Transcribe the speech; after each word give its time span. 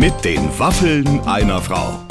Mit 0.00 0.24
den 0.24 0.58
Waffeln 0.58 1.20
einer 1.26 1.60
Frau. 1.60 2.06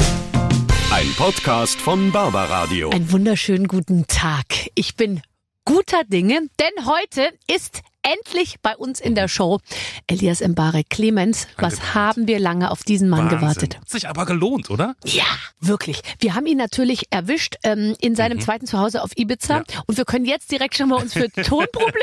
Ein 0.92 1.12
Podcast 1.18 1.82
von 1.82 2.12
Barbaradio. 2.12 2.92
Einen 2.92 3.12
wunderschönen 3.12 3.68
guten 3.68 4.06
Tag. 4.06 4.46
Ich 4.76 4.96
bin 4.96 5.24
guter 5.66 6.04
Dinge, 6.04 6.40
denn 6.60 6.86
heute 6.86 7.32
ist 7.52 7.82
endlich 8.02 8.56
bei 8.62 8.76
uns 8.78 9.00
in 9.00 9.16
der 9.16 9.28
Show 9.28 9.60
Elias 10.08 10.42
Mbarek 10.42 10.90
Clemens. 10.90 11.48
Was 11.58 11.94
haben 11.94 12.28
wir 12.28 12.40
lange 12.40 12.72
auf 12.72 12.84
diesen 12.84 13.10
Mann 13.10 13.26
Wahnsinn. 13.26 13.40
gewartet? 13.40 13.78
Hat 13.78 13.90
sich 13.90 14.08
aber 14.08 14.26
gelohnt, 14.26 14.70
oder? 14.70 14.96
Ja, 15.06 15.26
wirklich. 15.60 16.02
Wir 16.20 16.36
haben 16.36 16.46
ihn 16.46 16.58
natürlich 16.58 17.04
erwischt 17.12 17.56
ähm, 17.64 17.96
in 18.00 18.16
seinem 18.16 18.40
zweiten 18.40 18.66
Zuhause 18.66 19.04
auf 19.04 19.12
Ibiza 19.18 19.60
Mhm. 19.60 19.66
Ja. 19.70 19.82
und 19.88 19.98
wir 19.98 20.06
können 20.06 20.26
jetzt 20.26 20.52
direkt 20.52 20.76
schon 20.76 20.90
mal 20.90 20.96
uns 21.02 21.14
für 21.14 21.30
Tonprobleme 21.32 21.94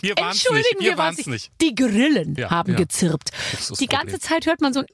Wir 0.00 0.16
entschuldigen. 0.18 0.78
nicht, 0.78 0.80
wir 0.80 0.90
wir 0.92 0.98
waren's 0.98 1.18
waren's 1.18 1.26
nicht. 1.26 1.50
Die 1.60 1.74
Grillen 1.74 2.34
Ja, 2.36 2.50
haben 2.50 2.72
ja. 2.72 2.78
gezirpt. 2.78 3.30
Die 3.80 3.86
ganze. 3.86 4.18
Zeit 4.18 4.46
hört 4.46 4.60
man 4.60 4.72
so 4.72 4.80
ein 4.80 4.86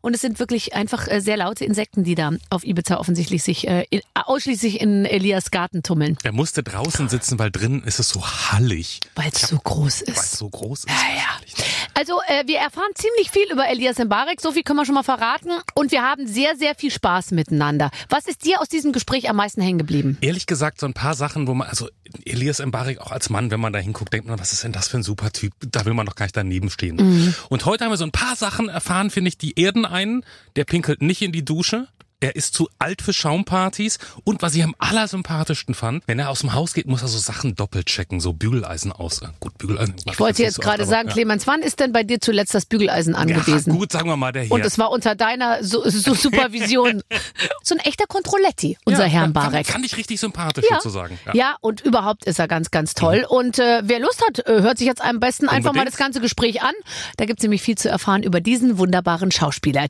und 0.00 0.14
es 0.14 0.20
sind 0.20 0.38
wirklich 0.38 0.74
einfach 0.74 1.08
äh, 1.08 1.20
sehr 1.20 1.36
laute 1.36 1.64
Insekten, 1.64 2.04
die 2.04 2.14
da 2.14 2.30
auf 2.50 2.64
Ibiza 2.64 2.98
offensichtlich 2.98 3.42
sich 3.42 3.68
äh, 3.68 3.86
in, 3.90 4.00
ausschließlich 4.14 4.80
in 4.80 5.04
Elias 5.04 5.50
Garten 5.50 5.82
tummeln, 5.82 6.16
Er 6.22 6.32
musste 6.32 6.62
draußen 6.62 7.08
sitzen, 7.08 7.38
weil 7.38 7.50
drinnen 7.50 7.82
ist 7.84 7.98
es 7.98 8.08
so 8.08 8.24
hallig, 8.24 9.00
weil 9.14 9.30
es 9.32 9.42
so 9.42 9.58
groß 9.58 10.02
weil 10.06 10.14
es 10.14 10.24
ist. 10.24 10.36
so 10.36 10.48
groß 10.48 10.84
ist. 10.84 10.88
Ja, 10.88 11.16
ja. 11.16 11.64
Also 11.94 12.20
äh, 12.28 12.46
wir 12.46 12.58
erfahren 12.58 12.90
ziemlich 12.94 13.30
viel 13.30 13.50
über 13.52 13.68
Elias 13.68 13.98
Mbarek, 13.98 14.40
so 14.40 14.52
viel 14.52 14.62
können 14.62 14.78
wir 14.78 14.86
schon 14.86 14.94
mal 14.94 15.02
verraten 15.02 15.50
und 15.74 15.92
wir 15.92 16.02
haben 16.02 16.26
sehr, 16.26 16.56
sehr 16.56 16.74
viel 16.74 16.90
Spaß 16.90 17.32
miteinander. 17.32 17.90
Was 18.08 18.26
ist 18.26 18.44
dir 18.44 18.60
aus 18.60 18.68
diesem 18.68 18.92
Gespräch 18.92 19.28
am 19.28 19.36
meisten 19.36 19.60
hängen 19.60 19.78
geblieben? 19.78 20.16
Ehrlich 20.20 20.46
gesagt, 20.46 20.80
so 20.80 20.86
ein 20.86 20.94
paar 20.94 21.14
Sachen, 21.14 21.46
wo 21.46 21.54
man, 21.54 21.68
also 21.68 21.88
Elias 22.24 22.64
Mbarek 22.64 23.00
auch 23.00 23.10
als 23.10 23.30
Mann, 23.30 23.50
wenn 23.50 23.60
man 23.60 23.72
da 23.72 23.78
hinguckt, 23.78 24.12
denkt 24.12 24.28
man, 24.28 24.38
was 24.38 24.52
ist 24.52 24.64
denn 24.64 24.72
das 24.72 24.88
für 24.88 24.98
ein 24.98 25.02
super 25.02 25.30
Typ? 25.30 25.52
Da 25.60 25.84
will 25.84 25.94
man 25.94 26.06
doch 26.06 26.14
gar 26.14 26.24
nicht 26.26 26.36
daneben 26.36 26.70
stehen. 26.70 26.96
Mhm. 26.96 27.34
Und 27.48 27.64
heute 27.66 27.84
haben 27.84 27.92
wir 27.92 27.96
so 27.96 28.04
ein 28.04 28.12
paar 28.12 28.36
Sachen 28.36 28.68
erfahren, 28.68 29.10
finde 29.10 29.28
ich, 29.28 29.38
die 29.38 29.58
erden 29.58 29.84
einen. 29.90 30.24
Der 30.56 30.64
pinkelt 30.64 31.02
nicht 31.02 31.22
in 31.22 31.32
die 31.32 31.44
Dusche. 31.44 31.88
Er 32.20 32.36
ist 32.36 32.54
zu 32.54 32.68
alt 32.78 33.00
für 33.02 33.12
Schaumpartys. 33.14 33.98
Und 34.24 34.42
was 34.42 34.54
ich 34.54 34.62
am 34.62 34.74
allersympathischsten 34.78 35.74
fand, 35.74 36.02
wenn 36.06 36.18
er 36.18 36.28
aus 36.28 36.40
dem 36.40 36.52
Haus 36.52 36.74
geht, 36.74 36.86
muss 36.86 37.00
er 37.02 37.08
so 37.08 37.18
Sachen 37.18 37.54
doppelt 37.54 37.86
checken, 37.86 38.20
so 38.20 38.32
Bügeleisen 38.34 38.92
aus. 38.92 39.20
Gut, 39.40 39.56
Bügeleisen. 39.56 39.96
Ich 40.04 40.20
wollte 40.20 40.42
jetzt 40.42 40.60
gerade 40.60 40.84
sagen, 40.84 41.08
Clemens, 41.08 41.46
wann 41.46 41.62
ist 41.62 41.80
denn 41.80 41.92
bei 41.92 42.02
dir 42.02 42.20
zuletzt 42.20 42.54
das 42.54 42.66
Bügeleisen 42.66 43.14
ja, 43.14 43.20
angewiesen? 43.20 43.72
gut, 43.76 43.90
sagen 43.92 44.08
wir 44.08 44.16
mal, 44.16 44.32
der 44.32 44.42
hier. 44.42 44.52
Und 44.52 44.64
es 44.64 44.78
war 44.78 44.90
unter 44.90 45.14
deiner 45.14 45.64
so, 45.64 45.82
so 45.88 46.14
Supervision. 46.14 47.02
so 47.62 47.74
ein 47.74 47.80
echter 47.80 48.06
Controletti, 48.06 48.76
unser 48.84 49.04
Herr 49.06 49.22
fand, 49.22 49.30
Mbarek. 49.30 49.66
fand 49.66 49.86
ich 49.86 49.96
richtig 49.96 50.20
sympathisch 50.20 50.66
Ja. 50.68 50.76
sozusagen. 50.76 51.18
Ja. 51.32 51.56
und 51.60 51.80
überhaupt 51.80 52.24
ist 52.26 52.38
er 52.38 52.48
ganz, 52.48 52.70
ganz 52.70 52.94
toll. 52.94 53.24
Und 53.28 53.58
äh, 53.58 53.80
wer 53.84 53.98
Lust 54.00 54.22
hat, 54.26 54.46
äh, 54.46 54.60
hört 54.62 54.78
sich 54.78 54.86
jetzt 54.86 55.02
am 55.02 55.20
besten 55.20 55.48
einfach 55.48 55.72
mal 55.72 55.80
Unbedingt. 55.80 55.88
das 55.88 55.96
ganze 55.98 56.20
Gespräch 56.20 56.62
an. 56.62 56.74
Da 57.16 57.24
gibt's 57.24 57.42
nämlich 57.42 57.62
viel 57.62 57.76
zu 57.78 57.88
erfahren 57.88 58.22
über 58.22 58.40
diesen 58.40 58.78
wunderbaren 58.78 59.30
Schauspieler. 59.30 59.86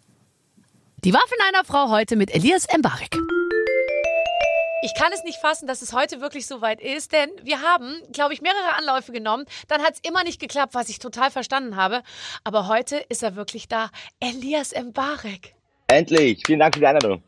Die 1.03 1.15
Waffen 1.15 1.39
einer 1.49 1.65
Frau 1.65 1.89
heute 1.89 2.15
mit 2.15 2.35
Elias 2.35 2.67
Mbarek. 2.77 3.17
Ich 4.83 4.95
kann 4.95 5.11
es 5.15 5.25
nicht 5.25 5.39
fassen, 5.39 5.67
dass 5.67 5.81
es 5.81 5.95
heute 5.95 6.21
wirklich 6.21 6.47
so 6.47 6.61
weit 6.61 6.79
ist, 6.83 7.15
denn 7.15 7.31
wir 7.43 7.63
haben, 7.63 8.03
glaube 8.13 8.35
ich, 8.35 8.43
mehrere 8.43 8.77
Anläufe 8.77 9.11
genommen. 9.11 9.47
Dann 9.69 9.81
hat 9.81 9.95
es 9.95 10.01
immer 10.07 10.25
nicht 10.25 10.39
geklappt, 10.41 10.75
was 10.75 10.91
ich 10.91 10.99
total 10.99 11.31
verstanden 11.31 11.77
habe. 11.77 12.03
Aber 12.45 12.69
heute 12.69 12.99
ist 13.09 13.23
er 13.23 13.35
wirklich 13.35 13.67
da. 13.67 13.89
Elias 14.21 14.75
Mbarek. 14.75 15.55
Endlich! 15.89 16.43
Vielen 16.45 16.59
Dank 16.59 16.75
für 16.75 16.81
die 16.81 16.87
Einladung. 16.87 17.23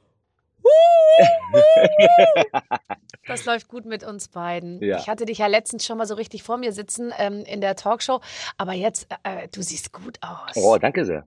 Das 3.26 3.46
läuft 3.46 3.68
gut 3.68 3.86
mit 3.86 4.04
uns 4.04 4.28
beiden. 4.28 4.82
Ja. 4.82 4.98
Ich 4.98 5.08
hatte 5.08 5.24
dich 5.24 5.38
ja 5.38 5.46
letztens 5.46 5.86
schon 5.86 5.96
mal 5.96 6.06
so 6.06 6.14
richtig 6.14 6.42
vor 6.42 6.58
mir 6.58 6.72
sitzen 6.72 7.10
ähm, 7.16 7.44
in 7.46 7.62
der 7.62 7.76
Talkshow, 7.76 8.20
aber 8.58 8.72
jetzt, 8.72 9.06
äh, 9.22 9.48
du 9.48 9.62
siehst 9.62 9.92
gut 9.92 10.18
aus. 10.20 10.56
Oh, 10.56 10.76
danke 10.76 11.06
sehr. 11.06 11.26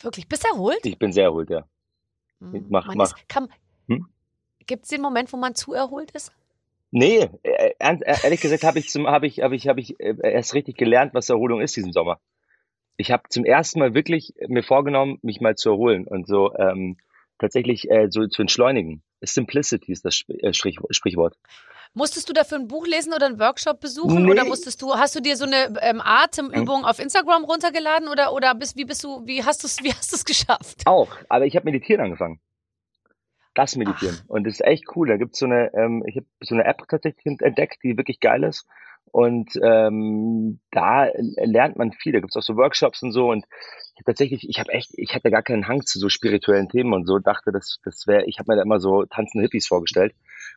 Wirklich, 0.00 0.28
bist 0.28 0.44
du 0.44 0.48
erholt? 0.48 0.84
Ich 0.84 0.98
bin 0.98 1.12
sehr 1.12 1.24
erholt, 1.24 1.50
ja. 1.50 1.66
Hm. 2.40 2.66
mach- 2.68 2.86
Man 2.86 2.96
mach. 2.98 3.14
Hm? 3.88 4.06
Gibt 4.66 4.84
es 4.84 4.90
den 4.90 5.00
Moment, 5.00 5.32
wo 5.32 5.36
man 5.36 5.54
zu 5.54 5.72
erholt 5.72 6.10
ist? 6.12 6.32
Nee, 6.90 7.28
äh, 7.42 7.72
ernst- 7.78 8.04
äh, 8.04 8.16
ehrlich 8.22 8.40
gesagt 8.40 8.64
habe 8.64 8.78
ich 8.78 8.88
zum 8.88 9.06
habe 9.06 9.26
ich 9.26 9.40
habe 9.40 9.56
ich 9.56 9.68
habe 9.68 9.80
ich 9.80 9.98
äh, 10.00 10.14
erst 10.22 10.54
richtig 10.54 10.76
gelernt, 10.76 11.12
was 11.14 11.28
Erholung 11.28 11.60
ist 11.60 11.76
diesen 11.76 11.92
Sommer. 11.92 12.20
Ich 12.96 13.10
habe 13.10 13.24
zum 13.28 13.44
ersten 13.44 13.78
Mal 13.78 13.94
wirklich 13.94 14.34
mir 14.48 14.62
vorgenommen, 14.62 15.18
mich 15.22 15.40
mal 15.40 15.54
zu 15.56 15.70
erholen 15.70 16.06
und 16.06 16.26
so 16.26 16.54
ähm, 16.56 16.96
tatsächlich 17.38 17.90
äh, 17.90 18.08
so 18.10 18.26
zu 18.26 18.42
entschleunigen. 18.42 19.02
Simplicity 19.20 19.92
ist 19.92 20.04
das 20.04 20.22
äh, 20.28 20.52
Sprichwort. 20.52 21.36
Musstest 21.94 22.28
du 22.28 22.32
dafür 22.32 22.58
ein 22.58 22.68
Buch 22.68 22.86
lesen 22.86 23.12
oder 23.12 23.26
einen 23.26 23.40
Workshop 23.40 23.80
besuchen? 23.80 24.24
Nee. 24.24 24.30
Oder 24.30 24.44
musstest 24.44 24.82
du, 24.82 24.94
hast 24.94 25.16
du 25.16 25.20
dir 25.20 25.36
so 25.36 25.46
eine 25.46 25.74
ähm, 25.80 26.00
Atemübung 26.04 26.84
auf 26.84 26.98
Instagram 26.98 27.44
runtergeladen 27.44 28.08
oder, 28.08 28.32
oder 28.32 28.54
bist, 28.54 28.76
wie 28.76 28.84
bist 28.84 29.02
du, 29.02 29.26
wie 29.26 29.42
hast 29.42 29.62
du 29.62 29.66
es, 29.66 29.82
wie 29.82 29.92
hast 29.92 30.12
du 30.12 30.16
es 30.16 30.24
geschafft? 30.24 30.82
Auch, 30.84 31.08
aber 31.28 31.46
ich 31.46 31.56
habe 31.56 31.64
meditieren 31.64 32.04
angefangen. 32.04 32.40
Das 33.54 33.74
Meditieren. 33.74 34.16
Und 34.28 34.46
das 34.46 34.54
ist 34.54 34.64
echt 34.64 34.84
cool. 34.94 35.08
Da 35.08 35.16
gibt's 35.16 35.40
so 35.40 35.46
eine, 35.46 35.72
ähm, 35.74 36.04
ich 36.06 36.16
habe 36.16 36.26
so 36.40 36.54
eine 36.54 36.64
App 36.64 36.84
tatsächlich 36.88 37.26
entdeckt, 37.40 37.78
die 37.82 37.96
wirklich 37.96 38.20
geil 38.20 38.44
ist. 38.44 38.66
Und 39.10 39.50
ähm, 39.62 40.60
da 40.70 41.08
lernt 41.16 41.76
man 41.76 41.92
viel. 41.92 42.12
Da 42.12 42.20
gibt's 42.20 42.36
auch 42.36 42.42
so 42.42 42.56
Workshops 42.56 43.02
und 43.02 43.10
so. 43.10 43.30
Und 43.30 43.46
ich 43.98 44.04
tatsächlich, 44.04 44.48
ich 44.48 44.60
habe 44.60 44.72
echt, 44.72 44.90
ich 44.94 45.14
hatte 45.14 45.30
gar 45.30 45.42
keinen 45.42 45.66
Hang 45.66 45.84
zu 45.84 45.98
so 45.98 46.08
spirituellen 46.08 46.68
Themen 46.68 46.92
und 46.92 47.06
so. 47.06 47.18
Dachte, 47.18 47.50
das, 47.52 47.78
das 47.84 48.06
wäre, 48.06 48.24
ich 48.26 48.38
habe 48.38 48.52
mir 48.52 48.56
da 48.56 48.62
immer 48.62 48.80
so 48.80 49.04
tanzende 49.04 49.42
Hippies 49.42 49.66
vorgestellt. 49.66 50.14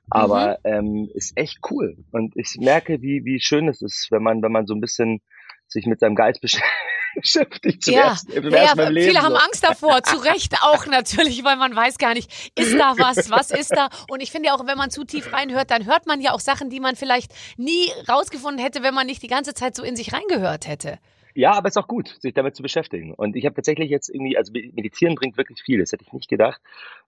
Aber 0.09 0.59
ähm, 0.63 1.09
ist 1.13 1.37
echt 1.37 1.59
cool. 1.69 1.97
Und 2.11 2.35
ich 2.35 2.57
merke, 2.59 3.01
wie, 3.01 3.23
wie 3.25 3.39
schön 3.39 3.67
es 3.67 3.81
ist, 3.81 4.07
wenn 4.11 4.23
man, 4.23 4.41
wenn 4.41 4.51
man 4.51 4.67
so 4.67 4.73
ein 4.73 4.81
bisschen 4.81 5.21
sich 5.67 5.85
mit 5.85 5.99
seinem 5.99 6.15
Geist 6.15 6.43
besch- 6.43 6.61
beschäftigt. 7.15 7.83
Zum 7.83 7.93
ja, 7.93 8.09
ersten, 8.09 8.31
zum 8.31 8.51
ja, 8.51 8.57
ersten 8.57 8.79
im 8.79 8.87
viele 8.87 8.99
Leben, 8.99 9.21
haben 9.21 9.35
so. 9.35 9.41
Angst 9.41 9.63
davor, 9.63 10.03
zu 10.03 10.17
Recht 10.17 10.55
auch 10.61 10.85
natürlich, 10.85 11.43
weil 11.43 11.55
man 11.55 11.75
weiß 11.75 11.97
gar 11.97 12.13
nicht, 12.13 12.51
ist 12.57 12.77
da 12.77 12.95
was, 12.97 13.29
was 13.29 13.51
ist 13.51 13.71
da? 13.71 13.89
Und 14.09 14.21
ich 14.21 14.31
finde 14.31 14.47
ja 14.47 14.55
auch, 14.55 14.65
wenn 14.65 14.77
man 14.77 14.91
zu 14.91 15.03
tief 15.03 15.31
reinhört, 15.33 15.71
dann 15.71 15.85
hört 15.85 16.07
man 16.07 16.21
ja 16.21 16.33
auch 16.33 16.39
Sachen, 16.39 16.69
die 16.69 16.79
man 16.79 16.95
vielleicht 16.95 17.33
nie 17.57 17.89
rausgefunden 18.07 18.63
hätte, 18.63 18.83
wenn 18.83 18.93
man 18.93 19.07
nicht 19.07 19.23
die 19.23 19.27
ganze 19.27 19.53
Zeit 19.53 19.75
so 19.75 19.83
in 19.83 19.95
sich 19.95 20.13
reingehört 20.13 20.67
hätte. 20.67 20.99
Ja, 21.33 21.53
aber 21.53 21.67
es 21.67 21.75
ist 21.75 21.81
auch 21.81 21.87
gut, 21.87 22.15
sich 22.19 22.33
damit 22.33 22.55
zu 22.55 22.63
beschäftigen. 22.63 23.13
Und 23.13 23.35
ich 23.35 23.45
habe 23.45 23.55
tatsächlich 23.55 23.89
jetzt 23.89 24.09
irgendwie, 24.09 24.37
also 24.37 24.51
Meditieren 24.53 25.15
bringt 25.15 25.37
wirklich 25.37 25.61
viel, 25.61 25.79
das 25.79 25.91
hätte 25.91 26.03
ich 26.05 26.13
nicht 26.13 26.29
gedacht. 26.29 26.61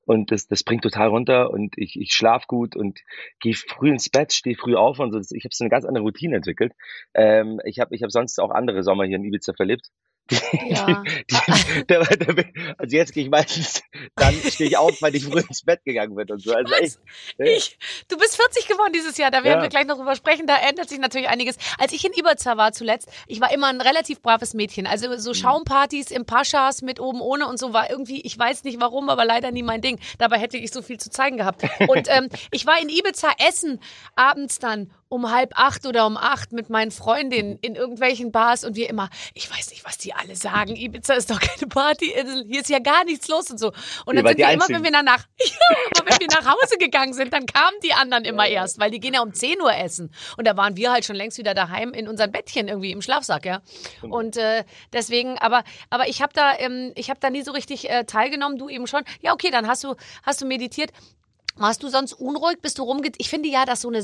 Und 0.05 0.31
das, 0.31 0.47
das 0.47 0.63
bringt 0.63 0.83
total 0.83 1.09
runter 1.09 1.51
und 1.51 1.77
ich, 1.77 1.99
ich 1.99 2.13
schlaf 2.13 2.47
gut 2.47 2.75
und 2.75 2.99
gehe 3.39 3.53
früh 3.53 3.89
ins 3.89 4.09
Bett, 4.09 4.33
stehe 4.33 4.55
früh 4.55 4.75
auf 4.75 4.99
und 4.99 5.11
so. 5.11 5.35
Ich 5.35 5.45
habe 5.45 5.53
so 5.53 5.63
eine 5.63 5.69
ganz 5.69 5.85
andere 5.85 6.03
Routine 6.03 6.35
entwickelt. 6.35 6.73
Ähm, 7.13 7.59
ich 7.65 7.79
habe 7.79 7.95
ich 7.95 8.03
hab 8.03 8.11
sonst 8.11 8.39
auch 8.39 8.51
andere 8.51 8.83
Sommer 8.83 9.05
hier 9.05 9.17
in 9.17 9.23
Ibiza 9.23 9.53
verlebt. 9.53 9.89
Die, 10.31 10.37
Ja. 10.69 11.03
die, 11.03 11.23
die, 11.29 11.83
da, 11.87 11.99
da, 12.03 12.43
also 12.77 12.95
jetzt 12.95 13.13
gehe 13.13 13.23
ich 13.25 13.29
meistens, 13.29 13.81
dann 14.15 14.33
stehe 14.33 14.69
ich 14.69 14.77
auf, 14.77 15.01
weil 15.01 15.13
ich 15.15 15.25
früh 15.25 15.39
ins 15.41 15.63
Bett 15.63 15.81
gegangen 15.83 16.15
bin 16.15 16.29
und 16.31 16.41
so. 16.41 16.53
Also 16.53 16.73
echt, 16.75 16.97
Ich, 17.39 17.77
du 18.07 18.17
bist 18.17 18.37
40 18.37 18.67
geworden 18.67 18.93
dieses 18.93 19.17
Jahr, 19.17 19.31
da 19.31 19.43
werden 19.43 19.57
Ja. 19.57 19.61
wir 19.63 19.69
gleich 19.69 19.85
noch 19.85 19.97
drüber 19.97 20.15
sprechen, 20.15 20.47
da 20.47 20.55
ändert 20.57 20.87
sich 20.89 20.99
natürlich 20.99 21.27
einiges. 21.27 21.57
Als 21.77 21.91
ich 21.91 22.05
in 22.05 22.13
Ibiza 22.13 22.55
war 22.57 22.71
zuletzt, 22.71 23.09
ich 23.27 23.41
war 23.41 23.53
immer 23.53 23.67
ein 23.67 23.81
relativ 23.81 24.21
braves 24.21 24.53
Mädchen. 24.53 24.87
Also 24.87 25.09
Mhm. 25.09 25.17
so 25.17 25.33
Schaumpartys 25.33 26.09
im 26.11 26.25
Paschas 26.25 26.81
mit 26.81 26.99
oben 27.01 27.19
ohne 27.19 27.47
und 27.47 27.59
so 27.59 27.73
war 27.73 27.89
irgendwie, 27.89 28.21
ich 28.21 28.37
weiß 28.39 28.63
nicht 28.63 28.79
warum, 28.79 29.09
aber 29.09 29.25
leider 29.25 29.51
nie 29.51 29.63
mein 29.63 29.81
Ding. 29.81 29.99
Dabei 30.19 30.39
hätte 30.39 30.57
ich 30.57 30.71
so 30.71 30.81
viel 30.81 30.99
zu 30.99 31.09
zeigen 31.09 31.37
gehabt. 31.37 31.63
Und 31.87 32.07
ähm, 32.09 32.29
ich 32.51 32.65
war 32.65 32.81
in 32.81 32.87
Ibiza 32.89 33.29
essen, 33.45 33.79
abends 34.15 34.59
dann 34.59 34.89
um 35.13 35.31
halb 35.31 35.51
acht 35.55 35.85
oder 35.85 36.07
um 36.07 36.17
acht 36.17 36.53
mit 36.53 36.71
meinen 36.71 36.89
Freundinnen 36.89 37.59
in 37.61 37.75
irgendwelchen 37.75 38.31
Bars 38.31 38.63
und 38.63 38.75
wir 38.75 38.89
immer, 38.89 39.11
ich 39.35 39.49
weiß 39.49 39.69
nicht, 39.69 39.85
was 39.85 39.99
die 39.99 40.11
alle 40.11 40.35
sagen, 40.35 40.75
Ibiza 40.75 41.13
ist 41.13 41.29
doch 41.29 41.39
keine 41.39 41.67
Partyinsel, 41.69 42.45
hier 42.47 42.61
ist 42.61 42.69
ja 42.69 42.79
gar 42.79 43.03
nichts 43.03 43.27
los 43.27 43.51
und 43.51 43.59
so. 43.59 43.71
Und 44.05 44.15
dann 44.15 44.25
wart 44.25 44.37
sind 44.37 44.47
wir 44.47 44.53
immer, 44.53 44.69
wenn 44.69 44.83
wir 44.83 44.91
dann 44.91 45.05
nach, 45.05 45.23
ja, 45.39 46.05
wenn 46.05 46.19
wir 46.19 46.27
nach 46.31 46.51
Hause 46.51 46.77
gegangen 46.79 47.13
sind, 47.13 47.31
dann 47.31 47.45
kamen 47.45 47.77
die 47.83 47.93
anderen 47.93 48.25
immer 48.25 48.47
erst, 48.47 48.79
weil 48.79 48.89
die 48.89 48.99
gehen 48.99 49.13
ja 49.13 49.21
um 49.21 49.33
10 49.33 49.61
Uhr 49.61 49.75
essen. 49.75 50.11
Und 50.35 50.47
da 50.47 50.57
waren 50.57 50.75
wir 50.77 50.91
halt 50.91 51.05
schon 51.05 51.15
längst 51.15 51.37
wieder 51.37 51.53
daheim 51.53 51.93
in 51.93 52.07
unseren 52.07 52.31
Bettchen 52.31 52.67
irgendwie 52.67 52.91
im 52.91 53.03
Schlafsack, 53.03 53.45
ja. 53.45 53.61
Und 54.01 54.35
äh, 54.37 54.63
deswegen, 54.93 55.37
aber, 55.37 55.63
aber 55.91 56.07
ich 56.07 56.23
habe 56.23 56.33
da, 56.33 56.57
ähm, 56.57 56.91
ich 56.95 57.11
habe 57.11 57.19
da 57.19 57.29
nie 57.29 57.43
so 57.43 57.51
richtig 57.51 57.87
äh, 57.87 58.05
teilgenommen, 58.05 58.57
du 58.57 58.67
eben 58.67 58.87
schon. 58.87 59.03
Ja, 59.21 59.33
okay, 59.33 59.51
dann 59.51 59.67
hast 59.67 59.83
du, 59.83 59.95
hast 60.23 60.41
du 60.41 60.47
meditiert. 60.47 60.91
Warst 61.55 61.83
du 61.83 61.87
sonst 61.89 62.13
unruhig? 62.13 62.57
Bist 62.63 62.79
du 62.79 62.83
rumge... 62.83 63.11
Ich 63.17 63.29
finde 63.29 63.47
ja, 63.47 63.65
dass 63.65 63.81
so 63.81 63.89
eine 63.89 64.01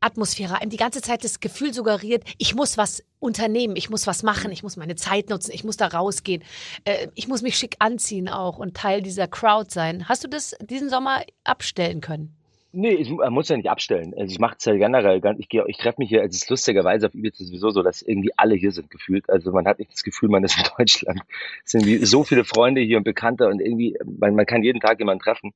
Sommeratmosphäre 0.00 0.60
einem 0.60 0.70
die 0.70 0.76
ganze 0.76 1.02
Zeit 1.02 1.24
das 1.24 1.40
Gefühl 1.40 1.72
suggeriert, 1.72 2.22
ich 2.38 2.54
muss 2.54 2.78
was 2.78 3.04
unternehmen, 3.18 3.74
ich 3.76 3.90
muss 3.90 4.06
was 4.06 4.22
machen, 4.22 4.52
ich 4.52 4.62
muss 4.62 4.76
meine 4.76 4.94
Zeit 4.94 5.28
nutzen, 5.28 5.52
ich 5.52 5.64
muss 5.64 5.76
da 5.76 5.88
rausgehen, 5.88 6.42
äh, 6.84 7.08
ich 7.14 7.26
muss 7.26 7.42
mich 7.42 7.56
schick 7.56 7.76
anziehen 7.80 8.28
auch 8.28 8.58
und 8.58 8.76
Teil 8.76 9.02
dieser 9.02 9.26
Crowd 9.26 9.70
sein. 9.70 10.08
Hast 10.08 10.22
du 10.22 10.28
das 10.28 10.56
diesen 10.60 10.88
Sommer 10.88 11.22
abstellen 11.44 12.00
können? 12.00 12.34
Nee, 12.70 12.92
ich 12.92 13.10
man 13.10 13.32
muss 13.32 13.48
ja 13.48 13.56
nicht 13.56 13.70
abstellen. 13.70 14.14
Also 14.16 14.30
ich 14.30 14.38
mache 14.38 14.56
es 14.58 14.64
ja 14.66 14.74
generell. 14.74 15.20
Ich, 15.38 15.48
ich 15.50 15.78
treffe 15.78 15.96
mich 15.98 16.10
hier, 16.10 16.22
es 16.22 16.36
ist 16.36 16.50
lustigerweise 16.50 17.06
auf 17.06 17.14
Ibiza 17.14 17.44
sowieso 17.44 17.70
so, 17.70 17.82
dass 17.82 18.02
irgendwie 18.02 18.30
alle 18.36 18.54
hier 18.54 18.70
sind 18.70 18.90
gefühlt. 18.90 19.28
Also 19.30 19.50
man 19.52 19.66
hat 19.66 19.78
nicht 19.78 19.90
das 19.90 20.04
Gefühl, 20.04 20.28
man 20.28 20.44
ist 20.44 20.58
in 20.58 20.64
Deutschland. 20.78 21.22
Es 21.64 21.72
sind 21.72 22.06
so 22.06 22.24
viele 22.24 22.44
Freunde 22.44 22.82
hier 22.82 22.98
und 22.98 23.04
Bekannte 23.04 23.48
und 23.48 23.60
irgendwie, 23.60 23.96
man, 24.04 24.34
man 24.34 24.46
kann 24.46 24.62
jeden 24.62 24.80
Tag 24.80 24.98
jemanden 25.00 25.24
treffen. 25.24 25.54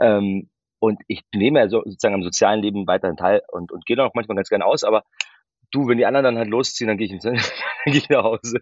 Ähm, 0.00 0.48
und 0.80 0.98
ich 1.06 1.22
nehme 1.34 1.60
ja 1.60 1.68
so, 1.68 1.82
sozusagen 1.84 2.14
am 2.14 2.22
sozialen 2.24 2.60
Leben 2.62 2.86
weiterhin 2.88 3.16
teil 3.16 3.42
und, 3.48 3.70
und 3.70 3.86
gehe 3.86 3.96
da 3.96 4.04
auch 4.06 4.14
manchmal 4.14 4.36
ganz 4.36 4.48
gerne 4.48 4.64
aus, 4.66 4.82
aber 4.82 5.04
du, 5.70 5.86
wenn 5.86 5.98
die 5.98 6.06
anderen 6.06 6.24
dann 6.24 6.38
halt 6.38 6.48
losziehen, 6.48 6.88
dann 6.88 6.98
gehe 6.98 7.06
ich, 7.06 7.22
dann 7.22 7.36
geh 7.86 7.98
ich 7.98 8.08
nach 8.08 8.24
Hause. 8.24 8.58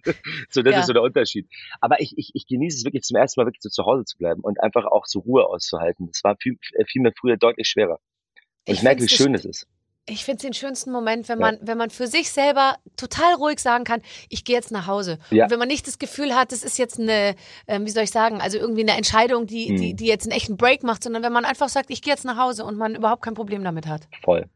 So, 0.51 0.61
das 0.63 0.75
Ja. 0.75 0.81
ist 0.81 0.87
so 0.89 0.93
der 0.93 1.03
Unterschied. 1.03 1.49
Aber 1.81 2.01
ich, 2.01 2.13
ich, 2.19 2.33
ich 2.35 2.47
genieße 2.47 2.77
es 2.77 2.85
wirklich 2.85 3.03
zum 3.05 3.17
ersten 3.17 3.41
Mal 3.41 3.47
wirklich 3.47 3.63
so 3.63 3.71
zu 3.71 3.87
Hause 3.87 4.05
zu 4.05 4.19
bleiben 4.19 4.43
und 4.43 4.61
einfach 4.63 4.85
auch 4.85 5.07
so 5.07 5.21
Ruhe 5.21 5.47
auszuhalten. 5.47 6.09
Das 6.09 6.23
war 6.23 6.37
viel, 6.39 6.59
äh, 6.75 6.85
viel 6.85 7.01
mir 7.01 7.13
früher 7.19 7.39
deutlich 7.39 7.67
schwerer. 7.69 7.99
Und 8.67 8.75
ich, 8.75 8.83
merke, 8.83 9.03
wie 9.03 9.09
schön 9.09 9.33
das- 9.33 9.47
es 9.47 9.63
ist. 9.63 9.69
Ich 10.09 10.25
finde 10.25 10.37
es 10.39 10.43
den 10.43 10.53
schönsten 10.55 10.91
Moment, 10.91 11.29
wenn 11.29 11.39
Ja. 11.41 11.47
man, 11.53 11.59
wenn 11.61 11.79
man 11.79 11.91
für 11.91 12.07
sich 12.07 12.31
selber 12.31 12.77
total 12.97 13.35
ruhig 13.35 13.59
sagen 13.61 13.85
kann, 13.85 14.01
ich 14.29 14.45
gehe 14.45 14.57
jetzt 14.57 14.71
nach 14.71 14.87
Hause. 14.87 15.19
Ja. 15.31 15.45
Und 15.45 15.51
wenn 15.51 15.59
man 15.59 15.69
nicht 15.69 15.87
das 15.87 15.99
Gefühl 15.99 16.35
hat, 16.35 16.51
das 16.53 16.63
ist 16.65 16.79
jetzt 16.79 16.99
eine, 16.99 17.35
ähm, 17.67 17.85
wie 17.87 17.91
soll 17.91 18.05
ich 18.05 18.11
sagen, 18.11 18.41
also 18.41 18.59
irgendwie 18.59 18.83
eine 18.83 18.97
Entscheidung, 18.97 19.47
die, 19.47 19.71
Mhm. 19.73 19.77
die, 19.77 19.95
die 19.95 20.07
jetzt 20.07 20.25
einen 20.25 20.33
echten 20.33 20.57
Break 20.57 20.83
macht, 20.83 21.03
sondern 21.03 21.23
wenn 21.23 21.33
man 21.33 21.45
einfach 21.45 21.69
sagt, 21.69 21.91
ich 21.91 22.03
gehe 22.03 22.13
jetzt 22.13 22.25
nach 22.25 22.37
Hause 22.39 22.65
und 22.65 22.77
man 22.77 22.95
überhaupt 22.95 23.23
kein 23.23 23.35
Problem 23.35 23.63
damit 23.65 23.87
hat. 23.87 24.03
Voll. 24.25 24.47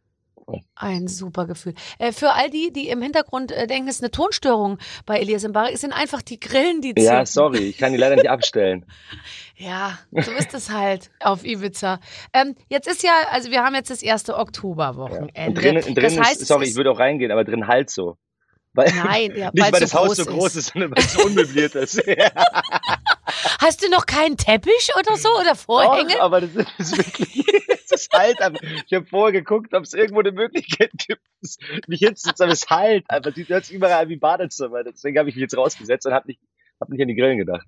Ein 0.74 1.08
super 1.08 1.46
Gefühl. 1.46 1.74
Äh, 1.98 2.12
für 2.12 2.32
all 2.32 2.50
die, 2.50 2.72
die 2.72 2.88
im 2.88 3.02
Hintergrund 3.02 3.52
äh, 3.52 3.66
denken, 3.66 3.88
es 3.88 3.96
ist 3.96 4.02
eine 4.02 4.10
Tonstörung 4.10 4.78
bei 5.06 5.18
Elias 5.18 5.46
Mbarek, 5.46 5.74
es 5.74 5.80
sind 5.82 5.92
einfach 5.92 6.22
die 6.22 6.40
Grillen, 6.40 6.80
die 6.80 6.94
Ja, 6.96 7.24
zünden. 7.24 7.26
sorry, 7.26 7.58
ich 7.68 7.78
kann 7.78 7.92
die 7.92 7.98
leider 7.98 8.16
nicht 8.16 8.28
abstellen. 8.30 8.86
Ja, 9.54 9.98
so 10.10 10.32
ist 10.32 10.54
es 10.54 10.70
halt 10.70 11.10
auf 11.20 11.44
Ibiza. 11.44 12.00
Ähm, 12.32 12.56
jetzt 12.68 12.88
ist 12.88 13.04
ja, 13.04 13.12
also 13.30 13.50
wir 13.52 13.62
haben 13.62 13.74
jetzt 13.76 13.90
das 13.90 14.02
erste 14.02 14.36
Oktoberwochenende. 14.36 15.32
Und 15.46 15.54
drinnen, 15.54 15.82
drinnen 15.94 16.16
das 16.16 16.26
heißt, 16.30 16.42
ist, 16.42 16.48
sorry, 16.48 16.66
ich 16.66 16.74
würde 16.74 16.90
auch 16.90 16.98
reingehen, 16.98 17.30
aber 17.30 17.44
drin 17.44 17.68
halt 17.68 17.88
so. 17.90 18.16
Weil, 18.72 18.90
Nein, 18.92 19.32
ja, 19.36 19.50
nicht 19.52 19.72
weil 19.72 19.80
das 19.80 19.90
so 19.90 19.98
Haus 19.98 20.16
so 20.16 20.24
groß 20.24 20.56
ist. 20.56 20.56
ist, 20.56 20.72
sondern 20.72 20.90
weil 20.92 21.04
es 21.04 21.12
so 21.12 21.22
unmöbliert 21.24 21.74
ist. 21.76 22.02
Hast 23.60 23.82
du 23.84 23.90
noch 23.90 24.06
keinen 24.06 24.36
Teppich 24.36 24.90
oder 24.98 25.16
so 25.16 25.28
oder 25.38 25.54
Vorhänge? 25.54 26.14
Doch, 26.14 26.20
aber 26.22 26.40
das 26.40 26.50
ist 26.78 26.96
wirklich, 26.96 27.44
es 27.94 28.08
halt. 28.12 28.40
aber 28.40 28.58
Ich 28.86 28.92
habe 28.92 29.06
vorher 29.06 29.32
geguckt, 29.32 29.74
ob 29.74 29.84
es 29.84 29.94
irgendwo 29.94 30.20
eine 30.20 30.32
Möglichkeit 30.32 30.92
gibt, 30.96 31.22
mich 31.88 32.00
hinzusetzen, 32.00 32.44
aber 32.44 32.52
es 32.52 32.68
halt. 32.68 33.04
Aber 33.08 33.30
die 33.30 33.48
hört 33.48 33.64
sich 33.64 33.76
überall 33.76 34.04
an 34.04 34.08
wie 34.08 34.16
Badezimmer. 34.16 34.84
Deswegen 34.84 35.18
habe 35.18 35.28
ich 35.28 35.36
mich 35.36 35.42
jetzt 35.42 35.56
rausgesetzt 35.56 36.06
und 36.06 36.12
habe 36.12 36.28
nicht, 36.28 36.40
hab 36.80 36.88
nicht 36.88 37.02
an 37.02 37.08
die 37.08 37.14
Grillen 37.14 37.38
gedacht. 37.38 37.66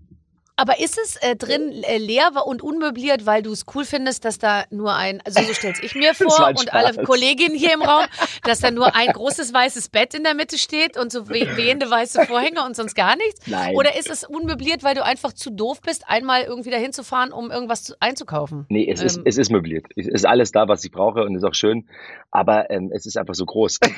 Aber 0.57 0.79
ist 0.79 0.99
es 1.03 1.17
äh, 1.17 1.35
drin 1.35 1.83
äh, 1.83 1.99
leer 1.99 2.31
und 2.47 2.63
unmöbliert, 2.63 3.27
weil 3.27 3.43
du 3.43 3.51
es 3.51 3.65
cool 3.75 3.85
findest, 3.85 4.25
dass 4.25 4.39
da 4.39 4.65
nur 4.71 4.95
ein, 4.95 5.21
also 5.25 5.43
so 5.43 5.53
stell's 5.53 5.81
ich 5.83 5.97
mir 5.97 6.15
vor 6.15 6.49
und 6.49 6.73
alle. 6.73 7.03
Kolleginnen 7.05 7.57
hier 7.57 7.75
im 7.75 7.83
Raum, 7.83 8.05
dass 8.45 8.61
da 8.61 8.71
nur 8.71 8.95
ein 8.95 9.09
großes 9.09 9.53
weißes 9.53 9.89
Bett 9.89 10.15
in 10.15 10.23
der 10.23 10.35
Mitte 10.35 10.57
steht 10.57 10.97
und 10.97 11.11
so 11.11 11.29
weh- 11.29 11.57
wehende 11.57 11.91
weiße 11.91 12.27
Vorhänge 12.27 12.65
und 12.65 12.77
sonst 12.77 12.95
gar 12.95 13.17
nichts? 13.17 13.41
Nein. 13.49 13.75
Oder 13.75 13.97
ist 13.99 14.09
es 14.09 14.23
unmöbliert, 14.23 14.85
weil 14.85 14.95
du 14.95 15.05
einfach 15.05 15.33
zu 15.33 15.51
doof 15.51 15.81
bist, 15.81 16.05
einmal 16.09 16.43
irgendwie 16.45 16.71
dahin 16.71 16.93
zu 16.93 17.03
fahren, 17.03 17.33
um 17.33 17.51
irgendwas 17.51 17.83
zu, 17.83 17.95
einzukaufen? 17.99 18.67
Nee, 18.69 18.89
es, 18.89 19.03
ist, 19.03 19.17
Ähm. 19.17 19.23
es 19.27 19.39
ist 19.39 19.51
möbliert. 19.51 19.87
Es 19.97 20.07
ist 20.07 20.25
alles 20.25 20.53
da, 20.53 20.69
was 20.69 20.85
ich 20.85 20.93
brauche 20.93 21.25
und 21.25 21.35
ist 21.35 21.45
auch 21.45 21.55
schön. 21.55 21.89
Aber 22.31 22.71
ähm, 22.71 22.93
es 22.95 23.07
ist 23.07 23.17
einfach 23.19 23.35
so 23.35 23.45
groß. 23.45 23.81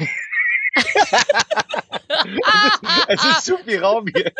es 3.09 3.25
ist 3.25 3.45
zu 3.45 3.57
viel 3.59 3.83
Raum 3.83 4.07
hier. 4.15 4.33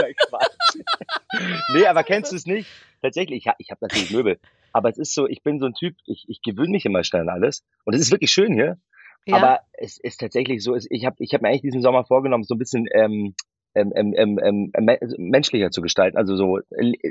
Nee, 1.75 1.87
aber 1.87 2.05
kennst 2.05 2.33
du 2.33 2.37
es 2.37 2.47
nicht? 2.47 2.69
Tatsächlich, 3.03 3.47
ich, 3.47 3.53
ich 3.59 3.71
habe 3.71 3.79
natürlich 3.83 4.11
Möbel. 4.11 4.39
Aber 4.73 4.89
es 4.89 4.99
ist 4.99 5.15
so, 5.15 5.27
ich 5.27 5.43
bin 5.43 5.61
so 5.61 5.67
ein 5.67 5.75
Typ, 5.75 5.97
ich, 6.07 6.25
ich 6.29 6.43
gewöhne 6.43 6.71
mich 6.71 6.85
immer 6.85 7.05
schnell 7.05 7.23
an 7.23 7.29
alles. 7.29 7.65
Und 7.85 7.95
es 7.95 8.01
ist 8.01 8.11
wirklich 8.13 8.31
schön 8.31 8.53
hier. 8.53 8.79
Ja. 9.27 9.37
Aber 9.37 9.61
es 9.73 9.99
ist 9.99 10.19
tatsächlich 10.21 10.63
so, 10.63 10.75
es- 10.75 10.87
ich 10.91 11.05
habe 11.07 11.17
ich 11.19 11.35
hab 11.35 11.43
mir 11.43 11.49
eigentlich 11.49 11.63
diesen 11.63 11.83
Sommer 11.83 12.05
vorgenommen, 12.05 12.45
so 12.45 12.55
ein 12.55 12.59
bisschen 12.59 12.87
ähm, 12.93 13.35
ähm, 13.75 13.93
ähm, 13.95 14.15
ähm, 14.17 14.39
ähm, 14.43 14.73
me- 14.85 14.99
menschlicher 15.19 15.71
zu 15.71 15.83
gestalten. 15.83 16.17
Also 16.17 16.37
so, 16.37 16.59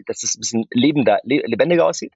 dass 0.07 0.23
es 0.23 0.35
ein 0.35 0.39
bisschen 0.39 0.65
lebender, 0.71 1.19
le 1.23 1.41
lebendiger 1.45 1.85
aussieht. 1.85 2.13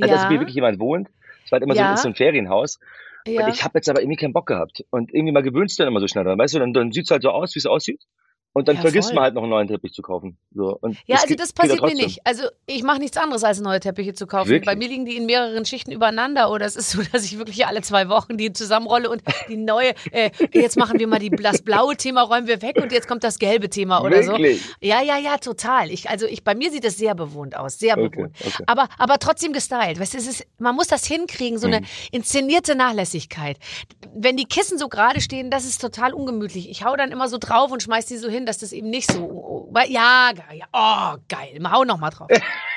Also, 0.00 0.14
dass 0.14 0.22
ja. 0.24 0.28
hier 0.30 0.40
wirklich 0.40 0.54
jemand 0.54 0.78
wohnt. 0.78 1.08
Es 1.44 1.52
war 1.52 1.56
halt 1.58 1.64
immer 1.64 1.74
Ja. 1.74 1.88
so, 1.88 1.94
ist 1.94 2.02
so 2.02 2.08
ein 2.08 2.14
Ferienhaus. 2.14 2.78
Ja. 3.26 3.44
Und 3.44 3.54
ich 3.54 3.64
habe 3.64 3.78
jetzt 3.78 3.88
aber 3.88 4.00
irgendwie 4.00 4.16
keinen 4.16 4.32
Bock 4.32 4.46
gehabt. 4.46 4.84
Und 4.90 5.12
irgendwie 5.12 5.32
mal 5.32 5.42
gewöhnst 5.42 5.78
du 5.78 5.82
dann 5.82 5.92
immer 5.92 6.00
so 6.00 6.08
schnell 6.08 6.24
dran. 6.24 6.38
Weißt 6.38 6.54
du, 6.54 6.58
dann, 6.58 6.72
dann 6.72 6.92
sieht's 6.92 7.10
halt 7.10 7.22
so 7.22 7.30
aus, 7.30 7.54
wie 7.54 7.58
es 7.58 7.66
aussieht. 7.66 8.02
Und 8.52 8.66
dann 8.66 8.76
Ja, 8.76 8.82
vergisst 8.82 9.08
voll. 9.10 9.14
man 9.14 9.24
halt 9.24 9.34
noch 9.34 9.42
einen 9.42 9.50
neuen 9.50 9.68
Teppich 9.68 9.92
zu 9.92 10.02
kaufen. 10.02 10.36
So. 10.52 10.76
Und 10.80 10.96
Ja, 11.06 11.18
also 11.22 11.34
das 11.36 11.54
geht 11.54 11.70
ja 11.70 11.76
passiert 11.76 11.82
mir 11.82 11.94
nicht. 11.94 12.20
Also 12.26 12.44
ich 12.66 12.82
mache 12.82 12.98
nichts 12.98 13.16
anderes, 13.16 13.44
als 13.44 13.60
neue 13.60 13.78
Teppiche 13.78 14.12
zu 14.12 14.26
kaufen. 14.26 14.48
Wirklich? 14.48 14.66
Bei 14.66 14.74
mir 14.74 14.88
liegen 14.88 15.04
die 15.06 15.16
in 15.16 15.26
mehreren 15.26 15.64
Schichten 15.64 15.92
übereinander 15.92 16.50
oder 16.50 16.66
es 16.66 16.74
ist 16.74 16.90
so, 16.90 17.00
dass 17.12 17.24
ich 17.24 17.38
wirklich 17.38 17.66
alle 17.66 17.80
zwei 17.82 18.08
Wochen 18.08 18.36
die 18.36 18.52
zusammenrolle 18.52 19.08
und 19.08 19.22
die 19.48 19.56
neue, 19.56 19.94
äh, 20.10 20.30
jetzt 20.52 20.76
machen 20.76 20.98
wir 20.98 21.06
mal 21.06 21.20
die, 21.20 21.30
das 21.30 21.62
blaue 21.62 21.96
Thema, 21.96 22.22
räumen 22.22 22.48
wir 22.48 22.60
weg 22.60 22.76
und 22.82 22.90
jetzt 22.90 23.06
kommt 23.06 23.22
das 23.22 23.38
gelbe 23.38 23.70
Thema 23.70 24.02
oder 24.02 24.24
Wirklich? 24.24 24.60
so. 24.62 24.72
Ja, 24.80 25.00
ja, 25.00 25.16
ja, 25.16 25.38
total. 25.38 25.90
Ich, 25.90 26.10
also 26.10 26.26
ich, 26.26 26.42
bei 26.42 26.56
mir 26.56 26.72
sieht 26.72 26.84
es 26.84 26.96
sehr 26.98 27.14
bewohnt 27.14 27.56
aus, 27.56 27.78
sehr 27.78 27.96
Okay, 27.96 28.08
bewohnt. 28.08 28.36
okay. 28.44 28.64
Aber, 28.66 28.88
aber 28.98 29.18
trotzdem 29.20 29.52
gestylt. 29.52 30.00
Weißt 30.00 30.16
es 30.16 30.26
ist, 30.26 30.46
man 30.58 30.74
muss 30.74 30.88
das 30.88 31.06
hinkriegen, 31.06 31.58
so 31.58 31.68
eine 31.68 31.82
inszenierte 32.10 32.74
Nachlässigkeit. 32.74 33.58
Wenn 34.12 34.36
die 34.36 34.44
Kissen 34.46 34.76
so 34.76 34.88
gerade 34.88 35.20
stehen, 35.20 35.50
das 35.50 35.64
ist 35.64 35.80
total 35.80 36.12
ungemütlich. 36.14 36.68
Ich 36.68 36.84
hau 36.84 36.96
dann 36.96 37.12
immer 37.12 37.28
so 37.28 37.38
drauf 37.38 37.70
und 37.70 37.82
schmeiß 37.82 38.06
die 38.06 38.16
so 38.16 38.28
hin, 38.28 38.39
dass 38.46 38.58
das 38.58 38.72
eben 38.72 38.90
nicht 38.90 39.10
so. 39.10 39.20
oh, 39.72 39.78
Ja, 39.88 40.32
geil. 40.32 40.58
Ja, 40.58 40.66
oh, 40.72 41.18
geil. 41.28 41.58
Hau 41.70 41.84
noch 41.84 41.98
mal 41.98 42.10
drauf. 42.10 42.28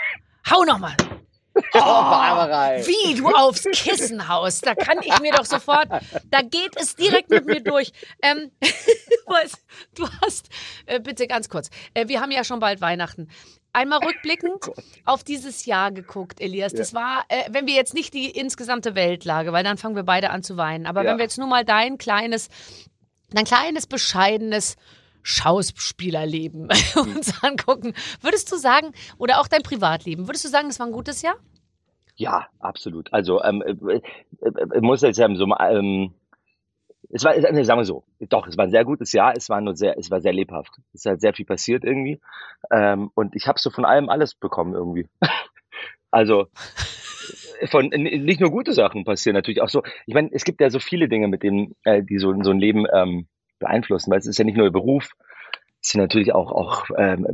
hau 0.50 0.64
noch 0.64 0.80
mal. 0.80 0.96
Oh. 1.76 1.80
Wie 1.80 3.14
du 3.14 3.28
aufs 3.30 3.64
Kissen 3.66 4.28
haust, 4.28 4.66
da 4.66 4.74
kann 4.74 4.98
ich 5.04 5.20
mir 5.20 5.32
doch 5.34 5.46
sofort, 5.46 5.88
da 6.32 6.42
geht 6.42 6.76
es 6.78 6.96
direkt 6.96 7.30
mit 7.30 7.46
mir 7.46 7.62
durch. 7.62 7.92
Ähm, 8.24 8.50
du 9.96 10.08
hast, 10.24 10.50
äh, 10.88 11.00
bitte 11.00 11.28
ganz 11.28 11.50
kurz, 11.50 11.70
äh, 11.94 12.08
wir 12.08 12.22
haben 12.22 12.32
ja 12.32 12.44
schon 12.44 12.60
bald 12.60 12.82
Weihnachten. 12.82 13.30
Einmal 13.72 14.00
rückblickend 14.00 14.72
auf 15.06 15.24
dieses 15.24 15.66
Jahr 15.66 15.92
geguckt, 15.92 16.42
Elias. 16.42 16.74
Das 16.74 16.94
war, 16.96 17.24
äh, 17.30 17.44
wenn 17.50 17.68
wir 17.68 17.76
jetzt 17.76 17.94
nicht 17.94 18.16
die 18.16 18.32
insgesamte 18.32 18.96
Weltlage, 18.96 19.52
weil 19.54 19.64
dann 19.64 19.78
fangen 19.78 19.96
wir 19.96 20.04
beide 20.04 20.32
an 20.32 20.42
zu 20.42 20.58
weinen, 20.58 20.88
aber 20.88 21.04
Ja. 21.04 21.12
wenn 21.12 21.18
wir 21.18 21.24
jetzt 21.26 21.38
nur 21.38 21.48
mal 21.48 21.66
dein 21.66 22.00
kleines, 22.00 22.50
dein 23.32 23.46
kleines, 23.46 23.86
bescheidenes 23.86 24.76
Schauspielerleben 25.24 26.70
uns 26.96 27.44
angucken, 27.44 27.94
würdest 28.22 28.52
du 28.52 28.58
sagen, 28.58 28.92
oder 29.18 29.40
auch 29.40 29.48
dein 29.48 29.64
Privatleben, 29.64 30.28
würdest 30.28 30.46
du 30.46 30.50
sagen, 30.50 30.70
es 30.70 30.80
war 30.80 30.88
ein 30.88 30.94
gutes 30.94 31.22
Jahr? 31.22 31.36
Ja, 32.16 32.48
absolut. 32.60 33.12
Also 33.12 33.44
ähm, 33.44 33.64
äh, 33.64 33.72
äh, 33.92 34.02
äh, 34.42 34.82
muss 34.82 35.02
jetzt 35.02 35.16
sagen, 35.16 35.36
so 35.36 35.46
ähm, 35.60 36.14
es 37.10 37.24
war, 37.24 37.36
äh, 37.36 37.64
sagen 37.64 37.80
wir 37.80 37.86
so, 37.86 38.04
doch, 38.20 38.48
es 38.48 38.58
war 38.58 38.66
ein 38.66 38.72
sehr 38.72 38.86
gutes 38.86 39.14
Jahr. 39.14 39.34
Es 39.36 39.50
war 39.50 39.62
nur 39.62 39.76
sehr, 39.76 39.98
es 39.98 40.12
war 40.12 40.22
sehr 40.22 40.34
lebhaft. 40.34 40.72
Es 40.94 41.02
ist 41.02 41.06
halt 41.06 41.22
sehr 41.22 41.34
viel 41.34 41.46
passiert 41.46 41.84
irgendwie. 41.84 42.20
Ähm, 42.72 43.10
und 43.16 43.36
ich 43.36 43.48
habe 43.48 43.60
so 43.60 43.70
von 43.70 43.86
allem 43.86 44.10
alles 44.10 44.36
bekommen 44.36 44.74
irgendwie. 44.74 45.08
also 46.12 46.48
von 47.70 47.88
nicht 47.88 48.42
nur 48.42 48.52
gute 48.52 48.74
Sachen 48.74 49.06
passieren 49.06 49.36
natürlich 49.36 49.62
auch 49.62 49.70
so. 49.70 49.84
Ich 50.06 50.14
meine, 50.14 50.30
es 50.32 50.44
gibt 50.44 50.60
ja 50.60 50.70
so 50.70 50.80
viele 50.80 51.08
Dinge, 51.08 51.28
mit 51.28 51.44
denen 51.44 51.76
äh, 51.84 52.04
die 52.04 52.18
so, 52.18 52.34
so 52.44 52.52
ein 52.52 52.60
Leben 52.60 52.86
ähm, 52.94 53.28
beeinflussen, 53.64 54.12
weil 54.12 54.20
es 54.20 54.28
ist 54.28 54.38
ja 54.38 54.46
nicht 54.46 54.58
nur 54.58 54.66
der 54.68 54.72
Beruf, 54.72 55.12
es 55.82 55.94
ja 55.94 56.02
natürlich 56.02 56.34
auch 56.34 56.52
auch 56.52 56.86
ähm, 56.98 57.28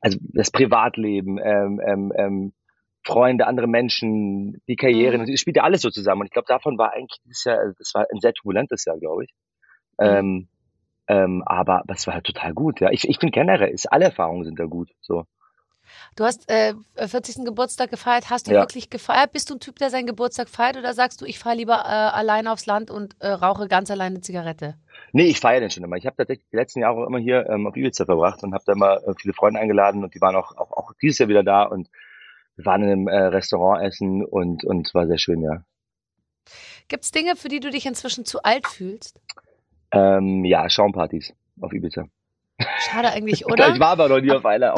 also 0.00 0.18
das 0.32 0.50
Privatleben, 0.50 1.38
ähm, 1.42 1.80
ähm, 1.84 2.12
ähm, 2.16 2.52
Freunde, 3.04 3.46
andere 3.46 3.66
Menschen, 3.66 4.62
die 4.68 4.76
Karriere, 4.76 5.18
Mhm. 5.18 5.24
es 5.24 5.40
spielt 5.40 5.56
ja 5.56 5.64
alles 5.64 5.82
so 5.82 5.90
zusammen. 5.90 6.22
Und 6.22 6.26
ich 6.26 6.32
glaube, 6.32 6.46
davon 6.46 6.78
war 6.78 6.92
eigentlich 6.92 7.20
dieses 7.24 7.44
Jahr, 7.44 7.58
das 7.76 7.92
war 7.94 8.06
ein 8.12 8.20
sehr 8.20 8.32
turbulentes 8.32 8.84
Jahr, 8.84 8.98
glaube 8.98 9.24
ich. 9.24 9.30
Ähm, 9.98 10.48
ähm, 11.08 11.42
aber, 11.44 11.80
aber 11.80 11.94
es 11.94 12.06
war 12.06 12.14
halt 12.14 12.24
total 12.24 12.54
gut, 12.54 12.80
ja. 12.80 12.90
Ich, 12.90 13.08
ich 13.08 13.18
finde 13.18 13.32
generell, 13.32 13.70
ist, 13.70 13.92
alle 13.92 14.06
Erfahrungen 14.06 14.44
sind 14.44 14.58
da 14.58 14.64
gut. 14.64 14.88
So. 15.00 15.24
Du 16.16 16.24
hast 16.24 16.50
äh, 16.50 16.74
40. 16.96 17.44
Geburtstag 17.44 17.90
gefeiert. 17.90 18.30
Hast 18.30 18.46
du 18.48 18.52
Ja. 18.52 18.60
wirklich 18.60 18.90
gefeiert? 18.90 19.32
Bist 19.32 19.50
du 19.50 19.54
ein 19.54 19.60
Typ, 19.60 19.76
der 19.78 19.90
seinen 19.90 20.06
Geburtstag 20.06 20.48
feiert 20.48 20.76
oder 20.76 20.92
sagst 20.94 21.20
du, 21.20 21.24
ich 21.24 21.38
fahre 21.38 21.56
lieber 21.56 21.74
äh, 21.84 21.88
allein 21.88 22.46
aufs 22.48 22.66
Land 22.66 22.90
und 22.90 23.16
äh, 23.20 23.28
rauche 23.28 23.68
ganz 23.68 23.90
alleine 23.90 24.20
Zigarette? 24.20 24.76
Nee, 25.12 25.24
ich 25.24 25.40
feiere 25.40 25.60
den 25.60 25.70
schon 25.70 25.84
immer. 25.84 25.96
Ich 25.96 26.06
habe 26.06 26.16
tatsächlich 26.16 26.46
die 26.50 26.56
letzten 26.56 26.80
Jahre 26.80 27.02
auch 27.02 27.06
immer 27.06 27.18
hier 27.18 27.48
ähm, 27.48 27.66
auf 27.66 27.76
Ibiza 27.76 28.04
verbracht 28.04 28.42
und 28.42 28.54
habe 28.54 28.64
da 28.66 28.72
immer 28.72 28.96
äh, 29.06 29.14
viele 29.18 29.34
Freunde 29.34 29.60
eingeladen 29.60 30.02
und 30.04 30.14
die 30.14 30.20
waren 30.20 30.36
auch, 30.36 30.56
auch, 30.56 30.72
auch 30.72 30.92
dieses 31.00 31.18
Jahr 31.18 31.28
wieder 31.28 31.42
da 31.42 31.64
und 31.64 31.88
wir 32.56 32.66
waren 32.66 32.82
in 32.82 32.90
einem 32.90 33.08
äh, 33.08 33.16
Restaurant 33.16 33.82
essen 33.82 34.24
und 34.24 34.64
und 34.64 34.86
es 34.86 34.94
war 34.94 35.06
sehr 35.06 35.18
schön, 35.18 35.40
ja. 35.42 35.64
Gibt 36.88 37.04
es 37.04 37.10
Dinge, 37.10 37.36
für 37.36 37.48
die 37.48 37.60
du 37.60 37.70
dich 37.70 37.86
inzwischen 37.86 38.24
zu 38.26 38.42
alt 38.42 38.66
fühlst? 38.66 39.20
Ähm, 39.92 40.44
ja, 40.44 40.68
Schaumpartys 40.68 41.32
auf 41.60 41.72
Ibiza. 41.72 42.04
Schade 42.80 43.10
eigentlich, 43.12 43.46
oder? 43.46 43.68
Ich 43.74 43.80
war 43.80 43.88
aber 43.90 44.08
noch 44.08 44.20
nie 44.20 44.30
auf 44.32 44.44
einer. 44.44 44.74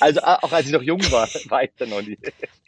Also 0.00 0.20
äh, 0.20 0.24
auch 0.24 0.52
als 0.52 0.66
ich 0.66 0.72
noch 0.72 0.82
jung 0.82 1.00
war, 1.10 1.28
war 1.48 1.62
ich 1.64 1.70
da 1.78 1.86
noch 1.86 2.02
nie. 2.02 2.18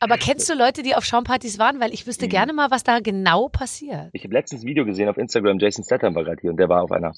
Aber 0.01 0.17
kennst 0.19 0.49
du 0.49 0.55
Leute, 0.55 0.83
die 0.83 0.95
auf 0.95 1.05
Schaumpartys 1.05 1.59
waren? 1.59 1.81
Weil 1.81 1.93
ich 1.95 2.07
wüsste 2.07 2.27
Mhm. 2.27 2.31
gerne 2.31 2.53
mal, 2.53 2.71
was 2.71 2.85
da 2.85 3.01
genau 3.01 3.49
passiert. 3.49 4.11
Ich 4.13 4.25
habe 4.25 4.35
letztens 4.35 4.63
ein 4.63 4.67
Video 4.67 4.85
gesehen 4.85 5.09
auf 5.09 5.17
Instagram, 5.17 5.59
Jason 5.59 5.85
Statham 5.85 6.15
war 6.15 6.25
gerade 6.25 6.41
hier 6.41 6.51
und 6.51 6.57
der 6.59 6.69
war 6.69 6.83
auf 6.83 6.93
einer. 6.93 7.13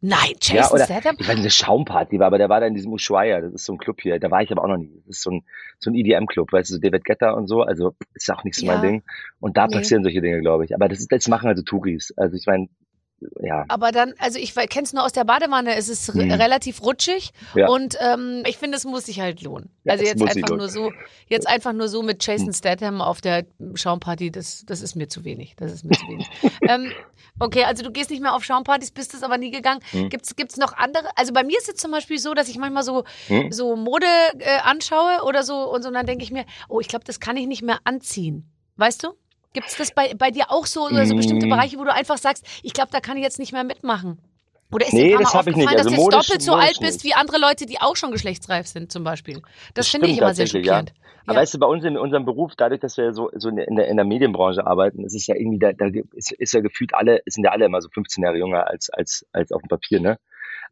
Nein, 0.00 0.34
ja, 0.42 0.54
Jason 0.58 0.76
oder 0.76 0.84
Statham? 0.84 1.16
ich 1.18 1.26
weiß 1.26 1.34
nicht, 1.34 1.42
eine 1.42 1.50
Schaumparty 1.50 2.20
war, 2.20 2.28
aber 2.28 2.38
der 2.38 2.48
war 2.48 2.60
da 2.60 2.66
in 2.66 2.74
diesem 2.74 2.92
Ushuaia, 2.92 3.40
das 3.40 3.52
ist 3.52 3.64
so 3.64 3.72
ein 3.72 3.78
Club 3.78 4.00
hier, 4.00 4.20
da 4.20 4.30
war 4.30 4.40
ich 4.42 4.52
aber 4.52 4.62
auch 4.62 4.68
noch 4.68 4.76
nie. 4.76 5.02
Das 5.06 5.16
ist 5.16 5.22
so 5.22 5.30
ein, 5.32 5.44
so 5.80 5.90
ein 5.90 5.96
EDM-Club, 5.96 6.52
weißt 6.52 6.70
du, 6.70 6.74
so 6.74 6.80
David 6.80 7.04
Guetta 7.04 7.32
und 7.32 7.48
so, 7.48 7.62
also 7.62 7.96
ist 8.14 8.30
auch 8.30 8.44
nicht 8.44 8.54
so 8.54 8.64
Ja. 8.64 8.74
mein 8.74 8.82
Ding. 8.82 9.02
Und 9.40 9.56
da 9.56 9.66
Nee. 9.66 9.74
passieren 9.74 10.04
solche 10.04 10.20
Dinge, 10.20 10.40
glaube 10.40 10.64
ich. 10.64 10.72
Aber 10.72 10.88
das 10.88 11.00
ist, 11.00 11.10
das 11.10 11.26
machen 11.26 11.48
also 11.48 11.62
Touris. 11.64 12.14
Also 12.16 12.36
ich 12.36 12.46
meine, 12.46 12.68
ja. 13.40 13.64
Aber 13.68 13.90
dann, 13.92 14.14
also 14.18 14.38
ich 14.38 14.54
kenne 14.54 14.84
es 14.84 14.92
nur 14.92 15.04
aus 15.04 15.12
der 15.12 15.24
Badewanne, 15.24 15.74
es 15.74 15.88
ist 15.88 16.14
Mhm. 16.14 16.30
relativ 16.32 16.82
rutschig 16.82 17.32
Ja. 17.54 17.68
und 17.68 17.96
ähm, 18.00 18.42
ich 18.46 18.56
finde, 18.58 18.76
es 18.76 18.84
muss 18.84 19.06
sich 19.06 19.20
halt 19.20 19.42
lohnen. 19.42 19.70
Ja, 19.84 19.92
also 19.94 20.04
jetzt 20.04 20.22
einfach 20.22 20.56
nur 20.56 20.68
so, 20.68 20.92
jetzt 21.28 21.48
einfach 21.48 21.72
nur 21.72 21.88
so 21.88 22.02
mit 22.02 22.24
Jason 22.24 22.52
Statham 22.52 23.00
auf 23.00 23.20
der 23.20 23.44
Schaumparty, 23.74 24.30
das, 24.30 24.64
das 24.66 24.82
ist 24.82 24.94
mir 24.94 25.08
zu 25.08 25.24
wenig. 25.24 25.54
Das 25.56 25.72
ist 25.72 25.84
mir 25.84 25.96
zu 25.96 26.06
wenig. 26.08 26.26
ähm, 26.68 26.92
okay, 27.40 27.64
also 27.64 27.82
du 27.82 27.90
gehst 27.90 28.10
nicht 28.10 28.22
mehr 28.22 28.34
auf 28.34 28.44
Schaumpartys, 28.44 28.90
bist 28.92 29.14
es 29.14 29.22
aber 29.22 29.36
nie 29.38 29.50
gegangen. 29.50 29.80
Mhm. 29.92 30.08
Gibt's 30.10 30.36
gibt's 30.36 30.56
noch 30.56 30.74
andere? 30.76 31.08
Also 31.16 31.32
bei 31.32 31.42
mir 31.42 31.58
ist 31.58 31.68
es 31.68 31.74
zum 31.76 31.90
Beispiel 31.90 32.18
so, 32.18 32.34
dass 32.34 32.48
ich 32.48 32.58
manchmal 32.58 32.82
so 32.84 33.04
Hm? 33.26 33.50
so 33.50 33.74
Mode 33.76 34.06
äh, 34.38 34.58
anschaue 34.62 35.22
oder 35.24 35.42
so 35.42 35.70
und 35.72 35.82
so, 35.82 35.88
und 35.88 35.94
dann 35.94 36.06
denke 36.06 36.22
ich 36.24 36.30
mir, 36.30 36.44
oh, 36.68 36.80
ich 36.80 36.88
glaube, 36.88 37.04
das 37.04 37.18
kann 37.20 37.36
ich 37.36 37.46
nicht 37.46 37.62
mehr 37.62 37.78
anziehen. 37.84 38.50
Weißt 38.76 39.02
du? 39.02 39.08
Gibt 39.54 39.68
es 39.68 39.76
das 39.76 39.92
bei, 39.92 40.14
bei 40.14 40.30
dir 40.30 40.50
auch 40.50 40.66
so 40.66 40.86
oder 40.86 41.06
so 41.06 41.14
bestimmte 41.16 41.46
Mm. 41.46 41.50
Bereiche, 41.50 41.78
wo 41.78 41.84
du 41.84 41.92
einfach 41.92 42.18
sagst, 42.18 42.46
ich 42.62 42.72
glaube, 42.72 42.90
da 42.92 43.00
kann 43.00 43.16
ich 43.16 43.22
jetzt 43.22 43.38
nicht 43.38 43.52
mehr 43.52 43.64
mitmachen? 43.64 44.18
Oder 44.70 44.86
ist 44.86 44.92
Nee, 44.92 45.08
dir 45.12 45.18
das 45.18 45.32
paar 45.32 45.40
hab 45.40 45.46
Mal 45.46 45.50
ich 45.52 45.56
nicht. 45.56 45.66
aufgefallen, 45.68 45.78
Also 45.78 45.78
dass 45.78 45.84
du 45.86 45.90
jetzt 45.90 46.14
modisch- 46.14 46.26
doppelt 46.28 46.42
so 46.42 46.54
alt 46.54 46.78
bist 46.80 47.04
nicht. 47.04 47.04
wie 47.04 47.14
andere 47.14 47.38
Leute, 47.40 47.64
die 47.66 47.80
auch 47.80 47.96
schon 47.96 48.10
geschlechtsreif 48.10 48.66
sind 48.66 48.92
zum 48.92 49.02
Beispiel? 49.04 49.36
Das, 49.40 49.86
Das 49.86 49.88
finde 49.88 50.08
ich 50.08 50.18
immer 50.18 50.34
sehr 50.34 50.44
tatsächlich, 50.44 50.66
ja. 50.66 50.74
schockierend. 50.80 50.92
Aber 51.24 51.34
Ja. 51.34 51.40
weißt 51.40 51.54
du, 51.54 51.58
bei 51.58 51.66
uns 51.66 51.84
in 51.84 51.96
unserem 51.96 52.24
Beruf, 52.26 52.52
dadurch, 52.56 52.80
dass 52.80 52.96
wir 52.98 53.12
so, 53.14 53.30
so 53.34 53.48
in 53.48 53.56
der, 53.76 53.88
in 53.88 53.96
der 53.96 54.04
Medienbranche 54.04 54.66
arbeiten, 54.66 55.04
ist 55.04 55.14
es 55.14 55.26
ja 55.26 55.34
irgendwie, 55.36 55.58
da, 55.58 55.72
da 55.72 55.86
ist, 56.12 56.32
ist 56.32 56.52
ja 56.52 56.60
gefühlt 56.60 56.94
alle, 56.94 57.22
sind 57.26 57.44
ja 57.44 57.50
alle 57.52 57.64
immer 57.64 57.80
so 57.80 57.88
15 57.88 58.22
Jahre 58.24 58.36
jünger 58.36 58.66
als, 58.66 58.90
als, 58.90 59.26
als 59.32 59.52
auf 59.52 59.62
dem 59.62 59.68
Papier, 59.68 60.00
ne? 60.00 60.18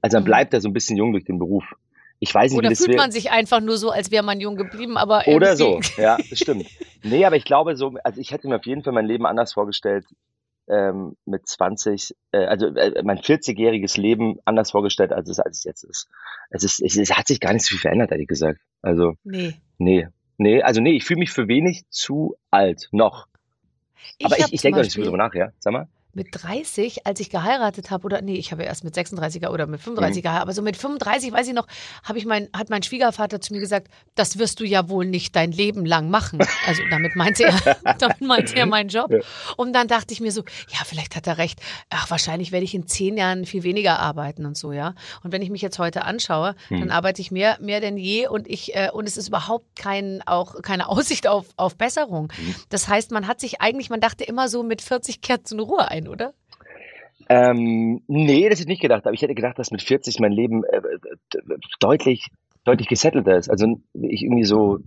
Also 0.02 0.16
man 0.18 0.25
Mhm. 0.25 0.26
bleibt 0.26 0.52
da 0.52 0.61
so 0.61 0.68
ein 0.68 0.73
bisschen 0.75 0.97
jung 0.99 1.12
durch 1.12 1.25
den 1.25 1.38
Beruf. 1.38 1.64
Ich 2.18 2.35
weiß 2.35 2.50
nicht, 2.52 2.58
Oder 2.58 2.68
wie 2.68 2.73
das 2.73 2.78
fühlt 2.78 2.90
wär- 2.90 2.96
man 2.96 3.11
sich 3.12 3.30
einfach 3.30 3.61
nur 3.61 3.76
so, 3.76 3.90
als 3.90 4.11
wäre 4.11 4.23
man 4.25 4.40
jung 4.40 4.56
geblieben, 4.56 4.96
aber 4.96 5.26
Oder 5.28 5.56
so, 5.56 5.80
ja, 5.99 6.16
das 6.30 6.38
stimmt. 6.38 6.66
Nee, 7.02 7.25
aber 7.25 7.37
ich 7.37 7.44
glaube 7.44 7.76
so, 7.76 7.94
also 8.04 8.20
ich 8.20 8.30
hätte 8.32 8.49
mir 8.49 8.56
auf 8.56 8.66
jeden 8.66 8.82
Fall 8.82 8.92
mein 8.94 9.06
Leben 9.06 9.26
anders 9.26 9.52
vorgestellt, 9.52 10.06
ähm, 10.68 11.16
mit 11.26 11.46
20, 11.46 12.14
äh, 12.32 12.38
also 12.46 12.66
äh, 12.68 13.02
mein 13.04 13.18
40-jähriges 13.18 14.00
Leben 14.00 14.38
anders 14.44 14.70
vorgestellt, 14.73 15.12
als 15.12 15.28
es, 15.28 15.38
als 15.38 15.58
es 15.58 15.64
jetzt 15.64 15.85
ist. 15.85 16.08
Es 16.50 16.64
ist, 16.64 16.82
es, 16.82 16.96
es 16.96 17.16
hat 17.16 17.28
sich 17.28 17.38
gar 17.38 17.52
nicht 17.52 17.64
so 17.64 17.70
viel 17.73 17.78
verändert, 17.80 18.11
ehrlich 18.11 18.26
gesagt. 18.28 18.61
Also, 18.82 19.14
Nee. 19.23 19.54
nee. 19.78 20.08
Nee, 20.38 20.62
also 20.62 20.80
nee, 20.80 20.92
ich 20.96 21.04
fühle 21.04 21.20
mich 21.20 21.30
für 21.30 21.49
wenig 21.49 21.85
zu 21.88 22.35
alt, 22.50 22.88
noch. 22.92 23.26
Aber 24.23 24.37
ich, 24.37 24.42
hab 24.44 24.52
ich 24.52 24.61
zum 24.61 24.66
denke 24.68 24.80
auch 24.80 24.82
nicht 24.82 24.88
Beispiel- 24.90 25.04
drüber 25.04 25.16
nach, 25.18 25.35
ja? 25.35 25.50
Sag 25.61 25.73
mal. 25.73 25.88
Mit 26.16 26.28
30, 26.32 27.06
als 27.06 27.20
ich 27.20 27.30
geheiratet 27.30 27.90
habe, 27.90 28.04
oder 28.04 28.23
nee, 28.23 28.35
ich 28.35 28.50
habe 28.50 28.62
ja 28.62 28.68
erst 28.68 28.82
mit 28.85 28.96
36er 28.96 29.50
oder 29.50 29.66
mit 29.66 29.80
35er 29.80 30.30
Mhm. 30.30 30.37
aber 30.38 30.52
so 30.52 30.62
mit 30.62 30.76
35, 30.76 31.30
weiß 31.32 31.46
ich 31.46 31.54
noch, 31.54 31.66
habe 32.02 32.18
ich 32.18 32.25
mein, 32.26 32.49
hat 32.52 32.70
mein 32.70 32.82
Schwiegervater 32.82 33.40
zu 33.40 33.52
mir 33.52 33.61
gesagt, 33.61 33.88
das 34.14 34.38
wirst 34.38 34.58
du 34.61 34.64
ja 34.64 34.88
wohl 34.88 35.06
nicht 35.06 35.37
dein 35.37 35.52
Leben 35.52 35.85
lang 35.85 36.11
machen. 36.11 36.40
Also 36.66 36.82
damit 36.90 37.14
meinte 37.16 37.44
er, 37.44 37.54
damit 37.99 38.20
meinte 38.23 38.56
er 38.56 38.66
meinen 38.66 38.88
Job. 38.88 39.12
Und 39.56 39.73
dann 39.75 39.87
dachte 39.88 40.12
ich 40.14 40.20
mir 40.20 40.32
so, 40.32 40.42
ja, 40.70 40.78
vielleicht 40.85 41.14
hat 41.14 41.26
er 41.26 41.38
recht. 41.38 41.61
Ach, 41.90 42.11
wahrscheinlich 42.11 42.50
werde 42.50 42.64
ich 42.64 42.75
in 42.75 42.87
zehn 42.88 43.16
Jahren 43.16 43.44
viel 43.44 43.62
weniger 43.62 43.99
arbeiten 44.00 44.46
und 44.46 44.56
so, 44.56 44.73
ja. 44.73 44.94
Und 45.23 45.32
wenn 45.32 45.42
ich 45.42 45.50
mich 45.50 45.62
jetzt 45.62 45.78
heute 45.78 46.04
anschaue, 46.04 46.54
Mhm. 46.70 46.80
dann 46.80 46.90
arbeite 46.90 47.20
ich 47.20 47.30
mehr, 47.30 47.58
mehr 47.61 47.80
denn 47.80 47.99
je 47.99 48.26
und 48.26 48.49
ich, 48.49 48.75
äh, 48.75 48.88
und 48.90 49.06
es 49.06 49.16
ist 49.18 49.28
überhaupt 49.28 49.76
kein, 49.76 50.23
auch 50.26 50.62
keine 50.62 50.88
Aussicht 50.88 51.26
auf, 51.26 51.46
auf 51.58 51.76
Besserung. 51.76 52.32
Mhm. 52.38 52.54
Das 52.70 52.88
heißt, 52.88 53.11
man 53.11 53.26
hat 53.28 53.38
sich 53.40 53.61
eigentlich, 53.61 53.90
man 53.90 54.00
dachte 54.00 54.25
immer 54.25 54.49
so, 54.49 54.62
mit 54.62 54.80
40 54.80 55.20
kehrt 55.20 55.46
so 55.46 55.54
eine 55.54 55.62
Ruhe 55.62 55.88
ein, 55.90 56.06
oder? 56.09 56.35
Ähm, 57.29 58.03
nee, 58.07 58.49
das 58.49 58.59
hätte 58.61 58.63
ich 58.63 58.67
nicht 58.69 58.83
gedacht, 58.83 59.05
aber 59.07 59.15
ich 59.15 59.23
hätte 59.23 59.35
gedacht, 59.35 59.59
dass 59.59 59.71
mit 59.71 59.83
40 59.83 60.21
mein 60.21 60.33
Leben 60.33 60.65
äh, 60.65 60.81
d- 61.35 61.41
deutlich, 61.81 62.29
deutlich 62.65 62.89
gesettelter 62.89 63.37
ist. 63.37 63.51
Also 63.51 63.81
ich 63.95 64.23
irgendwie 64.23 64.45
so, 64.45 64.79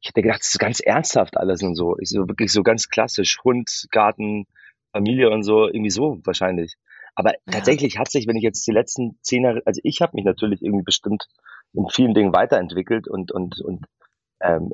ich 0.00 0.08
hätte 0.08 0.22
gedacht, 0.22 0.40
das 0.40 0.48
ist 0.54 0.58
ganz 0.58 0.80
ernsthaft 0.80 1.36
alles 1.36 1.62
und 1.62 1.76
so. 1.76 1.96
Ich 2.00 2.08
so 2.10 2.26
wirklich 2.28 2.52
so 2.52 2.62
ganz 2.62 2.88
klassisch, 2.88 3.38
Hund, 3.44 3.86
Garten, 3.90 4.46
Familie 4.92 5.30
und 5.30 5.44
so, 5.44 5.66
irgendwie 5.66 5.90
so 5.90 6.18
wahrscheinlich. 6.24 6.74
Aber 7.14 7.34
tatsächlich 7.48 7.98
hat 7.98 8.10
sich, 8.10 8.26
wenn 8.26 8.36
ich 8.36 8.42
jetzt 8.42 8.66
die 8.66 8.72
letzten 8.72 9.18
zehn 9.22 9.44
Jahre, 9.44 9.62
also 9.64 9.80
ich 9.84 10.00
habe 10.00 10.12
mich 10.16 10.24
natürlich 10.24 10.62
irgendwie 10.62 10.84
bestimmt 10.84 11.28
in 11.72 11.86
vielen 11.88 12.14
Dingen 12.14 12.32
weiterentwickelt 12.34 13.06
und 13.08 13.30
und 13.30 13.60
und 13.60 13.86
ähm, 14.44 14.70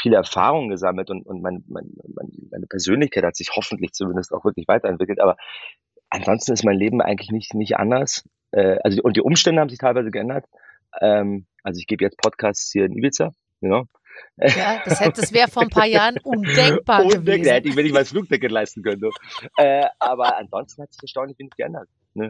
viele 0.00 0.16
Erfahrungen 0.16 0.68
gesammelt 0.68 1.10
und, 1.10 1.26
und 1.26 1.42
mein, 1.42 1.64
mein, 1.68 1.90
mein, 2.14 2.30
meine 2.50 2.66
Persönlichkeit 2.66 3.24
hat 3.24 3.36
sich 3.36 3.50
hoffentlich 3.56 3.92
zumindest 3.92 4.32
auch 4.32 4.44
wirklich 4.44 4.68
weiterentwickelt. 4.68 5.20
Aber 5.20 5.36
ansonsten 6.10 6.52
ist 6.52 6.64
mein 6.64 6.76
Leben 6.76 7.00
eigentlich 7.00 7.30
nicht, 7.30 7.54
nicht 7.54 7.76
anders. 7.76 8.24
Äh, 8.52 8.76
also, 8.84 9.02
und 9.02 9.16
die 9.16 9.22
Umstände 9.22 9.60
haben 9.60 9.68
sich 9.70 9.78
teilweise 9.78 10.10
geändert. 10.10 10.44
Ähm, 11.00 11.46
also 11.62 11.78
ich 11.78 11.86
gebe 11.86 12.04
jetzt 12.04 12.16
Podcasts 12.18 12.70
hier 12.72 12.84
in 12.84 12.92
Ibiza, 12.96 13.32
genau. 13.60 13.84
Ja, 14.36 14.82
das, 14.84 15.00
hätte- 15.00 15.20
das 15.20 15.32
wäre 15.32 15.48
vor 15.48 15.62
ein 15.62 15.70
paar 15.70 15.86
Jahren 15.86 16.18
undenkbar 16.24 17.00
Undenkbar, 17.04 17.08
da 17.24 17.32
gewesen. 17.36 17.52
hätte 17.52 17.68
ich 17.68 17.74
mir 17.74 17.82
nicht 17.84 17.92
mal 17.92 18.00
das 18.00 18.10
Flugticket 18.10 18.50
leisten 18.50 18.82
können. 18.82 19.00
Du. 19.00 19.10
Äh, 19.56 19.86
aber 19.98 20.36
ansonsten 20.36 20.82
hat 20.82 20.92
sich 20.92 21.02
erstaunlich 21.02 21.38
wenig 21.38 21.52
geändert. 21.56 21.88
Ne? 22.14 22.28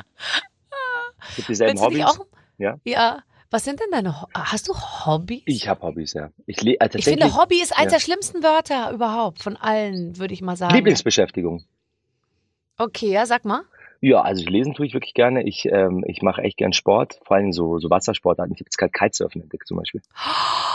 Es 1.29 1.37
gibt 1.37 1.49
dieselben 1.49 1.79
Willst 1.81 1.85
du 1.85 1.97
nicht 1.97 2.07
Hobbys. 2.07 2.27
Ja. 2.59 2.77
Ja. 2.85 3.23
Was 3.53 3.65
sind 3.65 3.81
denn 3.81 3.89
deine 3.91 4.21
Ho 4.23 4.27
Hast 4.35 4.69
du 4.69 4.75
Hobbys? 4.75 5.43
Ich 5.47 5.69
habe 5.69 5.83
Hobbys, 5.83 6.13
ja. 6.15 6.31
Ich, 6.47 6.63
le- 6.63 6.79
äh, 6.81 6.89
Ich 6.95 7.05
finde, 7.05 7.35
Hobby 7.37 7.61
ist 7.61 7.73
eins 7.77 7.87
ja. 7.93 7.99
der 7.99 8.01
schlimmsten 8.01 8.43
Wörter 8.45 8.93
überhaupt 8.93 9.43
von 9.43 9.57
allen, 9.57 10.19
würde 10.19 10.33
ich 10.35 10.41
mal 10.43 10.57
sagen. 10.57 10.75
Lieblingsbeschäftigung. 10.75 11.65
Okay, 12.79 13.11
ja, 13.13 13.27
sag 13.27 13.45
mal. 13.45 13.63
Ja, 14.01 14.23
also 14.23 14.49
lesen 14.49 14.73
tue 14.75 14.87
ich 14.87 14.95
wirklich 14.95 15.13
gerne. 15.15 15.43
Ich, 15.47 15.67
ähm, 15.67 16.05
ich 16.07 16.23
mache 16.23 16.41
echt 16.43 16.57
gern 16.57 16.73
Sport, 16.73 17.21
vor 17.25 17.37
allem 17.37 17.53
so, 17.53 17.79
so 17.79 17.91
Wassersportarten. 17.91 18.55
Ich 18.55 18.61
habe 18.61 18.67
jetzt 18.69 18.79
gerade 18.79 18.93
Kitesurfen 18.93 19.43
entdeckt 19.43 19.67
zum 19.67 19.77
Beispiel. 19.77 20.01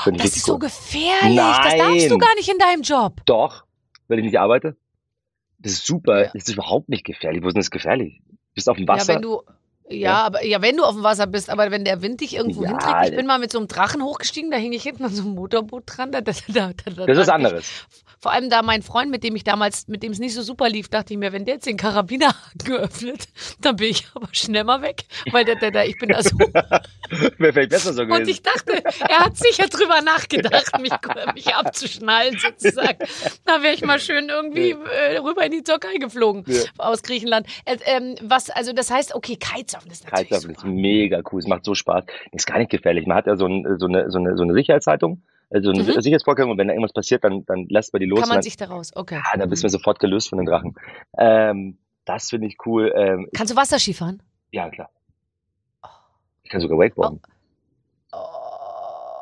Ich 0.06 0.18
Das 0.18 0.36
ist 0.36 0.46
so 0.46 0.54
cool. 0.54 0.60
gefährlich. 0.60 1.36
Das 1.38 1.76
darfst 1.78 2.06
du 2.06 2.10
Nein. 2.10 2.20
gar 2.20 2.36
nicht 2.36 2.50
in 2.50 2.58
deinem 2.60 2.82
Job. 2.84 3.22
Doch, 3.26 3.64
weil 4.08 4.20
ich 4.20 4.26
nicht 4.26 4.38
arbeite. 4.40 4.76
Das 5.58 5.72
ist 5.72 5.88
super. 5.88 6.26
Ja. 6.26 6.32
Das 6.34 6.44
ist 6.44 6.50
überhaupt 6.54 6.90
nicht 6.90 7.04
gefährlich. 7.06 7.42
Wo 7.42 7.48
ist 7.48 7.56
denn 7.56 7.62
das 7.62 7.72
gefährlich? 7.72 8.22
Bist 8.54 8.70
auf 8.70 8.78
dem 8.78 8.86
Ja, 8.86 8.94
Wasser? 8.94 9.16
wenn 9.16 9.22
du. 9.24 9.42
Ja, 9.88 9.96
Ja. 9.98 10.14
aber 10.24 10.44
ja, 10.44 10.62
wenn 10.62 10.78
du 10.78 10.84
auf 10.84 10.94
dem 10.96 11.04
Wasser 11.04 11.28
bist, 11.28 11.50
aber 11.50 11.70
wenn 11.72 11.86
der 11.86 12.02
Wind 12.02 12.22
dich 12.22 12.36
irgendwo 12.36 12.64
Ja, 12.64 12.70
hinträgt, 12.70 13.10
ich 13.12 13.16
bin 13.16 13.26
mal 13.28 13.38
mit 13.40 13.52
so 13.52 13.60
einem 13.60 13.68
Drachen 13.68 14.02
hochgestiegen, 14.04 14.50
da 14.52 14.58
hing 14.58 14.74
ich 14.74 14.84
hinten 14.84 15.06
an 15.06 15.14
so 15.14 15.22
einem 15.24 15.36
Motorboot 15.36 15.84
dran. 15.86 16.12
Da, 16.12 16.22
da, 16.22 16.32
da, 16.48 16.72
da, 16.74 16.92
da, 16.92 17.06
das 17.06 17.18
ist 17.18 17.28
ich- 17.28 17.34
anderes. 17.34 17.66
Vor 18.18 18.32
allem 18.32 18.50
da 18.50 18.64
mein 18.64 18.82
Freund, 18.82 19.12
mit 19.12 19.24
dem 19.24 19.36
ich 19.36 19.44
damals, 19.44 19.88
mit 19.88 20.02
dem 20.02 20.12
es 20.12 20.18
nicht 20.18 20.34
so 20.34 20.42
super 20.42 20.68
lief, 20.68 20.88
dachte 20.90 21.14
ich 21.14 21.20
mir, 21.20 21.32
wenn 21.32 21.46
der 21.46 21.56
jetzt 21.56 21.68
den 21.68 21.78
Karabinerhaken 21.78 22.58
geöffnet, 22.66 23.26
dann 23.62 23.76
bin 23.76 23.90
ich 23.92 24.08
aber 24.16 24.28
schnell 24.32 24.64
mal 24.64 24.82
weg, 24.82 25.04
weil 25.32 25.46
der, 25.46 25.56
der, 25.58 25.70
der 25.70 25.88
ich 25.88 26.00
bin 26.00 26.10
da 26.10 26.24
so. 26.24 26.32
Wäre 27.38 27.54
vielleicht 27.54 27.70
besser 27.70 27.94
so 27.94 28.02
Und 28.02 28.08
gewesen. 28.10 28.30
ich 28.30 28.42
dachte, 28.42 28.84
er 29.08 29.20
hat 29.20 29.38
sicher 29.38 29.68
drüber 29.68 30.02
nachgedacht, 30.02 30.80
mich, 30.82 30.92
mich 31.36 31.54
abzuschnallen 31.54 32.36
sozusagen. 32.40 32.98
Da 33.46 33.62
wäre 33.62 33.76
ich 33.76 33.84
mal 33.86 34.00
schön 34.00 34.30
irgendwie 34.30 34.72
äh, 34.72 35.18
rüber 35.18 35.46
in 35.46 35.52
die 35.52 35.62
Türkei 35.64 35.98
geflogen 35.98 36.46
Ja. 36.48 36.64
aus 36.80 37.04
Griechenland. 37.04 37.46
Äh, 37.66 37.78
ähm, 37.86 38.16
was, 38.24 38.50
also 38.50 38.74
das 38.74 38.90
heißt, 38.90 39.14
okay, 39.14 39.38
Kitesurfen 39.80 39.92
ist 39.92 40.12
natürlich 40.12 40.32
ist 40.32 40.60
super. 40.62 40.68
mega 40.68 41.22
cool. 41.32 41.40
Es 41.40 41.48
macht 41.48 41.66
so 41.66 41.76
Spaß. 41.76 42.06
Ist 42.32 42.46
gar 42.48 42.58
nicht 42.60 42.72
gefährlich. 42.72 43.06
Man 43.08 43.18
hat 43.18 43.28
ja 43.28 43.36
so, 43.36 43.46
ein, 43.46 43.66
so, 43.80 43.88
eine, 43.88 44.10
so, 44.12 44.18
eine, 44.20 44.36
so 44.38 44.44
eine 44.44 44.54
Sicherheitshaltung, 44.54 45.22
also 45.50 45.70
eine 45.72 45.84
Mhm. 45.84 46.02
Sicherheitsvorkehrung. 46.02 46.52
Und 46.52 46.58
wenn 46.58 46.68
da 46.68 46.74
irgendwas 46.74 46.94
passiert, 46.94 47.24
dann, 47.24 47.46
dann 47.46 47.68
lässt 47.70 47.94
man 47.94 48.00
die 48.02 48.06
los. 48.06 48.20
Kann 48.20 48.30
man 48.30 48.38
dann, 48.38 48.44
sich 48.44 48.58
daraus, 48.58 48.96
okay. 48.96 49.22
ah, 49.24 49.38
dann 49.38 49.50
bist 49.50 49.64
du 49.64 49.70
sofort 49.70 50.00
gelöst 50.00 50.30
von 50.30 50.38
den 50.38 50.46
Drachen. 50.46 50.76
Ähm, 51.18 51.78
das 52.06 52.30
finde 52.30 52.48
ich 52.48 52.58
cool. 52.66 52.94
Ähm, 52.96 53.28
Kannst 53.36 53.52
du 53.54 53.58
Wasserski 53.58 53.94
fahren? 53.94 54.22
ja, 54.52 54.70
klar. 54.70 54.90
Ich 56.44 56.52
kann 56.52 56.62
sogar 56.62 56.78
Wakeboarden. 56.78 57.20
Oh, 57.24 57.30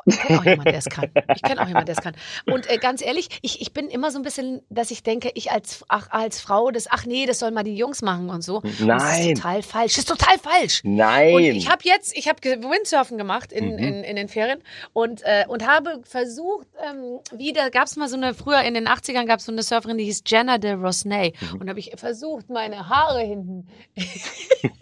ich 0.06 0.18
kenne 0.18 0.38
auch 0.40 0.44
jemanden, 0.44 0.64
der 0.64 0.78
es 0.78 0.84
kann. 0.86 1.10
Ich 1.34 1.42
kenne 1.42 1.62
auch 1.62 1.66
jemanden, 1.68 1.86
der 1.86 1.96
es 1.96 2.02
kann. 2.02 2.14
Und 2.46 2.68
äh, 2.70 2.78
ganz 2.78 3.02
ehrlich, 3.02 3.28
ich, 3.42 3.60
ich 3.60 3.72
bin 3.72 3.88
immer 3.88 4.10
so 4.10 4.18
ein 4.18 4.22
bisschen, 4.22 4.62
dass 4.68 4.90
ich 4.90 5.02
denke, 5.02 5.30
ich 5.34 5.50
als, 5.50 5.84
ach, 5.88 6.08
als 6.10 6.40
Frau, 6.40 6.70
das, 6.70 6.86
ach 6.90 7.06
nee, 7.06 7.26
das 7.26 7.38
sollen 7.38 7.54
mal 7.54 7.64
die 7.64 7.76
Jungs 7.76 8.02
machen 8.02 8.28
und 8.30 8.42
so. 8.42 8.56
Und 8.58 8.80
Das 8.88 9.02
Nein. 9.02 9.30
ist 9.30 9.36
total 9.42 9.62
falsch. 9.62 9.92
Das 9.94 9.98
ist 10.04 10.08
total 10.08 10.38
falsch. 10.38 10.80
Nein. 10.84 11.34
Und 11.34 11.42
ich 11.44 11.68
habe 11.70 11.82
jetzt, 11.84 12.16
ich 12.16 12.28
habe 12.28 12.40
Windsurfen 12.42 13.18
gemacht 13.18 13.52
in, 13.52 13.64
Mhm. 13.72 13.78
in, 13.78 14.04
in 14.04 14.16
den 14.16 14.28
Ferien 14.28 14.60
und, 14.92 15.22
äh, 15.22 15.44
und 15.48 15.66
habe 15.66 16.00
versucht, 16.04 16.66
ähm, 16.88 17.20
wieder, 17.38 17.70
gab 17.70 17.86
es 17.86 17.96
mal 17.96 18.08
so 18.08 18.16
eine, 18.16 18.34
früher 18.34 18.60
in 18.62 18.74
den 18.74 18.86
80ern 18.88 19.26
gab 19.26 19.38
es 19.38 19.46
so 19.46 19.52
eine 19.52 19.62
Surferin, 19.62 19.96
die 19.98 20.04
hieß 20.04 20.22
Jenna 20.26 20.58
de 20.58 20.72
Rosnay. 20.74 21.32
Mhm. 21.40 21.60
Und 21.60 21.68
habe 21.68 21.78
ich 21.78 21.92
versucht, 21.96 22.50
meine 22.50 22.88
Haare 22.88 23.20
hinten 23.20 23.66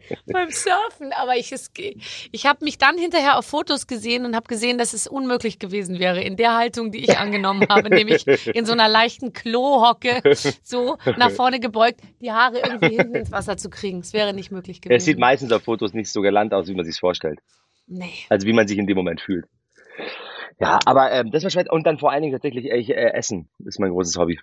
beim 0.32 0.50
Surfen, 0.50 1.12
aber 1.12 1.36
ich, 1.36 1.52
es, 1.52 1.70
ich 2.32 2.46
habe 2.46 2.64
mich 2.64 2.78
dann 2.78 2.96
hinterher 2.98 3.38
auf 3.38 3.46
Fotos 3.46 3.86
gesehen 3.90 4.24
und 4.24 4.34
habe 4.34 4.46
gesehen, 4.46 4.78
dass 4.78 4.94
es 4.94 5.06
unmöglich 5.06 5.58
gewesen 5.58 5.98
wäre 5.98 6.22
in 6.22 6.36
der 6.36 6.56
Haltung, 6.56 6.90
die 6.90 7.04
ich 7.04 7.18
angenommen 7.18 7.66
habe, 7.68 7.90
nämlich 7.90 8.26
in 8.46 8.64
so 8.64 8.72
einer 8.72 8.88
leichten 8.88 9.34
Klohocke, 9.34 10.22
so 10.62 10.96
nach 11.18 11.30
vorne 11.30 11.60
gebeugt, 11.60 12.00
die 12.22 12.32
Haare 12.32 12.60
irgendwie 12.60 12.96
hinten 12.96 13.16
ins 13.16 13.32
Wasser 13.32 13.58
zu 13.58 13.68
kriegen. 13.68 13.98
Es 13.98 14.14
wäre 14.14 14.32
nicht 14.32 14.50
möglich 14.50 14.80
gewesen. 14.80 14.96
es 14.96 15.04
sieht 15.04 15.18
meistens 15.18 15.52
auf 15.52 15.64
Fotos 15.64 15.92
nicht 15.92 16.10
so 16.10 16.22
galant 16.22 16.54
aus, 16.54 16.68
wie 16.68 16.74
man 16.74 16.86
sich 16.86 16.98
vorstellt. 16.98 17.40
Nee. 17.86 18.14
Also 18.30 18.46
wie 18.46 18.54
man 18.54 18.66
sich 18.66 18.78
in 18.78 18.86
dem 18.86 18.96
Moment 18.96 19.20
fühlt. 19.20 19.46
Ja, 20.60 20.78
aber 20.84 21.10
ähm, 21.10 21.30
das 21.30 21.42
war 21.42 21.50
schwer. 21.50 21.66
Und 21.70 21.86
dann 21.86 21.98
vor 21.98 22.12
allen 22.12 22.22
Dingen 22.22 22.32
tatsächlich 22.32 22.66
äh, 22.66 22.80
äh, 22.80 23.12
Essen 23.14 23.48
ist 23.64 23.80
mein 23.80 23.90
großes 23.90 24.16
Hobby. 24.16 24.38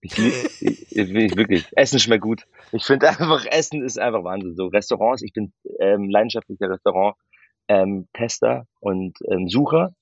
Ich, 0.00 0.16
ich, 0.18 0.96
ich 0.96 1.36
wirklich. 1.36 1.66
Essen 1.72 1.98
schmeckt 1.98 2.22
gut. 2.22 2.46
Ich 2.72 2.84
finde 2.84 3.08
einfach, 3.08 3.44
Essen 3.46 3.82
ist 3.84 3.98
einfach 3.98 4.24
Wahnsinn. 4.24 4.54
So 4.54 4.66
Restaurants, 4.66 5.22
ich 5.22 5.32
bin 5.32 5.52
ähm, 5.80 6.08
leidenschaftlicher 6.08 6.70
Restaurant 6.70 7.16
ähm, 7.68 8.08
Tester 8.12 8.66
und 8.80 9.16
ähm, 9.30 9.48
Sucher. 9.48 9.92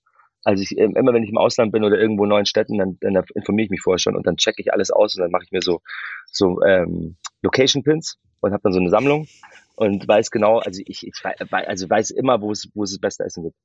Also 0.45 0.63
ich, 0.63 0.79
ähm, 0.79 0.95
immer 0.97 1.13
wenn 1.13 1.25
ich 1.25 1.31
im 1.31 1.39
Ausland 1.39 1.73
bin 1.73 1.85
oder 1.85 1.99
irgendwo 1.99 2.25
in 2.25 2.31
neuen 2.31 2.47
Städten, 2.47 2.79
dann, 2.79 2.99
dann 3.01 3.25
informiere 3.35 3.65
ich 3.65 3.71
mich 3.71 3.83
vorher 3.83 3.99
schon 3.99 4.17
und 4.17 4.27
dann 4.27 4.37
checke 4.37 4.63
ich 4.63 4.73
alles 4.73 4.91
aus 4.91 5.17
und 5.17 5.23
dann 5.23 5.31
mache 5.33 5.45
ich 5.45 5.51
mir 5.51 5.63
so 5.63 5.81
so 6.31 6.63
ähm, 6.63 7.17
Location 7.43 7.83
Pins 7.83 8.19
und 8.41 8.53
habe 8.53 8.63
dann 8.63 8.73
so 8.73 8.79
eine 8.79 8.91
Sammlung 8.91 9.27
und 9.77 10.07
weiß 10.07 10.31
genau, 10.31 10.59
also 10.59 10.81
ich, 10.85 11.07
ich 11.07 11.13
also 11.51 11.91
weiß 11.91 12.11
immer, 12.11 12.41
wo 12.41 12.51
es, 12.51 12.69
wo 12.75 12.85
es 12.85 12.93
das 12.93 13.01
beste 13.01 13.25
Essen 13.25 13.45
gibt. 13.45 13.57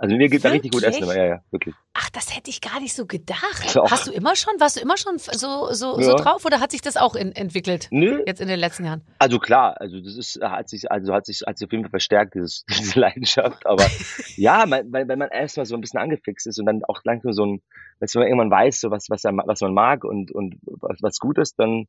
Also 0.00 0.16
mir 0.16 0.28
geht 0.28 0.44
da 0.44 0.50
richtig 0.50 0.70
gut 0.70 0.84
Essen, 0.84 1.02
aber 1.02 1.16
ja, 1.16 1.24
ja, 1.26 1.40
wirklich. 1.50 1.74
Ach, 1.92 2.08
das 2.10 2.34
hätte 2.34 2.50
ich 2.50 2.60
gar 2.60 2.78
nicht 2.78 2.94
so 2.94 3.04
gedacht. 3.04 3.74
Doch. 3.74 3.90
Hast 3.90 4.06
du 4.06 4.12
immer 4.12 4.36
schon, 4.36 4.54
warst 4.60 4.76
du 4.76 4.80
immer 4.80 4.96
schon 4.96 5.18
so, 5.18 5.72
so, 5.72 5.98
ja. 5.98 6.04
so 6.04 6.14
drauf 6.14 6.44
oder 6.44 6.60
hat 6.60 6.70
sich 6.70 6.80
das 6.80 6.96
auch 6.96 7.16
in, 7.16 7.32
entwickelt? 7.32 7.88
Nö. 7.90 8.22
Jetzt 8.24 8.40
in 8.40 8.46
den 8.46 8.60
letzten 8.60 8.84
Jahren? 8.84 9.02
Also 9.18 9.40
klar, 9.40 9.80
also 9.80 10.00
das 10.00 10.16
ist, 10.16 10.40
hat 10.40 10.68
sich, 10.68 10.88
also 10.92 11.12
hat 11.12 11.26
sich, 11.26 11.40
hat 11.44 11.58
sich 11.58 11.66
auf 11.66 11.72
jeden 11.72 11.82
Fall 11.82 11.90
verstärkt, 11.90 12.36
dieses, 12.36 12.64
diese 12.78 13.00
Leidenschaft. 13.00 13.66
Aber 13.66 13.84
ja, 14.36 14.70
weil, 14.70 14.84
wenn 15.08 15.18
man 15.18 15.30
erstmal 15.30 15.66
so 15.66 15.74
ein 15.74 15.80
bisschen 15.80 15.98
angefixt 15.98 16.46
ist 16.46 16.60
und 16.60 16.66
dann 16.66 16.84
auch 16.84 17.00
langsam 17.02 17.32
so 17.32 17.44
ein, 17.44 17.60
wenn 17.98 18.08
man 18.14 18.28
irgendwann 18.28 18.50
weiß, 18.52 18.80
so 18.80 18.92
was, 18.92 19.06
was, 19.10 19.24
was 19.24 19.60
man 19.60 19.74
mag 19.74 20.04
und, 20.04 20.30
und 20.30 20.60
was, 20.62 20.98
was 21.02 21.18
gut 21.18 21.38
ist, 21.38 21.58
dann, 21.58 21.88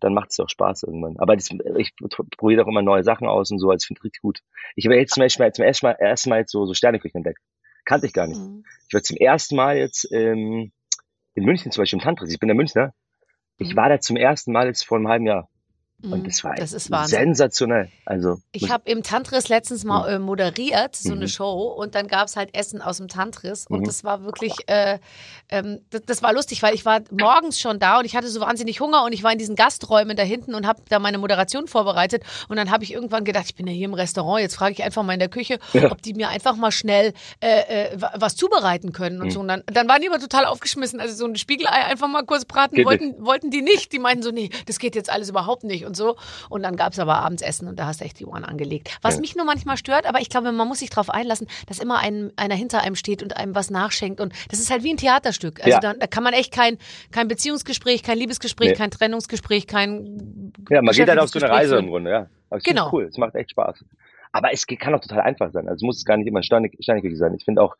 dann 0.00 0.14
macht 0.14 0.30
es 0.30 0.40
auch 0.40 0.48
Spaß 0.48 0.84
irgendwann. 0.84 1.16
Aber 1.18 1.36
das, 1.36 1.48
ich 1.76 1.94
probiere 2.36 2.64
auch 2.64 2.68
immer 2.68 2.82
neue 2.82 3.04
Sachen 3.04 3.28
aus 3.28 3.50
und 3.50 3.58
so, 3.58 3.70
also 3.70 3.82
ich 3.82 3.86
finde 3.86 4.02
richtig 4.04 4.22
gut. 4.22 4.40
Ich 4.76 4.86
habe 4.86 4.96
jetzt 4.96 5.14
zum 5.14 5.22
Beispiel 5.22 5.52
zum 5.52 5.64
ersten 5.64 5.86
Mal, 5.86 5.92
ersten 5.92 6.30
Mal 6.30 6.40
jetzt 6.40 6.52
so, 6.52 6.66
so 6.66 6.74
Sterneküchen 6.74 7.18
entdeckt. 7.18 7.40
Kannte 7.84 8.06
ich 8.06 8.12
gar 8.12 8.26
nicht. 8.26 8.40
Mhm. 8.40 8.64
Ich 8.88 8.94
war 8.94 9.02
zum 9.02 9.16
ersten 9.16 9.56
Mal 9.56 9.76
jetzt 9.76 10.10
ähm, 10.12 10.72
in 11.34 11.44
München 11.44 11.72
zum 11.72 11.82
Beispiel 11.82 11.98
im 11.98 12.02
Tantris. 12.02 12.32
Ich 12.32 12.38
bin 12.38 12.48
der 12.48 12.56
Münchner. 12.56 12.92
Ich 13.56 13.72
mhm. 13.72 13.76
war 13.76 13.88
da 13.88 14.00
zum 14.00 14.16
ersten 14.16 14.52
Mal 14.52 14.66
jetzt 14.66 14.84
vor 14.84 14.98
einem 14.98 15.08
halben 15.08 15.26
Jahr. 15.26 15.48
Und 16.02 16.22
mhm. 16.22 16.24
das 16.24 16.42
war 16.44 16.54
das 16.54 16.70
sensationell. 17.10 17.90
Also 18.06 18.40
ich 18.52 18.70
habe 18.70 18.90
im 18.90 19.02
Tantris 19.02 19.48
letztens 19.48 19.84
mal 19.84 20.08
mhm. 20.08 20.16
äh, 20.16 20.18
moderiert, 20.18 20.96
so 20.96 21.12
eine 21.12 21.22
mhm. 21.22 21.28
Show, 21.28 21.74
und 21.76 21.94
dann 21.94 22.08
gab 22.08 22.26
es 22.26 22.36
halt 22.36 22.54
Essen 22.54 22.80
aus 22.80 22.96
dem 22.96 23.08
Tantris. 23.08 23.66
Und 23.68 23.80
mhm. 23.80 23.84
das 23.84 24.02
war 24.02 24.24
wirklich, 24.24 24.54
äh, 24.66 24.98
ähm, 25.50 25.80
das, 25.90 26.02
das, 26.06 26.22
war 26.22 26.32
lustig, 26.32 26.62
weil 26.62 26.74
ich 26.74 26.86
war 26.86 27.00
morgens 27.10 27.60
schon 27.60 27.78
da 27.78 27.98
und 27.98 28.06
ich 28.06 28.16
hatte 28.16 28.28
so 28.28 28.40
wahnsinnig 28.40 28.80
Hunger 28.80 29.04
und 29.04 29.12
ich 29.12 29.22
war 29.22 29.32
in 29.32 29.38
diesen 29.38 29.56
Gasträumen 29.56 30.16
da 30.16 30.22
hinten 30.22 30.54
und 30.54 30.66
habe 30.66 30.80
da 30.88 30.98
meine 30.98 31.18
Moderation 31.18 31.66
vorbereitet. 31.66 32.22
Und 32.48 32.56
dann 32.56 32.70
habe 32.70 32.84
ich 32.84 32.94
irgendwann 32.94 33.24
gedacht, 33.24 33.44
ich 33.46 33.54
bin 33.54 33.66
ja 33.66 33.72
hier 33.72 33.86
im 33.86 33.94
Restaurant, 33.94 34.40
jetzt 34.40 34.56
frage 34.56 34.72
ich 34.72 34.82
einfach 34.82 35.02
mal 35.02 35.12
in 35.12 35.18
der 35.18 35.28
Küche, 35.28 35.58
ja. 35.74 35.90
ob 35.90 36.00
die 36.00 36.14
mir 36.14 36.30
einfach 36.30 36.56
mal 36.56 36.72
schnell 36.72 37.12
äh, 37.40 37.90
äh 37.90 38.00
was 38.14 38.36
zubereiten 38.36 38.92
können 38.92 39.20
und 39.20 39.26
mhm. 39.26 39.30
so. 39.32 39.40
Und 39.40 39.48
dann, 39.48 39.62
dann 39.66 39.88
waren 39.88 40.00
die 40.00 40.08
aber 40.08 40.18
total 40.18 40.46
aufgeschmissen. 40.46 40.98
Also 40.98 41.14
so 41.14 41.26
ein 41.26 41.36
Spiegelei 41.36 41.84
einfach 41.84 42.08
mal 42.08 42.24
kurz 42.24 42.46
braten 42.46 42.82
wollten, 42.84 43.14
wollten 43.24 43.50
die 43.50 43.60
nicht. 43.60 43.92
Die 43.92 43.98
meinten 43.98 44.22
so, 44.22 44.30
nee, 44.30 44.48
das 44.66 44.78
geht 44.78 44.94
jetzt 44.94 45.10
alles 45.10 45.28
überhaupt 45.28 45.64
nicht 45.64 45.84
und 45.89 45.89
so. 45.94 46.16
Und 46.48 46.62
dann 46.62 46.76
gab 46.76 46.92
es 46.92 46.98
aber 46.98 47.16
abends 47.16 47.42
Essen 47.42 47.68
und 47.68 47.78
da 47.78 47.86
hast 47.86 48.00
du 48.00 48.04
echt 48.04 48.18
die 48.18 48.26
Ohren 48.26 48.44
angelegt. 48.44 48.98
Was 49.02 49.14
ja. 49.14 49.20
mich 49.20 49.36
nur 49.36 49.44
manchmal 49.44 49.76
stört, 49.76 50.06
aber 50.06 50.20
ich 50.20 50.28
glaube, 50.28 50.52
man 50.52 50.68
muss 50.68 50.80
sich 50.80 50.90
darauf 50.90 51.10
einlassen, 51.10 51.46
dass 51.66 51.78
immer 51.78 51.98
ein, 51.98 52.32
einer 52.36 52.54
hinter 52.54 52.82
einem 52.82 52.96
steht 52.96 53.22
und 53.22 53.36
einem 53.36 53.54
was 53.54 53.70
nachschenkt. 53.70 54.20
Und 54.20 54.32
das 54.50 54.60
ist 54.60 54.70
halt 54.70 54.82
wie 54.82 54.92
ein 54.92 54.96
Theaterstück. 54.96 55.60
Also 55.60 55.70
ja. 55.70 55.80
da, 55.80 55.94
da, 55.94 56.06
kann 56.06 56.22
man 56.22 56.32
echt 56.32 56.52
kein, 56.52 56.78
kein 57.10 57.28
Beziehungsgespräch, 57.28 58.02
kein 58.02 58.18
Liebesgespräch, 58.18 58.70
nee. 58.70 58.76
kein 58.76 58.90
Trennungsgespräch, 58.90 59.66
kein. 59.66 60.52
Ja, 60.68 60.82
man 60.82 60.94
geht 60.94 61.08
halt 61.08 61.18
auf 61.18 61.30
so 61.30 61.38
eine 61.38 61.50
Reise 61.50 61.76
im 61.76 61.88
Grunde, 61.88 62.10
ja. 62.10 62.26
Aber 62.50 62.60
genau. 62.60 62.90
cool, 62.92 63.04
es 63.04 63.16
macht 63.16 63.34
echt 63.34 63.50
Spaß. 63.50 63.84
Aber 64.32 64.52
es 64.52 64.66
kann 64.66 64.94
auch 64.94 65.00
total 65.00 65.20
einfach 65.20 65.50
sein. 65.52 65.68
Also 65.68 65.86
muss 65.86 65.98
es 65.98 66.04
gar 66.04 66.16
nicht 66.16 66.26
immer 66.26 66.42
steinig, 66.42 66.76
steinig 66.80 67.16
sein. 67.16 67.34
Ich 67.34 67.44
finde 67.44 67.62
auch, 67.62 67.76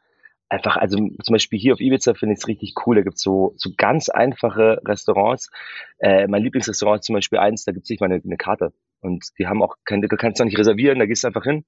einfach, 0.51 0.77
also 0.77 0.97
zum 0.99 1.33
Beispiel 1.33 1.59
hier 1.59 1.73
auf 1.73 1.81
Ibiza 1.81 2.15
finde 2.15 2.35
ich 2.35 2.41
es 2.41 2.49
richtig 2.49 2.75
cool. 2.85 2.97
Da 2.97 3.03
gibt's 3.03 3.23
so, 3.23 3.55
so 3.57 3.71
ganz 3.77 4.09
einfache 4.09 4.81
Restaurants. 4.85 5.51
Äh, 5.99 6.27
mein 6.27 6.43
Lieblingsrestaurant 6.43 7.01
ist 7.01 7.07
zum 7.07 7.15
Beispiel 7.15 7.39
eins, 7.39 7.65
da 7.65 7.73
gibt's 7.73 7.89
nicht 7.89 8.01
mal 8.01 8.07
eine, 8.07 8.21
eine 8.23 8.37
Karte. 8.37 8.73
Und 9.01 9.29
die 9.39 9.47
haben 9.47 9.63
auch 9.63 9.77
keine, 9.85 10.09
du 10.09 10.17
kannst 10.17 10.41
da 10.41 10.45
nicht 10.45 10.59
reservieren, 10.59 10.99
da 10.99 11.07
gehst 11.07 11.25
du 11.25 11.29
einfach 11.29 11.45
hin, 11.45 11.65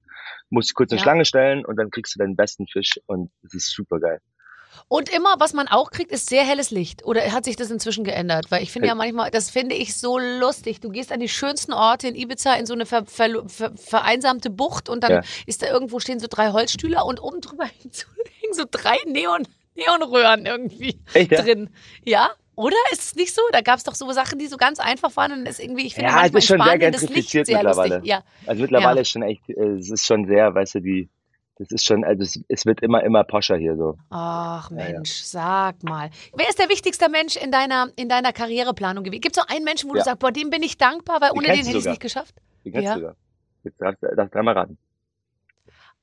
musst 0.49 0.75
kurz 0.75 0.91
eine 0.91 0.99
ja. 0.99 1.03
Schlange 1.03 1.25
stellen 1.25 1.65
und 1.65 1.77
dann 1.77 1.89
kriegst 1.89 2.13
du 2.13 2.19
deinen 2.19 2.35
besten 2.35 2.67
Fisch 2.67 2.99
und 3.07 3.31
das 3.41 3.55
ist 3.55 3.71
super 3.71 3.99
geil. 3.99 4.19
Und 4.87 5.09
immer, 5.09 5.35
was 5.39 5.53
man 5.53 5.67
auch 5.67 5.91
kriegt, 5.91 6.11
ist 6.11 6.29
sehr 6.29 6.43
helles 6.43 6.71
Licht. 6.71 7.05
Oder 7.05 7.31
hat 7.31 7.45
sich 7.45 7.55
das 7.55 7.71
inzwischen 7.71 8.03
geändert? 8.03 8.47
Weil 8.49 8.63
ich 8.63 8.71
finde 8.71 8.87
ja 8.87 8.95
manchmal, 8.95 9.31
das 9.31 9.49
finde 9.49 9.75
ich 9.75 9.95
so 9.95 10.17
lustig. 10.17 10.79
Du 10.79 10.89
gehst 10.89 11.11
an 11.11 11.19
die 11.19 11.29
schönsten 11.29 11.73
Orte 11.73 12.07
in 12.07 12.15
Ibiza 12.15 12.53
in 12.55 12.65
so 12.65 12.73
eine 12.73 12.85
ver, 12.85 13.05
ver, 13.05 13.47
ver, 13.47 13.71
vereinsamte 13.75 14.49
Bucht 14.49 14.89
und 14.89 15.03
dann 15.03 15.11
ja. 15.11 15.21
ist 15.45 15.61
da 15.61 15.67
irgendwo 15.67 15.99
stehen 15.99 16.19
so 16.19 16.27
drei 16.29 16.51
Holzstühle 16.51 17.03
und 17.03 17.21
oben 17.21 17.41
drüber 17.41 17.65
hängen 18.53 18.69
so 18.71 18.79
drei 18.79 18.97
Neon, 19.05 19.47
Neonröhren 19.75 20.45
irgendwie 20.45 20.99
Echt, 21.13 21.31
ja? 21.31 21.41
drin. 21.41 21.69
Ja, 22.05 22.31
oder? 22.55 22.75
Ist 22.91 23.01
es 23.01 23.15
nicht 23.15 23.33
so? 23.33 23.41
Da 23.51 23.61
gab 23.61 23.77
es 23.77 23.83
doch 23.83 23.95
so 23.95 24.11
Sachen, 24.11 24.37
die 24.37 24.47
so 24.47 24.57
ganz 24.57 24.79
einfach 24.79 25.15
waren 25.15 25.31
und 25.31 25.47
ist 25.47 25.59
irgendwie, 25.59 25.87
ich 25.87 25.95
finde, 25.95 26.11
ja, 26.11 26.25
es 26.25 26.33
ist 26.33 26.45
schon 26.45 26.57
Spanien, 26.57 26.79
sehr 26.79 26.91
gentrifiziert 26.91 27.47
mittlerweile. 27.47 28.01
Ja. 28.03 28.23
Also 28.45 28.61
mittlerweile 28.61 28.97
ja. 28.97 29.01
ist 29.01 29.09
schon 29.09 29.23
echt, 29.23 29.49
äh, 29.49 29.77
es 29.77 29.89
ist 29.89 30.05
schon 30.05 30.25
sehr, 30.27 30.53
weißt 30.53 30.75
du, 30.75 30.79
die, 30.81 31.09
das 31.57 31.71
ist 31.71 31.85
schon, 31.85 32.03
also 32.03 32.23
es, 32.23 32.39
es, 32.47 32.65
wird 32.65 32.81
immer, 32.81 33.03
immer 33.03 33.23
poscher 33.23 33.57
hier 33.57 33.75
so. 33.75 33.97
Ach 34.09 34.69
Mensch, 34.69 35.33
ja, 35.33 35.39
ja. 35.39 35.71
sag 35.71 35.83
mal. 35.83 36.09
Wer 36.35 36.49
ist 36.49 36.59
der 36.59 36.69
wichtigste 36.69 37.09
Mensch 37.09 37.35
in 37.35 37.51
deiner, 37.51 37.89
in 37.95 38.09
deiner 38.09 38.33
Karriereplanung 38.33 39.03
gewesen? 39.03 39.21
Gibt 39.21 39.37
es 39.37 39.43
so 39.43 39.47
einen 39.53 39.65
Menschen, 39.65 39.89
wo 39.89 39.93
du 39.93 40.01
sagst, 40.01 40.19
boah, 40.19 40.31
dem 40.31 40.49
bin 40.49 40.61
ich 40.63 40.77
dankbar, 40.77 41.21
weil 41.21 41.31
ohne 41.31 41.47
den 41.47 41.55
hätte 41.55 41.69
ich 41.69 41.75
es 41.75 41.85
nicht 41.85 42.01
geschafft? 42.01 42.35
Den 42.65 42.73
kennst 42.73 42.85
ja. 42.85 42.93
du 42.93 42.99
sogar. 42.99 43.15
Jetzt 43.63 43.81
darfst 43.81 44.03
du 44.03 44.29
dreimal 44.31 44.53
raten. 44.53 44.77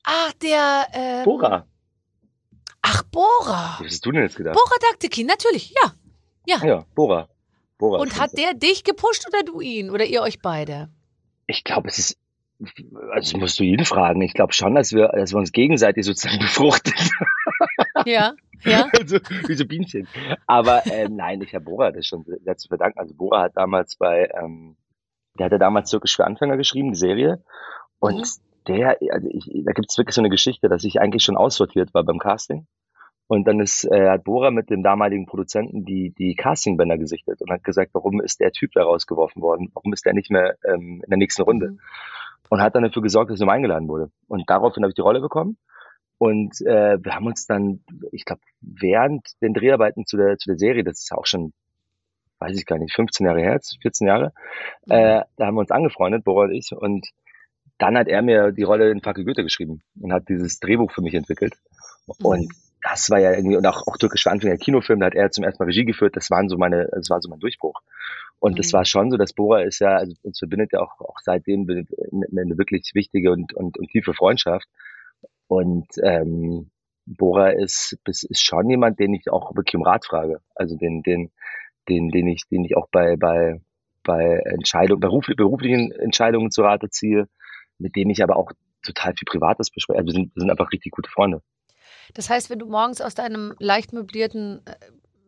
Ach, 0.02 0.32
der, 0.42 0.86
ähm, 0.92 1.24
Bora. 1.24 1.66
Ach, 2.82 3.02
Bora. 3.04 3.76
Was 3.78 3.86
hast 3.86 4.06
du 4.06 4.12
denn 4.12 4.22
jetzt 4.22 4.36
gedacht? 4.36 4.54
Bora 4.54 4.76
Daktiki, 4.90 5.24
natürlich, 5.24 5.74
ja. 5.82 5.92
Ja. 6.46 6.64
Ja, 6.64 6.86
Bora. 6.94 7.28
Bora 7.78 8.00
Und 8.00 8.18
hat 8.18 8.36
der 8.36 8.54
dich 8.54 8.84
gepusht 8.84 9.26
oder 9.28 9.42
du 9.42 9.60
ihn? 9.60 9.90
Oder 9.90 10.04
ihr 10.04 10.22
euch 10.22 10.40
beide? 10.40 10.90
Ich 11.46 11.64
glaube, 11.64 11.88
es 11.88 11.98
ist 11.98 12.18
also 13.10 13.38
musst 13.38 13.58
du 13.58 13.64
ihn 13.64 13.84
fragen. 13.84 14.20
Ich 14.22 14.34
glaube 14.34 14.52
schon, 14.52 14.74
dass 14.74 14.92
wir, 14.92 15.08
dass 15.08 15.32
wir 15.32 15.38
uns 15.38 15.52
gegenseitig 15.52 16.04
sozusagen 16.04 16.38
befruchtet. 16.40 17.10
Ja, 18.04 18.34
ja. 18.64 18.88
also, 18.98 19.18
wie 19.46 19.54
so 19.54 19.64
Bienchen. 19.64 20.08
Aber 20.46 20.86
äh, 20.86 21.08
nein, 21.08 21.40
ich 21.40 21.54
habe 21.54 21.64
Bora 21.64 21.90
das 21.90 22.06
schon 22.06 22.24
sehr 22.24 22.56
zu 22.56 22.68
verdanken. 22.68 22.98
Also 22.98 23.14
Bora 23.14 23.42
hat 23.42 23.56
damals 23.56 23.96
bei, 23.96 24.30
ähm, 24.34 24.76
der 25.38 25.46
hatte 25.46 25.58
damals 25.58 25.90
Türkisch 25.90 26.16
für 26.16 26.26
Anfänger 26.26 26.56
geschrieben, 26.56 26.92
die 26.92 26.98
Serie. 26.98 27.42
Und 27.98 28.18
mhm. 28.18 28.49
Der, 28.68 28.96
also 29.10 29.28
ich, 29.30 29.50
da 29.64 29.72
gibt 29.72 29.90
es 29.90 29.98
wirklich 29.98 30.14
so 30.14 30.20
eine 30.20 30.30
Geschichte, 30.30 30.68
dass 30.68 30.84
ich 30.84 31.00
eigentlich 31.00 31.22
schon 31.22 31.36
aussortiert 31.36 31.94
war 31.94 32.04
beim 32.04 32.18
Casting. 32.18 32.66
Und 33.26 33.46
dann 33.46 33.60
ist, 33.60 33.84
äh, 33.84 34.08
hat 34.08 34.24
Bora 34.24 34.50
mit 34.50 34.70
dem 34.70 34.82
damaligen 34.82 35.26
Produzenten 35.26 35.84
die, 35.84 36.12
die 36.18 36.34
Castingbänder 36.34 36.98
gesichtet 36.98 37.40
und 37.40 37.50
hat 37.50 37.62
gesagt, 37.62 37.90
warum 37.94 38.20
ist 38.20 38.40
der 38.40 38.50
Typ 38.50 38.72
da 38.72 38.82
rausgeworfen 38.82 39.40
worden? 39.40 39.70
Warum 39.74 39.92
ist 39.92 40.04
der 40.04 40.14
nicht 40.14 40.30
mehr 40.30 40.56
ähm, 40.64 41.00
in 41.04 41.10
der 41.10 41.18
nächsten 41.18 41.42
Runde? 41.42 41.72
Mhm 41.72 41.80
und 42.50 42.60
hat 42.60 42.74
dann 42.74 42.82
dafür 42.82 43.00
gesorgt, 43.00 43.30
dass 43.30 43.36
ich 43.36 43.40
nochmal 43.40 43.56
eingeladen 43.56 43.88
wurde. 43.88 44.10
Und 44.28 44.50
daraufhin 44.50 44.82
habe 44.82 44.90
ich 44.90 44.96
die 44.96 45.00
Rolle 45.00 45.20
bekommen. 45.20 45.56
Und 46.18 46.60
äh, 46.66 47.02
wir 47.02 47.14
haben 47.14 47.26
uns 47.26 47.46
dann, 47.46 47.82
ich 48.12 48.26
glaube, 48.26 48.42
während 48.60 49.40
den 49.40 49.54
Dreharbeiten 49.54 50.04
zu 50.04 50.18
der, 50.18 50.36
zu 50.36 50.50
der 50.50 50.58
Serie, 50.58 50.84
das 50.84 50.98
ist 50.98 51.10
ja 51.10 51.16
auch 51.16 51.26
schon, 51.26 51.54
weiß 52.40 52.58
ich 52.58 52.66
gar 52.66 52.78
nicht, 52.78 52.94
15 52.94 53.24
Jahre 53.24 53.40
her, 53.40 53.58
14 53.80 54.06
Jahre, 54.06 54.32
mhm. 54.84 54.92
äh, 54.92 55.22
da 55.36 55.46
haben 55.46 55.54
wir 55.54 55.60
uns 55.60 55.70
angefreundet, 55.70 56.24
Bora 56.24 56.46
und 56.46 56.52
ich. 56.52 56.72
Und 56.72 57.08
dann 57.80 57.96
hat 57.96 58.08
er 58.08 58.22
mir 58.22 58.52
die 58.52 58.62
Rolle 58.62 58.90
in 58.90 59.00
Fackel 59.00 59.24
Goethe 59.24 59.42
geschrieben 59.42 59.82
und 60.00 60.12
hat 60.12 60.28
dieses 60.28 60.60
Drehbuch 60.60 60.92
für 60.92 61.00
mich 61.00 61.14
entwickelt. 61.14 61.54
Mhm. 62.06 62.26
Und 62.26 62.52
das 62.82 63.10
war 63.10 63.18
ja 63.18 63.32
irgendwie, 63.32 63.56
und 63.56 63.66
auch, 63.66 63.86
auch 63.86 63.96
türkisch 63.96 64.26
Anfänger 64.26 64.56
Kinofilm, 64.56 65.00
da 65.00 65.06
hat 65.06 65.14
er 65.14 65.30
zum 65.30 65.44
ersten 65.44 65.62
Mal 65.62 65.66
Regie 65.66 65.84
geführt, 65.84 66.16
das 66.16 66.30
waren 66.30 66.48
so 66.48 66.56
meine, 66.56 66.88
das 66.92 67.10
war 67.10 67.20
so 67.20 67.28
mein 67.28 67.40
Durchbruch. 67.40 67.80
Und 68.38 68.52
mhm. 68.52 68.56
das 68.56 68.72
war 68.72 68.84
schon 68.84 69.10
so, 69.10 69.16
dass 69.16 69.32
Bora 69.32 69.62
ist 69.62 69.80
ja, 69.80 69.96
also 69.96 70.14
uns 70.22 70.38
verbindet 70.38 70.72
ja 70.72 70.80
auch, 70.80 71.00
auch 71.00 71.16
seitdem 71.22 71.66
eine, 71.68 71.86
eine 72.30 72.58
wirklich 72.58 72.90
wichtige 72.94 73.32
und, 73.32 73.54
und, 73.54 73.78
und 73.78 73.88
tiefe 73.88 74.12
Freundschaft. 74.12 74.66
Und 75.48 75.88
ähm, 76.02 76.70
Bora 77.06 77.50
ist, 77.50 77.98
ist, 78.04 78.44
schon 78.44 78.68
jemand, 78.68 79.00
den 79.00 79.14
ich 79.14 79.30
auch 79.30 79.56
wirklich 79.56 79.74
um 79.74 79.82
Rat 79.82 80.04
frage. 80.04 80.40
Also 80.54 80.76
den, 80.76 81.02
den, 81.02 81.30
den, 81.88 82.08
den 82.10 82.28
ich, 82.28 82.42
den 82.50 82.64
ich 82.64 82.76
auch 82.76 82.88
bei, 82.90 83.16
bei, 83.16 83.60
bei 84.04 84.40
Entscheidungen, 84.44 85.00
beruflich, 85.00 85.36
beruflichen 85.36 85.92
Entscheidungen 85.92 86.50
zu 86.50 86.62
Rate 86.62 86.90
ziehe, 86.90 87.26
mit 87.80 87.96
dem 87.96 88.10
ich 88.10 88.22
aber 88.22 88.36
auch 88.36 88.52
total 88.82 89.14
viel 89.14 89.26
Privates 89.26 89.70
bespreche. 89.70 89.98
Also 89.98 90.06
wir 90.06 90.14
sind, 90.14 90.34
wir 90.34 90.40
sind 90.40 90.50
einfach 90.50 90.72
richtig 90.72 90.92
gute 90.92 91.10
Freunde. 91.10 91.42
Das 92.14 92.28
heißt, 92.28 92.50
wenn 92.50 92.58
du 92.58 92.66
morgens 92.66 93.00
aus 93.00 93.14
deinem 93.14 93.54
leicht 93.58 93.92
möblierten 93.92 94.62
äh, 94.64 94.74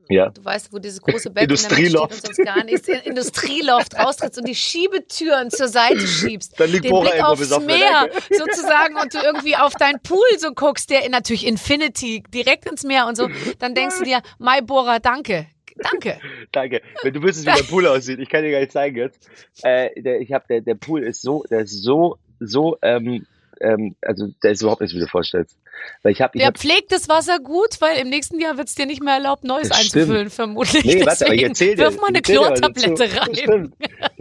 ja. 0.08 0.30
Du 0.30 0.44
weißt, 0.44 0.72
wo 0.72 0.78
dieses 0.78 1.00
große 1.00 1.30
Bett 1.30 1.44
Industrieloft. 1.50 2.12
steht 2.12 2.28
und 2.28 2.36
sonst 2.36 2.46
gar 2.46 2.64
nichts. 2.64 2.88
Industrieloft 2.88 3.96
raustrittst 3.96 4.38
und 4.38 4.48
die 4.48 4.54
Schiebetüren 4.54 5.50
zur 5.50 5.68
Seite 5.68 6.06
schiebst. 6.06 6.58
Dann 6.58 6.70
liegt 6.70 6.84
den 6.84 6.90
Bora 6.90 7.10
Blick 7.10 7.24
aufs 7.24 7.60
Meer 7.60 8.10
sozusagen 8.30 8.96
und 8.96 9.14
du 9.14 9.18
irgendwie 9.18 9.56
auf 9.56 9.74
deinen 9.74 10.00
Pool 10.02 10.26
so 10.38 10.52
guckst, 10.52 10.90
der 10.90 11.08
natürlich 11.08 11.46
Infinity 11.46 12.22
direkt 12.34 12.68
ins 12.68 12.84
Meer 12.84 13.06
und 13.06 13.16
so, 13.16 13.28
dann 13.58 13.74
denkst 13.74 13.98
du 13.98 14.04
dir, 14.04 14.22
Mai 14.38 14.60
Bora, 14.60 14.98
danke. 14.98 15.46
Danke. 15.76 16.20
Danke. 16.52 16.82
Wenn 17.02 17.14
du 17.14 17.22
wüsstest, 17.22 17.46
wie 17.46 17.62
der 17.62 17.68
Pool 17.68 17.86
aussieht, 17.86 18.18
ich 18.18 18.28
kann 18.28 18.42
dir 18.42 18.50
gar 18.50 18.60
nicht 18.60 18.72
zeigen 18.72 18.96
jetzt. 18.96 19.30
Äh, 19.62 20.02
der, 20.02 20.20
ich 20.20 20.32
hab, 20.32 20.46
der, 20.46 20.60
der 20.60 20.74
Pool 20.74 21.02
ist 21.02 21.22
so, 21.22 21.44
der 21.50 21.60
ist 21.60 21.82
so, 21.82 22.18
so, 22.46 22.78
ähm, 22.82 23.26
ähm, 23.60 23.94
also 24.02 24.28
der 24.42 24.52
ist 24.52 24.62
überhaupt 24.62 24.80
nicht, 24.80 24.94
wie 24.94 25.00
du 25.00 25.06
vorstellst. 25.06 25.56
Weil 26.02 26.12
ich 26.12 26.20
habe, 26.20 26.38
Der 26.38 26.52
pflegt 26.52 26.92
das 26.92 27.08
Wasser 27.08 27.38
gut, 27.38 27.80
weil 27.80 27.98
im 27.98 28.08
nächsten 28.08 28.38
Jahr 28.40 28.56
wird 28.56 28.68
es 28.68 28.74
dir 28.74 28.86
nicht 28.86 29.02
mehr 29.02 29.14
erlaubt, 29.14 29.44
neues 29.44 29.68
Das 29.68 29.78
einzufüllen, 29.78 30.30
vermutlich. 30.30 30.84
Nee, 30.84 31.06
warte, 31.06 31.26
aber 31.26 31.34
ich 31.34 31.42
erzähl 31.42 31.74
dir. 31.74 31.84
wirf 31.84 32.00
mal 32.00 32.08
eine 32.08 32.18
ich 32.18 32.24
Chlortablette 32.24 33.16
rein. 33.16 33.34
Stimmt. 33.34 33.74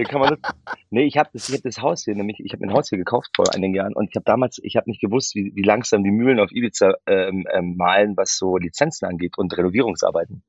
Kann 0.09 0.19
man 0.21 0.37
das, 0.41 0.53
nee, 0.89 1.03
ich 1.03 1.17
habe 1.17 1.29
das, 1.33 1.49
ich 1.49 1.55
hab 1.55 1.63
das 1.63 1.81
Haus 1.81 2.03
hier, 2.03 2.15
nämlich, 2.15 2.39
ich 2.39 2.53
habe 2.53 2.63
ein 2.63 2.73
Haus 2.73 2.89
hier 2.89 2.97
gekauft 2.97 3.31
vor 3.35 3.53
einigen 3.53 3.75
Jahren 3.75 3.93
und 3.93 4.09
ich 4.09 4.15
habe 4.15 4.25
damals, 4.25 4.59
ich 4.63 4.75
habe 4.75 4.89
nicht 4.89 5.01
gewusst, 5.01 5.35
wie, 5.35 5.51
wie 5.55 5.63
langsam 5.63 6.03
die 6.03 6.11
Mühlen 6.11 6.39
auf 6.39 6.51
Ibiza 6.51 6.95
ähm, 7.05 7.45
ähm, 7.53 7.75
malen, 7.77 8.17
was 8.17 8.37
so 8.37 8.57
Lizenzen 8.57 9.05
angeht 9.05 9.37
und 9.37 9.55
Renovierungsarbeiten. 9.55 10.43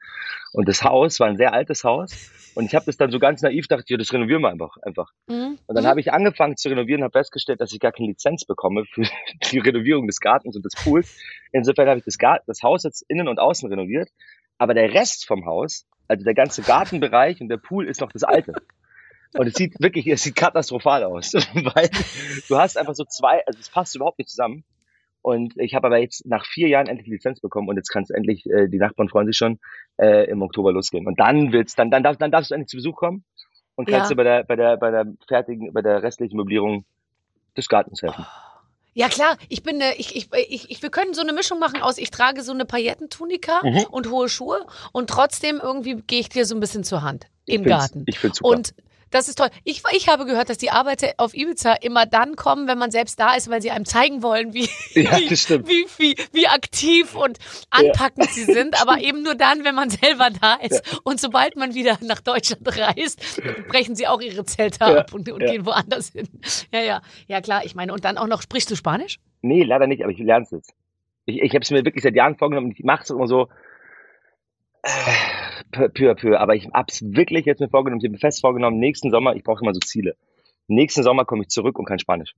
Und 0.52 0.68
das 0.68 0.82
Haus 0.82 1.20
war 1.20 1.28
ein 1.28 1.37
sehr 1.37 1.52
altes 1.52 1.85
Haus 1.85 2.12
und 2.55 2.67
ich 2.67 2.75
habe 2.75 2.87
das 2.87 2.97
dann 2.97 3.11
so 3.11 3.19
ganz 3.19 3.43
naiv 3.43 3.67
dachte, 3.67 3.85
ja, 3.88 3.97
das 3.97 4.12
renovieren 4.12 4.43
wir 4.43 4.51
einfach, 4.51 4.77
einfach. 4.83 5.11
Mhm. 5.27 5.59
Und 5.67 5.75
dann 5.75 5.87
habe 5.87 6.01
ich 6.01 6.12
angefangen 6.12 6.57
zu 6.57 6.69
renovieren, 6.69 7.03
habe 7.03 7.12
festgestellt, 7.12 7.61
dass 7.61 7.73
ich 7.73 7.81
gar 7.81 7.93
keine 7.93 8.09
Lizenz 8.09 8.45
bekomme 8.45 8.85
für 8.85 9.03
die 9.51 9.59
Renovierung 9.59 10.07
des 10.07 10.21
Gartens 10.21 10.57
und 10.57 10.65
des 10.65 10.75
Pools. 10.75 11.19
Insofern 11.53 11.88
habe 11.88 11.99
ich 11.99 12.05
das, 12.05 12.19
Gar 12.19 12.41
das 12.47 12.62
Haus 12.62 12.85
jetzt 12.85 13.05
innen 13.09 13.29
und 13.29 13.38
außen 13.38 13.69
renoviert, 13.69 14.11
aber 14.59 14.75
der 14.75 14.93
Rest 14.93 15.27
vom 15.27 15.47
Haus, 15.47 15.87
also 16.09 16.25
der 16.25 16.35
ganze 16.35 16.62
Gartenbereich 16.62 17.41
und 17.41 17.49
der 17.49 17.57
Pool 17.57 17.88
ist 17.88 18.01
noch 18.01 18.12
das 18.12 18.23
alte. 18.23 18.53
Und 19.35 19.47
es 19.47 19.55
sieht 19.55 19.81
wirklich, 19.81 20.07
es 20.09 20.23
sieht 20.23 20.37
katastrophal 20.37 21.05
aus, 21.05 21.33
weil 21.55 21.91
du 22.49 22.59
hast 22.59 22.77
einfach 22.77 22.95
so 22.95 23.05
zwei, 23.05 23.43
also 23.47 23.59
es 23.59 23.71
passt 23.71 23.97
überhaupt 23.97 24.19
nicht 24.19 24.29
zusammen. 24.29 24.65
Und 25.22 25.54
ich 25.56 25.74
habe 25.74 25.87
aber 25.87 25.98
jetzt 25.98 26.26
nach 26.26 26.44
vier 26.44 26.68
Jahren 26.68 26.88
endlich 26.88 27.04
die 27.06 27.12
Lizenz 27.12 27.40
bekommen 27.40 27.68
und 27.68 27.76
jetzt 27.76 27.88
kann 27.90 28.02
es 28.02 28.11
endlich, 28.11 28.44
äh, 28.50 28.68
die 28.68 28.78
Nachbarn 28.78 29.08
freuen 29.08 29.26
sich 29.28 29.37
schon, 29.37 29.61
äh, 29.96 30.28
im 30.28 30.42
Oktober 30.42 30.72
losgehen. 30.72 31.06
Und 31.06 31.20
dann 31.20 31.52
wird's, 31.52 31.74
dann, 31.76 31.90
dann, 31.90 32.02
darf, 32.02 32.16
dann 32.16 32.30
darfst 32.32 32.50
du 32.50 32.54
endlich 32.54 32.68
zu 32.68 32.76
Besuch 32.76 32.96
kommen 32.96 33.24
und 33.76 33.88
kannst 33.88 34.11
Ja. 34.11 34.14
dir 34.14 34.16
bei 34.16 34.24
der, 34.24 34.42
bei 34.44 34.56
der, 34.56 34.76
bei 34.76 34.90
der 34.90 35.06
fertigen, 35.28 35.72
bei 35.72 35.80
der 35.80 36.02
restlichen 36.02 36.37
Möblierung 36.37 36.85
des 37.56 37.68
Gartens 37.68 38.02
helfen. 38.02 38.26
Ja 38.94 39.08
klar, 39.08 39.38
ich 39.48 39.62
bin 39.62 39.80
äh, 39.80 39.94
ich, 39.96 40.14
ich, 40.16 40.28
ich, 40.50 40.70
ich 40.70 40.82
wir 40.82 40.90
können 40.90 41.14
so 41.14 41.22
eine 41.22 41.32
Mischung 41.32 41.58
machen 41.58 41.80
aus 41.80 41.96
ich 41.96 42.11
trage 42.11 42.42
so 42.42 42.52
eine 42.52 42.66
Paillettentunika 42.66 43.61
Mhm. 43.62 43.85
und 43.90 44.11
hohe 44.11 44.28
Schuhe 44.28 44.66
und 44.92 45.08
trotzdem 45.08 45.61
irgendwie 45.62 46.02
gehe 46.06 46.20
ich 46.20 46.28
dir 46.28 46.44
so 46.44 46.54
ein 46.54 46.61
bisschen 46.61 46.85
zur 46.85 47.00
Hand 47.02 47.26
im 47.46 47.62
find's- 47.62 47.68
Garten. 47.68 48.02
ich 48.06 48.18
find's 48.18 48.38
super. 48.38 48.50
Und 48.50 48.74
das 49.12 49.29
ist 49.29 49.38
toll. 49.38 49.48
Ich, 49.64 49.83
ich 49.92 50.09
habe 50.09 50.27
gehört, 50.27 50.48
dass 50.48 50.59
die 50.59 50.70
Arbeiter 50.70 51.12
auf 51.18 51.35
Ibiza 51.35 51.75
immer 51.75 52.07
dann 52.07 52.35
kommen, 52.35 52.66
wenn 52.66 52.79
man 52.79 52.90
selbst 52.90 53.20
da 53.20 53.35
ist, 53.35 53.48
weil 53.48 53.62
sie 53.62 53.70
einem 53.70 53.85
zeigen 53.85 54.22
wollen, 54.22 54.53
wie, 54.55 54.68
Ja, 54.94 55.18
wie, 55.18 55.31
wie, 55.31 55.87
wie, 55.98 56.16
wie 56.33 56.48
aktiv 56.48 57.14
und 57.14 57.38
anpackend 57.70 58.31
sie 58.31 58.44
sind, 58.44 58.81
aber 58.81 58.98
eben 59.01 59.22
nur 59.22 59.35
dann, 59.35 59.64
wenn 59.64 59.75
man 59.75 59.90
selber 59.90 60.29
da 60.31 60.55
ist. 60.55 61.01
Und 61.05 61.20
sobald 61.20 61.57
man 61.57 61.75
wieder 61.75 61.98
nach 62.03 62.20
Deutschland 62.20 62.66
reist, 62.77 63.42
brechen 63.68 63.94
sie 63.94 64.07
auch 64.07 64.20
ihre 64.20 64.44
Zelte 64.44 64.81
Ja, 64.81 64.98
ab 64.98 65.14
und, 65.14 65.31
und 65.31 65.42
ja. 65.42 65.53
gehen 65.53 65.66
woanders 65.66 66.09
hin. 66.11 66.29
Ja, 66.72 66.81
ja, 66.81 67.03
ja 67.29 67.40
klar. 67.40 67.64
Ich 67.64 67.75
meine, 67.75 67.92
und 67.92 68.05
dann 68.05 68.18
auch 68.18 68.27
noch, 68.27 68.42
sprichst 68.42 68.70
du 68.70 68.77
Spanisch? 68.77 69.18
Nee, 69.42 69.62
leider 69.62 69.87
nicht, 69.87 70.03
aber 70.03 70.12
ich 70.12 70.18
lerne 70.18 70.44
es 70.44 70.51
jetzt. 70.51 70.75
Ich, 71.27 71.40
ich 71.40 71.51
habe 71.51 71.62
es 71.62 71.70
mir 71.70 71.85
wirklich 71.85 72.03
seit 72.03 72.14
Jahren 72.16 72.37
vorgenommen 72.37 72.68
und 72.68 72.79
ich 72.79 72.85
mache 72.85 73.03
es 73.03 73.11
immer 73.11 73.27
so 73.27 73.48
äh, 74.83 74.90
peu 75.88 76.11
à 76.11 76.14
peu. 76.14 76.38
Aber 76.38 76.54
ich 76.54 76.68
hab's 76.72 77.02
wirklich 77.02 77.44
jetzt 77.46 77.61
mir 77.61 77.68
vorgenommen, 77.68 78.00
ich 78.00 78.04
habe 78.06 78.12
mir 78.12 78.18
fest 78.18 78.40
vorgenommen, 78.40 78.78
nächsten 78.78 79.11
Sommer, 79.11 79.35
ich 79.35 79.42
brauche 79.42 79.62
immer 79.62 79.74
so 79.74 79.80
Ziele. 79.80 80.16
Nächsten 80.68 81.02
Sommer 81.02 81.24
komme 81.24 81.42
ich 81.42 81.48
zurück 81.48 81.78
und 81.78 81.85
kann 81.87 81.98
Spanisch. 81.98 82.35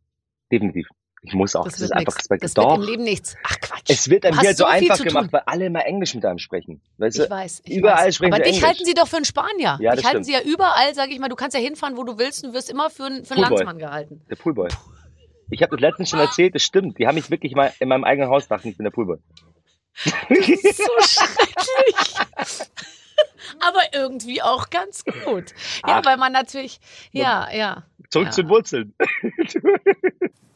Definitiv. 0.50 0.88
Ich 1.26 1.32
muss 1.32 1.56
auch. 1.56 1.64
Das 1.64 1.74
Das, 1.74 1.82
ist 1.82 1.92
einfach. 1.92 2.16
Respekt. 2.18 2.44
Das 2.44 2.52
Doch. 2.52 2.76
wird 2.76 2.80
im 2.80 2.90
Leben 2.92 3.02
nichts. 3.04 3.34
Ach 3.44 3.58
Quatsch. 3.60 3.82
es 3.88 4.10
wird 4.10 4.26
einem 4.26 4.38
hier 4.40 4.48
halt 4.48 4.58
so, 4.58 4.64
so 4.64 4.70
einfach 4.70 5.02
gemacht, 5.02 5.32
weil 5.32 5.40
alle 5.46 5.66
immer 5.66 5.86
Englisch 5.86 6.14
mit 6.14 6.22
einem 6.26 6.38
sprechen. 6.38 6.82
Weißt 6.98 7.18
Ich 7.18 7.30
weiß. 7.30 7.62
Ich 7.64 7.76
Überall 7.78 8.06
weiß. 8.08 8.14
sprechen 8.16 8.34
Aber 8.34 8.42
dich 8.42 8.54
Englisch. 8.56 8.68
halten 8.68 8.84
sie 8.84 8.92
doch 8.94 9.08
für 9.08 9.16
einen 9.16 9.24
Spanier. 9.24 9.78
Ja, 9.80 9.92
dich 9.92 10.02
das 10.02 10.04
halten 10.12 10.24
stimmt. 10.24 10.26
sie 10.26 10.32
ja 10.32 10.52
überall, 10.54 10.94
sage 10.94 11.12
ich 11.12 11.18
mal. 11.20 11.28
Du 11.28 11.36
kannst 11.36 11.56
ja 11.56 11.62
hinfahren, 11.62 11.96
wo 11.96 12.04
du 12.04 12.18
willst 12.18 12.44
und 12.44 12.52
wirst 12.52 12.68
immer 12.70 12.90
für, 12.90 13.04
einen- 13.04 13.24
für 13.24 13.34
einen. 13.34 13.42
Landsmann 13.44 13.78
gehalten. 13.78 14.20
Der 14.28 14.36
Poolboy. 14.36 14.68
Ich 15.50 15.62
habe 15.62 15.70
das 15.76 15.80
letztens 15.80 16.10
schon 16.10 16.18
erzählt, 16.20 16.54
das 16.54 16.62
stimmt. 16.62 16.98
Die 16.98 17.06
haben 17.06 17.14
mich 17.14 17.30
wirklich 17.30 17.54
mal 17.54 17.72
in 17.80 17.88
meinem 17.88 18.04
eigenen 18.04 18.28
Haus 18.28 18.46
dachten, 18.48 18.68
ich 18.68 18.76
bin 18.76 18.84
der 18.84 18.90
Poolboy. 18.90 19.18
So 19.96 20.10
schrecklich. 21.00 22.68
Aber 23.60 23.80
irgendwie 23.92 24.42
auch 24.42 24.70
ganz 24.70 25.04
gut. 25.04 25.50
Ja, 25.86 26.00
Ach. 26.00 26.04
weil 26.04 26.16
man 26.16 26.32
natürlich, 26.32 26.80
ja, 27.12 27.48
ja. 27.52 27.84
Zurück 28.10 28.26
Ja. 28.26 28.32
zu 28.32 28.42
den 28.42 28.48
Wurzeln. 28.50 28.94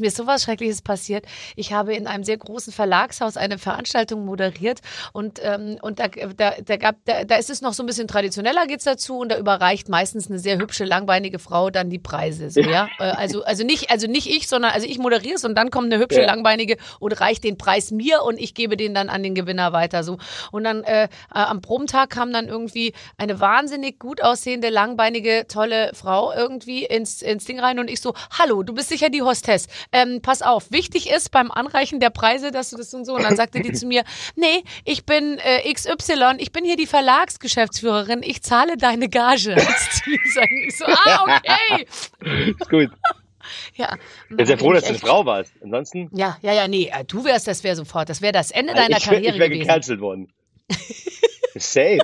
Mir 0.00 0.08
ist 0.08 0.16
sowas 0.16 0.42
Schreckliches 0.42 0.82
passiert. 0.82 1.26
Ich 1.56 1.72
habe 1.72 1.94
in 1.94 2.06
einem 2.06 2.24
sehr 2.24 2.38
großen 2.38 2.72
Verlagshaus 2.72 3.36
eine 3.36 3.58
Veranstaltung 3.58 4.24
moderiert 4.24 4.80
und, 5.12 5.40
ähm, 5.42 5.78
und 5.82 5.98
da, 5.98 6.08
da, 6.08 6.54
da, 6.64 6.76
gab, 6.76 6.96
da, 7.04 7.24
da 7.24 7.36
ist 7.36 7.50
es 7.50 7.60
noch 7.60 7.72
so 7.74 7.82
ein 7.82 7.86
bisschen 7.86 8.08
traditioneller 8.08 8.66
geht's 8.66 8.84
dazu 8.84 9.18
und 9.18 9.30
da 9.30 9.38
überreicht 9.38 9.88
meistens 9.88 10.28
eine 10.28 10.38
sehr 10.38 10.58
hübsche, 10.58 10.84
langbeinige 10.84 11.38
Frau 11.38 11.70
dann 11.70 11.90
die 11.90 11.98
Preise. 11.98 12.50
So, 12.50 12.60
ja? 12.60 12.88
Äh, 12.98 13.04
also, 13.04 13.44
also, 13.44 13.64
nicht, 13.64 13.90
also 13.90 14.06
nicht 14.06 14.26
ich, 14.26 14.48
sondern 14.48 14.72
also 14.72 14.86
ich 14.86 14.98
moderiere 14.98 15.34
es 15.36 15.44
und 15.44 15.54
dann 15.54 15.70
kommt 15.70 15.92
eine 15.92 16.02
hübsche, 16.02 16.20
Ja. 16.20 16.26
langbeinige 16.26 16.76
und 16.98 17.18
reicht 17.20 17.44
den 17.44 17.56
Preis 17.56 17.90
mir 17.90 18.22
und 18.22 18.38
ich 18.38 18.54
gebe 18.54 18.76
den 18.76 18.94
dann 18.94 19.08
an 19.08 19.22
den 19.22 19.34
Gewinner 19.34 19.72
weiter. 19.72 20.02
So. 20.02 20.18
Und 20.50 20.64
dann 20.64 20.82
äh, 20.84 21.04
äh, 21.04 21.08
am 21.30 21.60
Probentag 21.60 22.10
kam 22.10 22.32
dann 22.32 22.48
irgendwie 22.48 22.92
eine 23.16 23.40
wahnsinnig 23.40 23.98
gut 23.98 24.22
aussehende, 24.22 24.68
langbeinige, 24.68 25.46
tolle 25.48 25.92
Frau 25.94 26.32
irgendwie 26.32 26.84
ins, 26.84 27.22
ins 27.22 27.44
Ding 27.44 27.60
rein 27.60 27.78
und 27.78 27.88
ich 27.88 28.00
so, 28.00 28.14
hallo, 28.38 28.62
du 28.62 28.74
bist 28.74 28.88
sicher 28.88 29.08
die 29.08 29.22
Hostess. 29.22 29.66
Ähm, 29.92 30.20
pass 30.22 30.40
auf, 30.42 30.70
wichtig 30.70 31.10
ist 31.10 31.30
beim 31.32 31.50
Anreichen 31.50 31.98
der 31.98 32.10
Preise, 32.10 32.52
dass 32.52 32.70
du 32.70 32.76
das 32.76 32.94
und 32.94 33.04
so. 33.04 33.14
Und 33.14 33.24
dann 33.24 33.34
sagte 33.36 33.60
die 33.60 33.72
zu 33.74 33.86
mir, 33.86 34.04
nee, 34.36 34.62
ich 34.84 35.04
bin 35.04 35.38
äh, 35.38 35.72
XY, 35.72 36.36
ich 36.38 36.52
bin 36.52 36.64
hier 36.64 36.76
die 36.76 36.86
Verlagsgeschäftsführerin, 36.86 38.22
ich 38.22 38.42
zahle 38.42 38.76
deine 38.76 39.08
Gage. 39.08 39.56
Ich 40.66 40.76
so, 40.76 40.84
ah, 40.86 41.24
okay. 41.24 41.86
Ist 42.58 42.68
gut. 42.70 42.90
Ja. 43.74 43.96
Ich 44.30 44.36
bin 44.36 44.46
sehr 44.46 44.58
froh, 44.58 44.72
dass 44.72 44.84
du 44.84 44.90
eine 44.90 44.98
Frau 44.98 45.24
warst. 45.26 45.52
Ansonsten, 45.60 46.08
Ja, 46.12 46.36
ja, 46.40 46.52
ja, 46.52 46.68
nee, 46.68 46.88
äh, 46.94 47.04
du 47.04 47.24
wärst, 47.24 47.48
das 47.48 47.64
wäre 47.64 47.74
sofort, 47.74 48.08
das 48.08 48.22
wäre 48.22 48.32
das 48.32 48.52
Ende 48.52 48.72
also 48.74 48.82
deiner 48.84 48.98
ich, 48.98 49.06
wär- 49.10 49.14
Karriere 49.14 49.34
ich 49.34 49.40
wäre 49.40 49.50
gecancelt 49.50 50.00
worden. 50.00 50.32
Safe. 51.56 51.98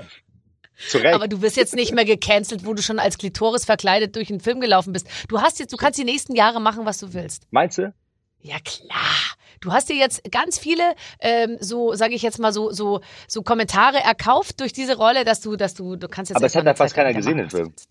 Zu 0.89 0.99
Recht. 0.99 1.15
Aber 1.15 1.29
du 1.29 1.41
wirst 1.43 1.57
jetzt 1.57 1.75
nicht 1.75 1.95
mehr 1.95 2.05
gecancelt, 2.05 2.67
wo 2.67 2.75
du 2.75 2.83
schon 2.83 2.99
als 2.99 3.19
Klitoris 3.19 3.65
verkleidet 3.65 4.15
durch 4.15 4.31
einen 4.31 4.41
Film 4.41 4.61
gelaufen 4.61 4.93
bist. 4.93 5.07
Du 5.29 5.41
hast 5.41 5.59
jetzt, 5.59 5.73
du 5.73 5.77
kannst 5.77 5.99
die 5.99 6.05
nächsten 6.05 6.35
Jahre 6.35 6.61
machen, 6.61 6.85
was 6.85 6.99
du 6.99 7.15
willst. 7.15 7.47
Meinst 7.51 7.79
du? 7.79 7.95
Ja 8.41 8.59
klar. 8.65 9.37
Du 9.61 9.73
hast 9.73 9.89
dir 9.89 9.97
jetzt 9.97 10.31
ganz 10.31 10.59
viele, 10.59 10.83
ähm, 11.21 11.57
so 11.61 11.95
sage 11.95 12.15
ich 12.15 12.23
jetzt 12.23 12.39
mal 12.39 12.53
so, 12.53 12.71
so, 12.71 13.01
so 13.27 13.43
Kommentare 13.43 13.99
erkauft 13.99 14.61
durch 14.61 14.73
diese 14.73 14.97
Rolle, 14.97 15.25
dass 15.25 15.41
du, 15.41 15.57
dass 15.57 15.75
du, 15.75 15.97
du 15.97 16.09
kannst 16.09 16.31
jetzt. 16.31 16.37
Aber 16.37 16.47
es 16.47 16.55
hat 16.55 16.65
ja 16.65 16.75
fast 16.75 16.97
eine 16.97 17.05
keiner 17.05 17.17
gesehen, 17.17 17.39
den 17.39 17.53
willst. 17.53 17.89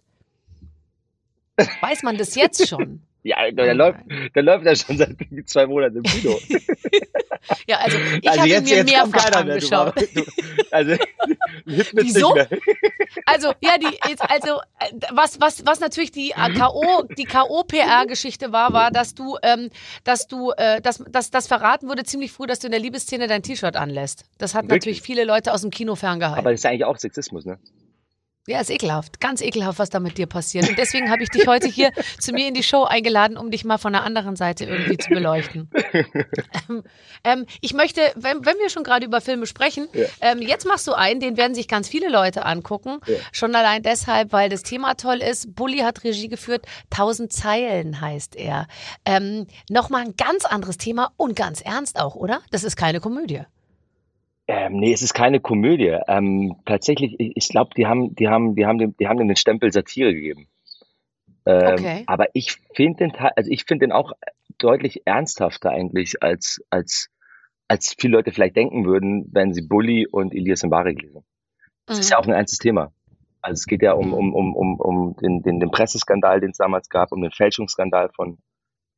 Weiß 1.82 2.04
man 2.04 2.18
das 2.18 2.36
jetzt 2.36 2.68
schon? 2.68 3.02
Ja, 3.26 3.50
der, 3.50 3.74
läuft, 3.74 4.00
der 4.36 4.44
läuft 4.44 4.66
ja 4.66 4.76
schon 4.76 5.00
seit 5.00 5.18
zwei 5.48 5.66
Monaten 5.66 5.98
im 5.98 6.04
Kino. 6.04 6.40
Ja, 7.68 7.78
also 7.78 7.96
ich 8.22 8.28
also 8.28 8.42
habe 8.42 8.50
jetzt, 8.50 8.70
mir 8.70 8.78
jetzt 8.78 8.90
mehrfach 8.90 9.32
mehr. 9.32 9.44
Du, 9.44 9.52
angeschaut. 9.52 9.94
du, 10.16 10.24
also, 10.72 10.92
Hit 11.68 11.94
wird's 11.94 11.94
Wieso? 11.94 12.34
mehr. 12.34 12.48
Also, 13.28 13.54
ja, 13.62 13.78
die, 13.78 13.96
jetzt, 14.10 14.24
also, 14.28 14.62
was, 15.12 15.40
was, 15.40 15.64
was 15.64 15.80
natürlich 15.80 16.12
die 16.12 16.32
äh, 16.32 16.54
K.O., 16.56 17.04
die 17.16 17.26
K.O.PR-Geschichte 17.26 18.52
war, 18.52 18.74
war, 18.74 18.90
dass 18.90 19.14
du, 19.14 19.38
ähm, 19.44 19.70
dass 20.04 20.26
du, 20.28 20.54
äh, 20.58 20.82
dass, 20.82 21.04
dass, 21.08 21.30
das 21.30 21.46
verraten 21.46 21.88
wurde 21.88 22.04
ziemlich 22.04 22.32
früh, 22.32 22.48
dass 22.48 22.58
du 22.58 22.68
in 22.68 22.72
der 22.72 22.80
Liebesszene 22.80 23.28
dein 23.28 23.44
T-Shirt 23.44 23.76
anlässt. 23.76 24.26
Das 24.40 24.56
hat 24.56 24.64
Wirklich? 24.64 24.80
natürlich 24.80 25.02
viele 25.04 25.24
Leute 25.24 25.54
aus 25.54 25.62
dem 25.62 25.70
Kino 25.70 25.94
ferngehalten. 25.94 26.40
Aber 26.40 26.50
das 26.50 26.62
ist 26.62 26.64
ja 26.64 26.72
eigentlich 26.72 26.86
auch 26.86 26.98
Sexismus, 26.98 27.46
ne? 27.46 27.60
Ja, 28.48 28.60
ist 28.62 28.70
ekelhaft. 28.70 29.20
Ganz 29.20 29.42
ekelhaft, 29.42 29.80
was 29.80 29.90
da 29.90 30.00
mit 30.00 30.18
dir 30.18 30.28
passiert. 30.28 30.70
Und 30.70 30.78
deswegen 30.78 31.10
habe 31.10 31.24
ich 31.24 31.30
dich 31.30 31.48
heute 31.48 31.68
hier 31.68 31.92
zu 32.20 32.32
mir 32.32 32.48
in 32.48 32.54
die 32.54 32.64
Show 32.64 32.84
eingeladen, 32.84 33.38
um 33.38 33.50
dich 33.52 33.66
mal 33.66 33.78
von 33.78 33.94
der 33.94 34.04
anderen 34.04 34.36
Seite 34.36 34.66
irgendwie 34.66 34.98
zu 34.98 35.10
beleuchten. 35.10 35.70
ähm, 36.70 36.84
ähm, 37.24 37.46
ich 37.62 37.74
möchte, 37.74 38.02
wenn, 38.16 38.46
wenn 38.46 38.58
wir 38.58 38.70
schon 38.70 38.84
gerade 38.84 39.06
über 39.06 39.20
Filme 39.22 39.46
sprechen, 39.48 39.88
Ja. 39.94 40.06
ähm, 40.22 40.42
jetzt 40.42 40.66
machst 40.68 40.86
du 40.88 40.94
einen, 40.94 41.20
den 41.20 41.38
werden 41.38 41.56
sich 41.56 41.68
ganz 41.68 41.88
viele 41.90 42.10
Leute 42.10 42.46
angucken. 42.46 43.00
Ja. 43.08 43.16
Schon 43.32 43.56
allein 43.56 43.82
deshalb, 43.84 44.32
weil 44.32 44.50
das 44.50 44.64
Thema 44.64 44.94
toll 44.96 45.22
ist. 45.22 45.56
Bully 45.56 45.80
hat 45.80 46.04
Regie 46.04 46.28
geführt. 46.28 46.66
Tausend 46.90 47.34
Zeilen 47.34 48.00
heißt 48.00 48.36
er. 48.36 48.68
Ähm, 49.06 49.48
Nochmal 49.70 50.02
ein 50.04 50.16
ganz 50.16 50.46
anderes 50.46 50.78
Thema 50.78 51.12
und 51.18 51.36
ganz 51.36 51.62
ernst 51.62 52.00
auch, 52.00 52.16
oder? 52.16 52.42
Das 52.52 52.64
ist 52.64 52.76
keine 52.76 53.00
Komödie. 53.00 53.42
Ähm, 54.48 54.74
nee, 54.78 54.94
es 54.94 55.02
ist 55.02 55.14
keine 55.14 55.40
Komödie. 55.40 55.98
Ähm, 56.08 56.56
tatsächlich, 56.66 57.16
ich, 57.20 57.50
glaube, 57.50 57.72
die 57.76 57.88
haben, 57.88 58.14
die 58.16 58.28
haben, 58.28 58.56
die 58.56 58.66
haben 58.66 58.78
dem, 58.78 58.96
die 58.98 59.08
haben 59.08 59.18
dem 59.18 59.28
den 59.28 59.36
Stempel 59.38 59.72
Satire 59.72 60.14
gegeben. 60.14 60.48
Ähm, 61.46 61.74
Okay. 61.74 62.04
Aber 62.08 62.28
ich 62.34 62.58
finde 62.74 63.06
den, 63.06 63.14
Teil- 63.14 63.34
also 63.36 63.50
ich 63.52 63.66
finde 63.66 63.86
den 63.86 63.92
auch 63.92 64.12
deutlich 64.58 65.02
ernsthafter 65.06 65.72
eigentlich 65.72 66.22
als, 66.22 66.62
als, 66.70 67.10
als 67.68 67.96
viele 67.98 68.18
Leute 68.18 68.32
vielleicht 68.32 68.56
denken 68.56 68.86
würden, 68.86 69.30
wenn 69.32 69.54
sie 69.54 69.62
Bully 69.62 70.08
und 70.08 70.34
Elias 70.34 70.64
Mbarek 70.64 71.02
lesen. 71.02 71.24
Das 71.88 72.00
ist 72.00 72.10
ja 72.12 72.18
auch 72.18 72.26
ein 72.26 72.34
ernstes 72.34 72.60
Thema. 72.60 72.92
Also 73.42 73.60
es 73.60 73.66
geht 73.68 73.82
ja 73.84 73.94
um, 73.94 74.08
Mhm. 74.08 74.14
um, 74.14 74.34
um, 74.34 74.56
um, 74.56 74.80
um 74.80 75.16
den, 75.18 75.42
den, 75.44 75.60
den 75.60 75.72
Presseskandal, 75.72 76.40
den 76.40 76.52
es 76.52 76.58
damals 76.58 76.90
gab, 76.90 77.12
um 77.12 77.22
den 77.22 77.32
Fälschungsskandal 77.32 78.10
von 78.16 78.38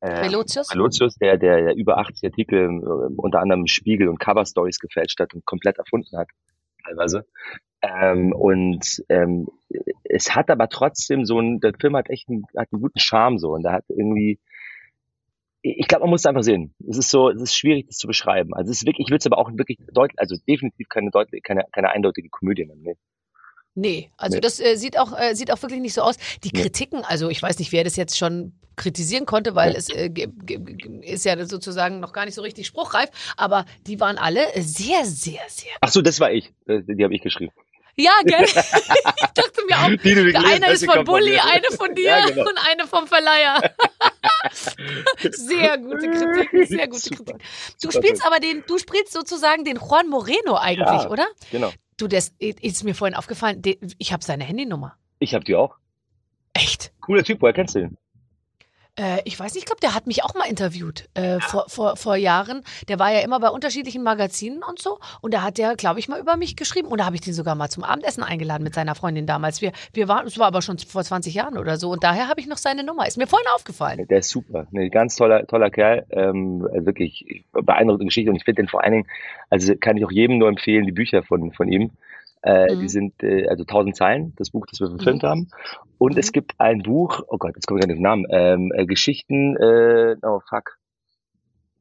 äh, 0.00 0.10
Relotius? 0.10 0.72
Relotius, 0.72 1.16
der, 1.16 1.36
der, 1.38 1.62
der 1.62 1.76
über 1.76 1.98
80 1.98 2.30
Artikel, 2.30 2.66
äh, 2.66 3.12
unter 3.16 3.40
anderem 3.40 3.66
Spiegel 3.66 4.08
und 4.08 4.18
Cover 4.18 4.44
Stories 4.44 4.78
gefälscht 4.78 5.18
hat 5.20 5.34
und 5.34 5.44
komplett 5.44 5.78
erfunden 5.78 6.16
hat, 6.16 6.28
teilweise. 6.84 7.26
Ähm, 7.82 8.32
und 8.32 9.02
ähm, 9.08 9.48
es 10.04 10.34
hat 10.34 10.50
aber 10.50 10.68
trotzdem 10.68 11.24
so 11.24 11.40
ein, 11.40 11.60
der 11.60 11.72
Film 11.78 11.96
hat 11.96 12.10
echt 12.10 12.28
einen, 12.28 12.44
hat 12.56 12.68
einen 12.72 12.82
guten 12.82 12.98
Charme 12.98 13.38
so 13.38 13.50
und 13.52 13.62
der 13.62 13.72
hat 13.72 13.84
irgendwie, 13.88 14.38
ich 15.62 15.86
glaube, 15.86 16.02
man 16.02 16.10
muss 16.10 16.22
es 16.22 16.26
einfach 16.26 16.42
sehen. 16.42 16.74
Es 16.88 16.98
ist 16.98 17.10
so, 17.10 17.30
es 17.30 17.40
ist 17.40 17.56
schwierig, 17.56 17.86
das 17.86 17.96
zu 17.96 18.06
beschreiben. 18.06 18.54
Also 18.54 18.70
es 18.70 18.78
ist 18.78 18.86
wirklich, 18.86 19.06
ich 19.06 19.10
würde 19.10 19.18
es 19.18 19.26
aber 19.26 19.38
auch 19.38 19.50
wirklich 19.52 19.78
deutlich, 19.92 20.18
also 20.18 20.36
definitiv 20.48 20.88
keine 20.88 21.10
deutlich, 21.10 21.42
keine, 21.42 21.64
keine 21.72 21.90
eindeutige 21.90 22.28
Komödie 22.28 22.66
nennen. 22.66 22.96
Nee. 23.80 24.10
Also 24.16 24.36
Nee. 24.36 24.40
das 24.40 24.58
äh, 24.60 24.76
sieht 24.76 24.98
auch 24.98 25.16
äh, 25.18 25.34
sieht 25.34 25.50
auch 25.52 25.62
wirklich 25.62 25.80
nicht 25.80 25.94
so 25.94 26.02
aus. 26.02 26.16
Die 26.44 26.50
Nee. 26.52 26.62
Kritiken, 26.62 27.04
also 27.04 27.28
ich 27.28 27.40
weiß 27.42 27.58
nicht, 27.58 27.70
wer 27.72 27.84
das 27.84 27.96
jetzt 27.96 28.18
schon 28.18 28.52
kritisieren 28.76 29.26
konnte, 29.26 29.54
weil 29.54 29.70
Nee. 29.72 29.76
es 29.78 29.88
äh, 29.88 30.10
ist 31.02 31.24
ja 31.24 31.44
sozusagen 31.46 32.00
noch 32.00 32.12
gar 32.12 32.24
nicht 32.24 32.34
so 32.34 32.42
richtig 32.42 32.66
spruchreif, 32.66 33.08
aber 33.36 33.64
die 33.86 34.00
waren 34.00 34.18
alle 34.18 34.46
sehr, 34.56 35.04
sehr, 35.04 35.40
sehr. 35.48 35.72
Ach 35.80 35.88
so, 35.90 36.02
das 36.02 36.18
war 36.20 36.32
ich. 36.32 36.52
Äh, 36.66 36.82
Die 36.86 37.04
habe 37.04 37.14
ich 37.14 37.22
geschrieben. 37.22 37.52
Ja, 38.00 38.12
gell? 38.24 38.44
ich 38.44 38.52
dachte 38.52 39.64
mir 39.68 39.76
auch, 39.76 39.88
Die, 40.02 40.14
die 40.14 40.36
eine 40.36 40.70
ist 40.70 40.84
von 40.84 40.94
von 40.94 41.04
Bulli, 41.04 41.30
mir. 41.32 41.44
eine 41.44 41.66
von 41.76 41.92
dir 41.96 42.04
Ja, 42.04 42.26
genau. 42.26 42.48
und 42.48 42.56
eine 42.70 42.86
vom 42.86 43.06
Verleiher. 43.08 43.60
sehr 45.32 45.78
gute 45.78 46.08
Kritik, 46.10 46.68
sehr 46.68 46.86
gute 46.88 47.00
Super. 47.00 47.24
Kritik. 47.32 47.42
Du 47.82 47.90
Super 47.90 47.92
spielst 48.06 48.22
toll. 48.22 48.30
aber 48.32 48.40
den, 48.40 48.62
du 48.66 48.78
spielst 48.78 49.12
sozusagen 49.12 49.64
den 49.64 49.76
Juan 49.76 50.08
Moreno 50.08 50.56
eigentlich, 50.56 50.86
Ja. 51.02 51.10
oder? 51.10 51.26
Genau. 51.50 51.72
Du, 51.98 52.06
das 52.06 52.32
ist 52.38 52.84
mir 52.84 52.94
vorhin 52.94 53.16
aufgefallen, 53.16 53.60
ich 53.98 54.12
habe 54.12 54.24
seine 54.24 54.44
Handynummer. 54.44 54.96
Ich 55.18 55.34
habe 55.34 55.44
die 55.44 55.56
auch. 55.56 55.76
Echt? 56.52 56.92
Cooler 57.00 57.24
Typ, 57.24 57.42
woher 57.42 57.52
kennst 57.52 57.74
du 57.74 57.80
den? 57.80 57.98
Äh, 58.98 59.20
ich 59.24 59.38
weiß 59.38 59.54
nicht, 59.54 59.62
ich 59.62 59.66
glaube, 59.66 59.80
der 59.80 59.94
hat 59.94 60.06
mich 60.06 60.24
auch 60.24 60.34
mal 60.34 60.48
interviewt 60.48 61.08
äh, 61.14 61.38
vor, 61.40 61.66
vor, 61.68 61.96
vor 61.96 62.16
Jahren. 62.16 62.62
Der 62.88 62.98
war 62.98 63.12
ja 63.12 63.20
immer 63.20 63.40
bei 63.40 63.48
unterschiedlichen 63.48 64.02
Magazinen 64.02 64.62
und 64.62 64.78
so. 64.78 64.98
Und 65.20 65.32
da 65.34 65.42
hat 65.42 65.58
der, 65.58 65.76
glaube 65.76 66.00
ich, 66.00 66.08
mal 66.08 66.20
über 66.20 66.36
mich 66.36 66.56
geschrieben. 66.56 66.88
Und 66.88 66.98
da 66.98 67.06
habe 67.06 67.16
ich 67.16 67.22
den 67.22 67.32
sogar 67.32 67.54
mal 67.54 67.68
zum 67.68 67.84
Abendessen 67.84 68.22
eingeladen 68.22 68.64
mit 68.64 68.74
seiner 68.74 68.94
Freundin 68.94 69.26
damals. 69.26 69.62
Wir, 69.62 69.72
wir 69.92 70.08
waren, 70.08 70.26
es 70.26 70.38
war 70.38 70.48
aber 70.48 70.62
schon 70.62 70.78
vor 70.78 71.04
20 71.04 71.32
Jahren 71.32 71.56
oder 71.56 71.76
so. 71.76 71.90
Und 71.90 72.02
daher 72.02 72.28
habe 72.28 72.40
ich 72.40 72.46
noch 72.46 72.58
seine 72.58 72.84
Nummer. 72.84 73.06
Ist 73.06 73.18
mir 73.18 73.26
vorhin 73.26 73.48
aufgefallen. 73.54 74.06
Der 74.08 74.18
ist 74.18 74.30
super. 74.30 74.66
Ne, 74.70 74.90
ganz 74.90 75.16
toller, 75.16 75.46
toller 75.46 75.70
Kerl. 75.70 76.06
Ähm, 76.10 76.68
also 76.72 76.86
wirklich 76.86 77.44
beeindruckende 77.52 78.06
Geschichte. 78.06 78.30
Und 78.30 78.36
ich 78.36 78.44
finde 78.44 78.62
den 78.62 78.68
vor 78.68 78.82
allen 78.82 78.92
Dingen, 78.92 79.06
also 79.50 79.74
kann 79.76 79.96
ich 79.96 80.04
auch 80.04 80.12
jedem 80.12 80.38
nur 80.38 80.48
empfehlen, 80.48 80.84
die 80.84 80.92
Bücher 80.92 81.22
von, 81.22 81.52
von 81.52 81.68
ihm. 81.68 81.90
Äh, 82.42 82.74
Mhm. 82.74 82.78
Die 82.80 82.88
sind 82.88 83.22
äh, 83.22 83.48
also 83.48 83.62
1000 83.64 83.96
Zeilen, 83.96 84.32
das 84.36 84.50
Buch, 84.50 84.66
das 84.66 84.80
wir 84.80 84.88
verfilmt 84.88 85.22
Mhm. 85.22 85.26
haben. 85.26 85.50
Und 85.98 86.12
Mhm. 86.14 86.18
es 86.18 86.32
gibt 86.32 86.52
ein 86.58 86.82
Buch, 86.82 87.22
oh 87.28 87.38
Gott, 87.38 87.52
jetzt 87.56 87.66
komme 87.66 87.80
ich 87.80 87.86
gar 87.86 87.88
nicht 87.88 87.96
auf 87.96 87.98
den 87.98 88.02
Namen, 88.02 88.26
ähm, 88.30 88.72
äh, 88.74 88.86
Geschichten, 88.86 89.56
äh, 89.56 90.16
oh 90.22 90.40
fuck, 90.48 90.78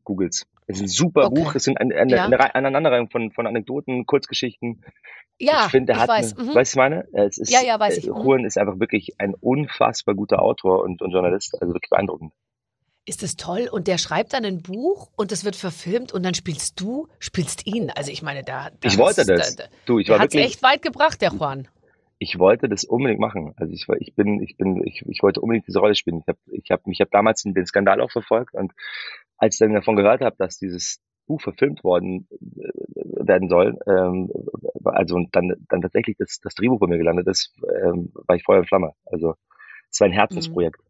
Googles. 0.03 0.45
Es 0.67 0.77
ist 0.77 0.81
ein 0.81 0.87
super 0.87 1.25
Okay. 1.25 1.35
Buch, 1.35 1.55
es 1.55 1.63
sind 1.63 1.79
eine, 1.79 1.95
eine, 1.95 2.15
Ja. 2.15 2.25
eine 2.25 2.55
Aneinanderreihung 2.55 3.09
von, 3.09 3.31
von 3.31 3.47
Anekdoten, 3.47 4.05
Kurzgeschichten. 4.05 4.81
Ja, 5.39 5.65
ich 5.65 5.71
finde, 5.71 5.93
der 5.93 6.01
hat, 6.01 6.09
weiß. 6.09 6.33
eine, 6.37 6.43
Mhm. 6.49 6.55
weißt 6.55 6.55
du, 6.55 6.57
was 6.57 6.69
ich 6.71 6.75
meine? 6.75 7.07
Es 7.13 7.37
ist, 7.37 7.51
Ja, 7.53 7.61
ja, 7.61 7.79
weiß 7.79 7.97
ich. 7.97 8.07
äh, 8.07 8.09
Mhm. 8.11 8.17
Juan 8.23 8.45
ist 8.45 8.57
einfach 8.57 8.79
wirklich 8.79 9.15
ein 9.19 9.33
unfassbar 9.39 10.15
guter 10.15 10.41
Autor 10.41 10.83
und, 10.83 11.01
und 11.01 11.11
Journalist, 11.11 11.55
also 11.61 11.73
wirklich 11.73 11.89
beeindruckend. 11.89 12.33
Ist 13.07 13.23
das 13.23 13.37
toll? 13.37 13.69
Und 13.71 13.87
der 13.87 13.97
schreibt 13.97 14.33
dann 14.33 14.43
ein 14.43 14.61
Buch 14.61 15.07
und 15.15 15.31
das 15.31 15.45
wird 15.45 15.55
verfilmt 15.55 16.11
und 16.11 16.23
dann 16.23 16.33
spielst 16.33 16.77
du, 16.81 17.07
spielst 17.19 17.65
ihn. 17.65 17.89
Also 17.89 18.11
ich 18.11 18.21
meine, 18.21 18.43
da. 18.43 18.69
da 18.69 18.87
Ich 18.87 18.97
wollte 18.97 19.23
das. 19.23 19.55
Da, 19.55 19.63
da, 19.63 19.69
Du, 19.85 19.97
ich 19.97 20.09
war 20.09 20.19
wirklich, 20.19 20.43
echt 20.43 20.61
weit 20.61 20.81
gebracht, 20.81 21.21
der 21.21 21.31
Juan. 21.31 21.69
ich 22.19 22.37
wollte 22.37 22.67
das 22.67 22.83
unbedingt 22.83 23.21
machen. 23.21 23.53
Also 23.55 23.71
ich 23.71 23.87
war, 23.87 23.95
ich 24.01 24.13
bin, 24.13 24.43
ich 24.43 24.57
bin, 24.57 24.83
ich, 24.85 25.05
ich 25.07 25.23
wollte 25.23 25.39
unbedingt 25.39 25.67
diese 25.67 25.79
Rolle 25.79 25.95
spielen. 25.95 26.19
Ich 26.19 26.27
habe, 26.27 26.39
ich 26.51 26.69
habe, 26.69 26.81
ich 26.91 26.99
habe 26.99 27.09
damals 27.09 27.43
den 27.43 27.65
Skandal 27.65 28.01
auch 28.01 28.11
verfolgt 28.11 28.53
und 28.53 28.73
als 29.37 29.55
ich 29.55 29.59
dann 29.59 29.73
davon 29.73 29.95
gehört 29.95 30.19
habe, 30.19 30.35
dass 30.37 30.57
dieses 30.57 30.99
Buch 31.27 31.39
verfilmt 31.39 31.85
worden 31.85 32.27
äh, 32.57 33.25
werden 33.25 33.47
soll, 33.47 33.79
ähm, 33.87 34.29
also 34.83 35.15
und 35.15 35.33
dann, 35.33 35.55
dann 35.69 35.81
tatsächlich 35.81 36.17
das, 36.17 36.39
das 36.41 36.55
Drehbuch 36.55 36.79
bei 36.79 36.87
mir 36.87 36.97
gelandet 36.97 37.27
ist, 37.27 37.53
ähm, 37.83 38.11
war 38.13 38.35
ich 38.35 38.43
Feuer 38.43 38.59
und 38.59 38.67
Flamme. 38.67 38.91
Also 39.05 39.35
es 39.89 40.01
war 40.01 40.07
ein 40.07 40.13
Herzensprojekt. 40.13 40.81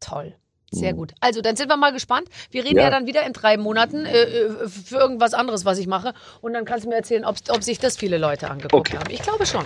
Toll. 0.00 0.34
Sehr 0.70 0.92
Mhm. 0.92 0.96
gut. 0.98 1.12
Also, 1.20 1.40
dann 1.40 1.56
sind 1.56 1.68
wir 1.70 1.76
mal 1.76 1.92
gespannt. 1.92 2.28
Wir 2.50 2.64
reden 2.64 2.76
ja, 2.76 2.84
Ja. 2.84 2.90
dann 2.90 3.06
wieder 3.06 3.24
in 3.24 3.32
drei 3.32 3.56
Monaten 3.56 4.04
äh, 4.04 4.22
äh, 4.24 4.68
für 4.68 4.96
irgendwas 4.96 5.32
anderes, 5.34 5.64
was 5.64 5.78
ich 5.78 5.86
mache. 5.86 6.12
Und 6.42 6.52
dann 6.52 6.64
kannst 6.64 6.84
du 6.84 6.90
mir 6.90 6.96
erzählen, 6.96 7.24
ob, 7.24 7.36
ob 7.48 7.62
sich 7.62 7.78
das 7.78 7.96
viele 7.96 8.18
Leute 8.18 8.50
angeguckt 8.50 8.74
Okay. 8.90 8.98
haben. 8.98 9.10
Ich 9.10 9.22
glaube 9.22 9.46
schon. 9.46 9.64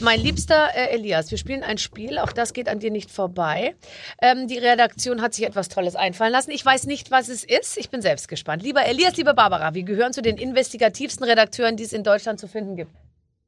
Mein 0.00 0.20
liebster 0.20 0.68
äh, 0.74 0.94
Elias, 0.94 1.30
wir 1.30 1.38
spielen 1.38 1.62
ein 1.62 1.78
Spiel, 1.78 2.18
auch 2.18 2.32
das 2.32 2.52
geht 2.54 2.68
an 2.68 2.78
dir 2.80 2.90
nicht 2.90 3.10
vorbei. 3.10 3.74
Ähm, 4.20 4.48
die 4.48 4.58
Redaktion 4.58 5.22
hat 5.22 5.32
sich 5.34 5.44
etwas 5.46 5.68
Tolles 5.68 5.96
einfallen 5.96 6.32
lassen. 6.32 6.50
Ich 6.50 6.64
weiß 6.64 6.86
nicht, 6.86 7.10
was 7.10 7.28
es 7.28 7.44
ist. 7.44 7.76
Ich 7.78 7.88
bin 7.90 8.02
selbst 8.02 8.26
gespannt. 8.28 8.62
Lieber 8.62 8.84
Elias, 8.84 9.16
liebe 9.16 9.32
Barbara, 9.34 9.74
wir 9.74 9.82
gehören 9.84 10.12
zu 10.12 10.20
den 10.22 10.38
investigativsten 10.38 11.24
Redakteuren, 11.24 11.76
die 11.76 11.84
es 11.84 11.92
in 11.92 12.02
Deutschland 12.04 12.40
zu 12.40 12.48
finden 12.48 12.74
gibt. 12.76 12.90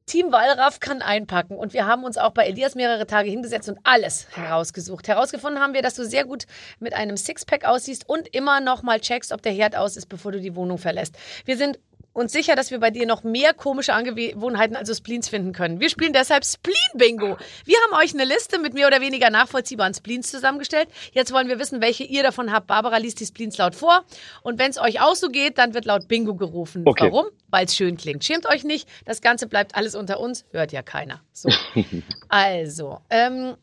Team 0.07 0.33
Wallraff 0.33 0.81
kann 0.81 1.01
einpacken 1.01 1.57
und 1.57 1.73
wir 1.73 1.87
haben 1.87 2.05
uns 2.05 2.19
auch 2.19 2.33
bei 2.33 2.47
Elias 2.47 2.75
mehrere 2.75 3.07
Tage 3.07 3.31
hingesetzt 3.31 3.69
und 3.71 3.79
alles 3.85 4.27
herausgesucht. 4.37 5.09
Herausgefunden 5.09 5.63
haben 5.63 5.73
wir, 5.73 5.81
dass 5.81 5.95
du 5.95 6.05
sehr 6.05 6.25
gut 6.25 6.45
mit 6.79 6.93
einem 6.93 7.17
Sixpack 7.17 7.65
aussiehst 7.65 8.07
und 8.09 8.29
immer 8.35 8.61
noch 8.61 8.83
mal 8.83 9.01
checkst, 9.01 9.33
ob 9.33 9.41
der 9.41 9.53
Herd 9.53 9.77
aus 9.77 9.97
ist, 9.97 10.07
bevor 10.07 10.33
du 10.33 10.41
die 10.41 10.55
Wohnung 10.57 10.77
verlässt. 10.77 11.17
Wir 11.47 11.57
sind 11.57 11.79
uns 12.15 12.33
sicher, 12.33 12.55
dass 12.55 12.71
wir 12.71 12.79
bei 12.79 12.91
dir 12.91 13.07
noch 13.07 13.25
mehr 13.25 13.53
komische 13.53 13.93
Angewohnheiten, 13.93 14.77
also 14.77 14.95
Spleens, 14.95 15.29
finden 15.29 15.53
können. 15.53 15.81
Wir 15.81 15.91
spielen 15.91 16.13
deshalb 16.13 16.45
Spleen-Bingo. 16.45 17.37
Wir 17.65 17.77
haben 17.85 18.03
euch 18.03 18.15
eine 18.15 18.25
Liste 18.25 18.59
mit 18.59 18.73
mehr 18.73 18.87
oder 18.87 19.01
weniger 19.01 19.31
nachvollziehbaren 19.31 19.93
Spleens 19.93 20.31
zusammengestellt. 20.31 20.89
Jetzt 21.13 21.33
wollen 21.33 21.49
wir 21.49 21.59
wissen, 21.59 21.83
welche 21.83 22.05
ihr 22.05 22.23
davon 22.23 22.53
habt. 22.53 22.69
Barbara 22.69 22.99
liest 22.99 23.21
die 23.21 23.27
Spleens 23.27 23.59
laut 23.59 23.75
vor. 23.75 24.05
Und 24.43 24.59
wenn 24.59 24.71
es 24.71 24.79
euch 24.79 25.01
auch 25.03 25.17
so 25.17 25.29
geht, 25.29 25.59
dann 25.59 25.75
wird 25.75 25.85
laut 25.85 26.09
Bingo 26.09 26.35
gerufen. 26.35 26.83
Okay. 26.87 27.11
Warum? 27.11 27.27
Weil 27.49 27.67
es 27.67 27.77
schön 27.77 27.97
klingt. 27.97 28.25
Schämt 28.25 28.47
euch 28.47 28.65
nicht. 28.65 28.89
Das 29.05 29.21
Ganze 29.21 29.49
bleibt 29.49 29.75
alles 29.75 29.95
unter 29.97 30.21
uns. 30.21 30.45
Hört 30.53 30.73
ja 30.73 30.83
keiner. 30.83 31.21
So. 31.33 31.49
also, 32.29 33.01
ähm, 33.11 33.57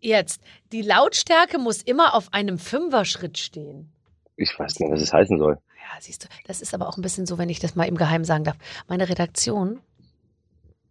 jetzt. 0.00 0.40
Die 0.72 0.82
Lautstärke 0.82 1.58
muss 1.58 1.82
immer 1.82 2.14
auf 2.14 2.32
einem 2.32 2.58
Fünfer-Schritt 2.58 3.36
stehen. 3.36 3.90
Ich 4.36 4.56
weiß 4.56 4.78
nicht, 4.78 4.92
was 4.92 5.00
es 5.00 5.12
heißen 5.12 5.38
soll. 5.38 5.58
Ja, 5.92 6.00
siehst 6.00 6.24
du, 6.24 6.28
das 6.46 6.60
ist 6.60 6.74
aber 6.74 6.88
auch 6.88 6.96
ein 6.96 7.02
bisschen 7.02 7.26
so, 7.26 7.38
wenn 7.38 7.48
ich 7.48 7.60
das 7.60 7.76
mal 7.76 7.84
im 7.84 7.96
Geheimen 7.96 8.24
sagen 8.24 8.42
darf. 8.44 8.56
Meine 8.88 9.08
Redaktion, 9.08 9.78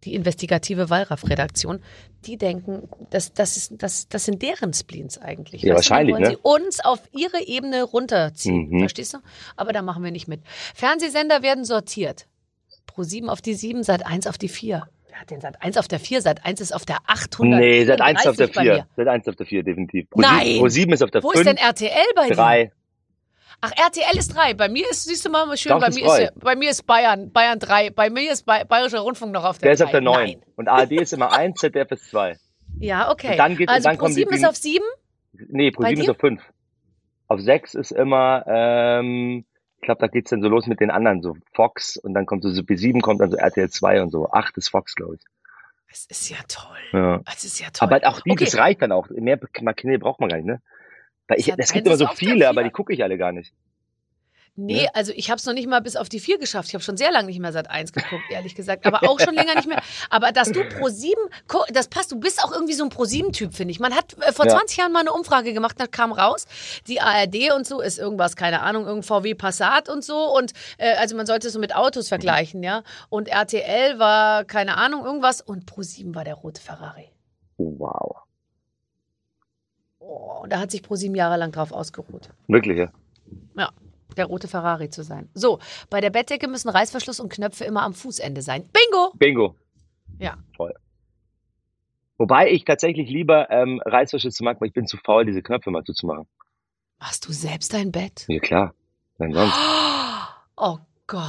die 0.04 0.14
investigative 0.14 0.88
Wallraff-Redaktion, 0.88 1.80
die 2.24 2.36
denken, 2.38 2.88
das, 3.10 3.32
das, 3.34 3.56
ist, 3.56 3.72
das, 3.76 4.08
das 4.08 4.24
sind 4.24 4.40
deren 4.42 4.72
Spleens 4.72 5.18
eigentlich. 5.18 5.62
Ja, 5.62 5.74
Weißt 5.74 5.86
du, 5.86 5.90
wahrscheinlich, 5.90 6.14
wollen 6.14 6.22
ne? 6.24 6.30
sie 6.30 6.36
uns 6.42 6.80
auf 6.84 7.00
ihre 7.12 7.44
Ebene 7.46 7.82
runterziehen. 7.82 8.68
Mhm. 8.70 8.78
Verstehst 8.80 9.14
du? 9.14 9.18
Aber 9.56 9.72
da 9.72 9.82
machen 9.82 10.02
wir 10.02 10.10
nicht 10.12 10.28
mit. 10.28 10.40
Fernsehsender 10.74 11.42
werden 11.42 11.64
sortiert. 11.64 12.26
Pro 12.86 13.02
7 13.02 13.28
auf 13.28 13.42
die 13.42 13.54
7, 13.54 13.82
Sat 13.82 14.06
1 14.06 14.26
auf 14.26 14.38
die 14.38 14.48
4. 14.48 14.88
Wer 15.08 15.20
hat 15.20 15.30
den 15.30 15.40
Sat 15.40 15.60
1 15.62 15.76
auf 15.76 15.88
der 15.88 15.98
4? 16.00 16.22
Sat 16.22 16.44
1 16.44 16.60
ist 16.60 16.72
auf 16.74 16.84
der 16.86 16.98
800. 17.06 17.58
Nee, 17.60 17.84
seit 17.84 18.00
eins 18.00 18.26
auf 18.26 18.36
der 18.36 18.46
bei 18.48 18.62
vier. 18.62 18.72
mir. 18.74 18.86
Seit 18.96 19.08
eins 19.08 19.26
auf 19.28 19.36
der 19.36 19.46
vier, 19.46 19.62
definitiv. 19.62 20.08
Pro 20.10 20.20
Nein! 20.20 20.44
sieben- 20.46 20.58
Pro 20.60 20.68
sieben 20.68 20.92
ist 20.92 21.02
auf 21.02 21.10
der 21.10 21.22
Wo 21.22 21.30
fünf. 21.30 21.40
ist 21.40 21.46
denn 21.46 21.56
RTL 21.56 21.90
bei 22.14 22.28
dir? 22.28 22.70
Drei. 23.60 23.72
Ach, 23.76 23.86
RTL 23.86 24.18
ist 24.18 24.34
3. 24.34 24.54
Bei 24.54 24.68
mir 24.68 24.88
ist, 24.90 25.04
siehst 25.04 25.24
du 25.24 25.30
mal 25.30 25.56
schön, 25.56 25.70
Doch, 25.72 25.80
bei 25.80 25.88
ist 25.88 25.94
mir, 25.96 26.06
ist, 26.06 26.16
drei. 26.18 26.30
bei 26.40 26.56
mir 26.56 26.70
ist 26.70 26.86
Bayern, 26.86 27.30
Bayern 27.32 27.58
3. 27.58 27.90
Bei 27.90 28.10
mir 28.10 28.32
ist 28.32 28.44
Bay 28.46 28.64
Bayerischer 28.64 29.00
Rundfunk 29.00 29.32
noch 29.32 29.44
auf 29.44 29.58
der 29.58 29.66
Der 29.68 29.72
ist 29.74 29.80
3. 29.80 29.84
auf 29.86 29.90
der 29.92 30.00
neun. 30.00 30.24
Nein. 30.26 30.42
Und 30.56 30.68
ARD 30.68 30.92
ist 30.92 31.12
immer 31.12 31.32
eins, 31.32 31.58
ZDF 31.60 31.90
ist 31.92 32.10
zwei. 32.10 32.36
Ja, 32.78 33.10
okay. 33.10 33.32
Und 33.32 33.38
dann 33.38 33.56
geht- 33.56 33.68
also 33.68 33.88
dann 33.88 33.96
Pro 33.96 34.04
kommen 34.04 34.14
die 34.14 34.20
7 34.22 34.34
ist 34.34 34.44
auf 34.46 34.56
7? 34.56 34.84
Nee, 35.48 35.70
Pro 35.70 35.82
Bei 35.82 35.88
sieben 35.90 36.00
ist 36.00 36.06
dir? 36.06 36.12
auf 36.12 36.18
fünf. 36.18 36.42
Auf 37.28 37.40
sechs 37.40 37.74
ist 37.74 37.90
immer, 37.90 38.44
ähm, 38.46 39.44
ich 39.76 39.82
glaube, 39.82 40.00
da 40.00 40.06
geht's 40.06 40.30
dann 40.30 40.40
so 40.42 40.48
los 40.48 40.66
mit 40.66 40.80
den 40.80 40.90
anderen, 40.90 41.22
so 41.22 41.36
Fox 41.54 41.96
und 41.96 42.14
dann 42.14 42.24
kommt 42.24 42.42
so, 42.42 42.50
so 42.50 42.62
B7 42.62 43.00
kommt 43.02 43.20
dann 43.20 43.30
so 43.30 43.36
RTL 43.36 43.68
2 43.68 44.00
und 44.02 44.10
so. 44.10 44.30
Acht 44.30 44.56
ist 44.56 44.68
Fox, 44.68 44.94
glaube 44.94 45.16
ich. 45.16 45.20
Es 45.90 46.06
ist 46.06 46.28
ja 46.30 46.36
toll. 46.48 46.76
Ja. 46.92 47.20
Es 47.32 47.44
ist 47.44 47.58
ja 47.60 47.68
toll. 47.72 47.88
Aber 47.92 48.06
auch 48.08 48.20
die, 48.20 48.30
Okay. 48.32 48.44
das 48.44 48.56
reicht 48.58 48.82
dann 48.82 48.92
auch. 48.92 49.08
Mehr 49.10 49.38
Kanäle 49.38 49.98
braucht 49.98 50.20
man 50.20 50.28
gar 50.28 50.36
nicht, 50.36 50.46
ne? 50.46 50.60
Weil 51.28 51.38
ich, 51.40 51.48
es 51.56 51.72
gibt 51.72 51.86
eins 51.88 52.00
immer 52.00 52.08
so 52.08 52.14
viele, 52.14 52.48
aber 52.48 52.60
vier. 52.60 52.64
die 52.70 52.72
gucke 52.72 52.92
ich 52.92 53.02
alle 53.02 53.18
gar 53.18 53.32
nicht. 53.32 53.52
Nee, 54.58 54.84
Ja. 54.84 54.90
also 54.94 55.12
ich 55.14 55.28
habe 55.30 55.36
es 55.38 55.44
noch 55.44 55.52
nicht 55.52 55.68
mal 55.68 55.80
bis 55.80 55.96
auf 55.96 56.08
die 56.08 56.18
4 56.18 56.38
geschafft. 56.38 56.68
Ich 56.68 56.74
habe 56.74 56.82
schon 56.82 56.96
sehr 56.96 57.12
lange 57.12 57.26
nicht 57.26 57.40
mehr 57.40 57.52
Sat 57.52 57.68
1 57.68 57.92
geguckt, 57.92 58.22
ehrlich 58.30 58.54
gesagt. 58.54 58.86
Aber 58.86 59.02
auch 59.06 59.20
schon 59.20 59.34
länger 59.34 59.54
nicht 59.54 59.68
mehr. 59.68 59.82
Aber 60.08 60.32
dass 60.32 60.50
du 60.50 60.64
Pro 60.66 60.88
7, 60.88 61.12
das 61.74 61.88
passt, 61.88 62.10
du 62.10 62.18
bist 62.18 62.42
auch 62.42 62.52
irgendwie 62.52 62.72
so 62.72 62.82
ein 62.84 62.88
Pro 62.88 63.02
7-Typ, 63.02 63.52
finde 63.52 63.72
ich. 63.72 63.80
Man 63.80 63.94
hat 63.94 64.14
äh, 64.22 64.32
vor 64.32 64.46
Ja. 64.46 64.52
20 64.56 64.78
Jahren 64.78 64.92
mal 64.92 65.00
eine 65.00 65.12
Umfrage 65.12 65.52
gemacht, 65.52 65.76
da 65.78 65.86
kam 65.86 66.10
raus, 66.10 66.46
die 66.86 67.02
ARD 67.02 67.52
und 67.54 67.66
so 67.66 67.82
ist 67.82 67.98
irgendwas, 67.98 68.34
keine 68.34 68.62
Ahnung, 68.62 68.86
irgendein 68.86 69.02
VW 69.06 69.34
Passat 69.34 69.90
und 69.90 70.02
so. 70.02 70.34
Und 70.34 70.52
äh, 70.78 70.94
also 70.94 71.16
man 71.16 71.26
sollte 71.26 71.48
es 71.48 71.52
so 71.52 71.58
mit 71.58 71.76
Autos 71.76 72.08
vergleichen, 72.08 72.62
ja. 72.62 72.82
Und 73.10 73.28
RTL 73.28 73.98
war, 73.98 74.44
keine 74.46 74.78
Ahnung, 74.78 75.04
irgendwas. 75.04 75.42
Und 75.42 75.66
Pro 75.66 75.82
7 75.82 76.14
war 76.14 76.24
der 76.24 76.34
rote 76.34 76.62
Ferrari. 76.62 77.10
Wow. 77.58 78.22
Oh, 80.08 80.46
da 80.48 80.60
hat 80.60 80.70
sich 80.70 80.82
Pro 80.82 80.94
7 80.94 81.14
Jahre 81.14 81.36
lang 81.36 81.50
drauf 81.50 81.72
ausgeruht. 81.72 82.30
Wirklich, 82.46 82.78
ja. 82.78 82.92
Ja, 83.56 83.70
der 84.16 84.26
rote 84.26 84.46
Ferrari 84.46 84.88
zu 84.88 85.02
sein. 85.02 85.28
So, 85.34 85.58
bei 85.90 86.00
der 86.00 86.10
Bettdecke 86.10 86.46
müssen 86.46 86.68
Reißverschluss 86.68 87.18
und 87.18 87.32
Knöpfe 87.32 87.64
immer 87.64 87.82
am 87.82 87.92
Fußende 87.92 88.40
sein. 88.40 88.68
Bingo! 88.72 89.12
Bingo. 89.16 89.56
Ja. 90.18 90.36
Toll. 90.56 90.74
Wobei 92.18 92.50
ich 92.50 92.64
tatsächlich 92.64 93.10
lieber 93.10 93.50
ähm, 93.50 93.80
Reißverschlüsse 93.84 94.44
mag, 94.44 94.60
weil 94.60 94.68
ich 94.68 94.74
bin 94.74 94.86
zu 94.86 94.96
faul, 94.96 95.26
diese 95.26 95.42
Knöpfe 95.42 95.70
mal 95.70 95.82
zuzumachen. 95.82 96.26
Machst 97.00 97.26
du 97.28 97.32
selbst 97.32 97.74
dein 97.74 97.90
Bett? 97.90 98.24
Ja, 98.28 98.38
klar. 98.38 98.74
Nein, 99.18 99.32
sonst. 99.32 99.54
Oh 100.56 100.78
Gott. 101.06 101.22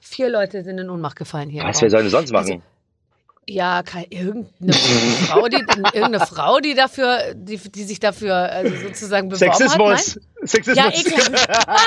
Vier 0.00 0.28
Leute 0.28 0.62
sind 0.64 0.78
in 0.78 0.90
Ohnmacht 0.90 1.16
gefallen 1.16 1.48
hier. 1.48 1.62
Was, 1.62 1.78
soll 1.78 1.88
denn 1.88 2.08
sonst 2.08 2.32
machen? 2.32 2.52
Also, 2.52 2.62
Ja, 3.48 3.84
kein, 3.84 4.06
irgendeine 4.10 4.72
Frau, 4.72 5.46
die, 5.46 5.56
irgendeine 5.56 6.20
Frau, 6.20 6.58
die 6.58 6.74
dafür, 6.74 7.32
die, 7.34 7.56
die 7.58 7.84
sich 7.84 8.00
dafür 8.00 8.34
also 8.34 8.74
sozusagen 8.76 9.28
beworben 9.28 9.52
hat. 9.52 9.58
Sexismus. 9.58 10.20
Sexismus. 10.42 10.76
Ja, 10.76 10.90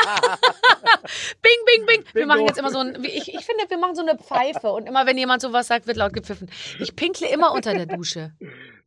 bing, 1.42 1.52
bing, 1.66 1.86
bing. 1.86 2.04
Wir 2.14 2.22
Bingo. 2.22 2.28
machen 2.28 2.46
jetzt 2.48 2.60
immer 2.60 2.72
so 2.72 2.80
ein, 2.80 3.04
ich, 3.04 3.34
ich 3.34 3.46
finde, 3.46 3.66
wir 3.68 3.78
machen 3.78 3.96
so 3.96 4.02
eine 4.02 4.18
Pfeife 4.18 4.72
und 4.72 4.88
immer, 4.88 5.06
wenn 5.06 5.18
jemand 5.18 5.42
sowas 5.42 5.68
sagt, 5.68 5.86
wird 5.86 5.98
laut 5.98 6.14
gepfiffen. 6.14 6.50
Ich 6.80 6.96
pinkle 6.96 7.28
immer 7.28 7.52
unter 7.52 7.74
der 7.74 7.88
Dusche. 7.88 8.32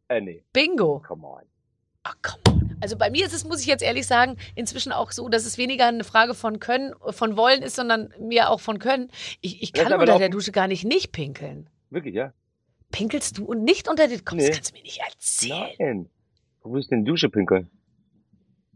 Äh, 0.08 0.22
nee, 0.22 0.42
Bingo. 0.54 1.02
come 1.06 1.26
on. 1.26 1.42
Ach, 2.04 2.14
come 2.22 2.42
on. 2.48 2.76
Also 2.80 2.96
bei 2.96 3.10
mir 3.10 3.26
ist 3.26 3.34
es, 3.34 3.44
muss 3.44 3.60
ich 3.60 3.66
jetzt 3.66 3.82
ehrlich 3.82 4.06
sagen, 4.06 4.38
inzwischen 4.54 4.92
auch 4.92 5.12
so, 5.12 5.28
dass 5.28 5.44
es 5.44 5.58
weniger 5.58 5.86
eine 5.86 6.04
Frage 6.04 6.34
von 6.34 6.58
Können, 6.58 6.94
von 7.10 7.36
Wollen 7.36 7.62
ist, 7.62 7.76
sondern 7.76 8.14
mir 8.18 8.48
auch 8.48 8.60
von 8.60 8.78
Können. 8.78 9.10
Ich, 9.42 9.62
ich 9.62 9.72
kann 9.74 9.92
unter 9.92 10.18
der 10.18 10.30
Dusche 10.30 10.52
gar 10.52 10.68
nicht 10.68 10.84
nicht 10.84 11.12
pinkeln. 11.12 11.68
Wirklich, 11.90 12.14
ja? 12.14 12.32
Pinkelst 12.92 13.38
du 13.38 13.44
und 13.46 13.64
nicht 13.64 13.88
unter 13.88 14.06
den... 14.06 14.24
Komm, 14.24 14.38
das 14.38 14.48
Nee. 14.48 14.54
kannst 14.54 14.70
du 14.70 14.76
mir 14.76 14.82
nicht 14.82 15.00
erzählen. 15.00 15.70
Nein. 15.78 16.10
Wo 16.62 16.76
ist 16.76 16.90
denn 16.92 17.04
Dusche 17.04 17.28
pinkeln? 17.28 17.68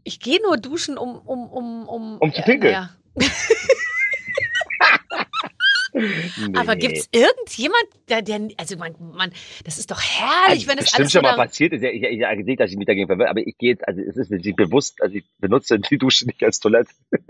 Ich 0.03 0.19
gehe 0.19 0.41
nur 0.41 0.57
duschen, 0.57 0.97
um... 0.97 1.15
Um, 1.19 1.47
um, 1.49 1.87
um, 1.87 2.17
Um 2.17 2.33
zu 2.33 2.41
pinkeln? 2.41 2.73
Ja, 2.73 2.89
Nee. 5.97 6.57
Aber 6.57 6.75
gibt's 6.75 7.09
irgendjemand, 7.11 7.83
der, 8.09 8.21
der 8.21 8.47
also 8.57 8.77
man, 8.77 8.95
man, 8.99 9.31
das 9.65 9.77
ist 9.77 9.91
doch 9.91 10.01
herrlich, 10.01 10.67
wenn 10.67 10.77
es 10.77 10.93
alles 10.93 11.11
schon 11.11 11.23
mal 11.23 11.35
passiert 11.35 11.73
ist. 11.73 11.83
Ja, 11.83 11.89
Ich, 11.89 12.03
ich, 12.03 12.21
ich 12.21 12.45
sehe, 12.45 12.55
dass 12.55 12.71
ich 12.71 12.77
mich 12.77 12.87
dagegen 12.87 13.07
verwirre, 13.07 13.29
aber 13.29 13.39
ich 13.39 13.57
gehe 13.57 13.71
jetzt, 13.71 13.87
also 13.87 14.01
es 14.01 14.17
ist 14.17 14.31
nicht 14.31 14.55
bewusst, 14.55 15.01
also 15.01 15.15
ich 15.15 15.25
benutze 15.39 15.79
die 15.79 15.97
Dusche 15.97 16.25
nicht 16.25 16.43
als 16.43 16.59
Toilette. 16.59 16.91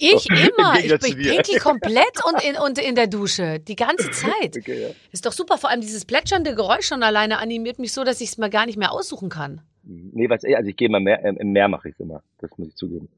Ich 0.00 0.22
so. 0.22 0.34
immer. 0.34 0.76
Im 0.80 0.86
Ich, 0.86 0.92
ich 0.92 1.16
pinkel 1.16 1.60
komplett 1.60 2.24
und 2.26 2.44
in, 2.44 2.56
und 2.56 2.78
in 2.78 2.96
der 2.96 3.06
Dusche. 3.06 3.60
Die 3.60 3.76
ganze 3.76 4.10
Zeit. 4.10 4.56
Okay, 4.58 4.82
ja. 4.82 4.88
Ist 5.12 5.24
doch 5.24 5.30
super. 5.30 5.56
Vor 5.56 5.70
allem 5.70 5.80
dieses 5.80 6.04
plätschernde 6.04 6.56
Geräusch 6.56 6.86
schon 6.86 7.04
alleine 7.04 7.38
animiert 7.38 7.78
mich 7.78 7.92
so, 7.92 8.02
dass 8.02 8.20
ich 8.20 8.30
es 8.30 8.38
mir 8.38 8.50
gar 8.50 8.66
nicht 8.66 8.76
mehr 8.76 8.90
aussuchen 8.90 9.28
kann. 9.28 9.60
Nee, 9.84 10.28
was, 10.28 10.42
also 10.44 10.68
ich 10.68 10.76
gehe 10.76 10.88
mal 10.88 11.00
mehr, 11.00 11.24
im 11.24 11.52
Meer 11.52 11.68
mache 11.68 11.88
ich 11.88 11.94
es 11.94 12.00
immer. 12.00 12.22
Das 12.38 12.50
muss 12.58 12.68
ich 12.68 12.74
zugeben. 12.74 13.08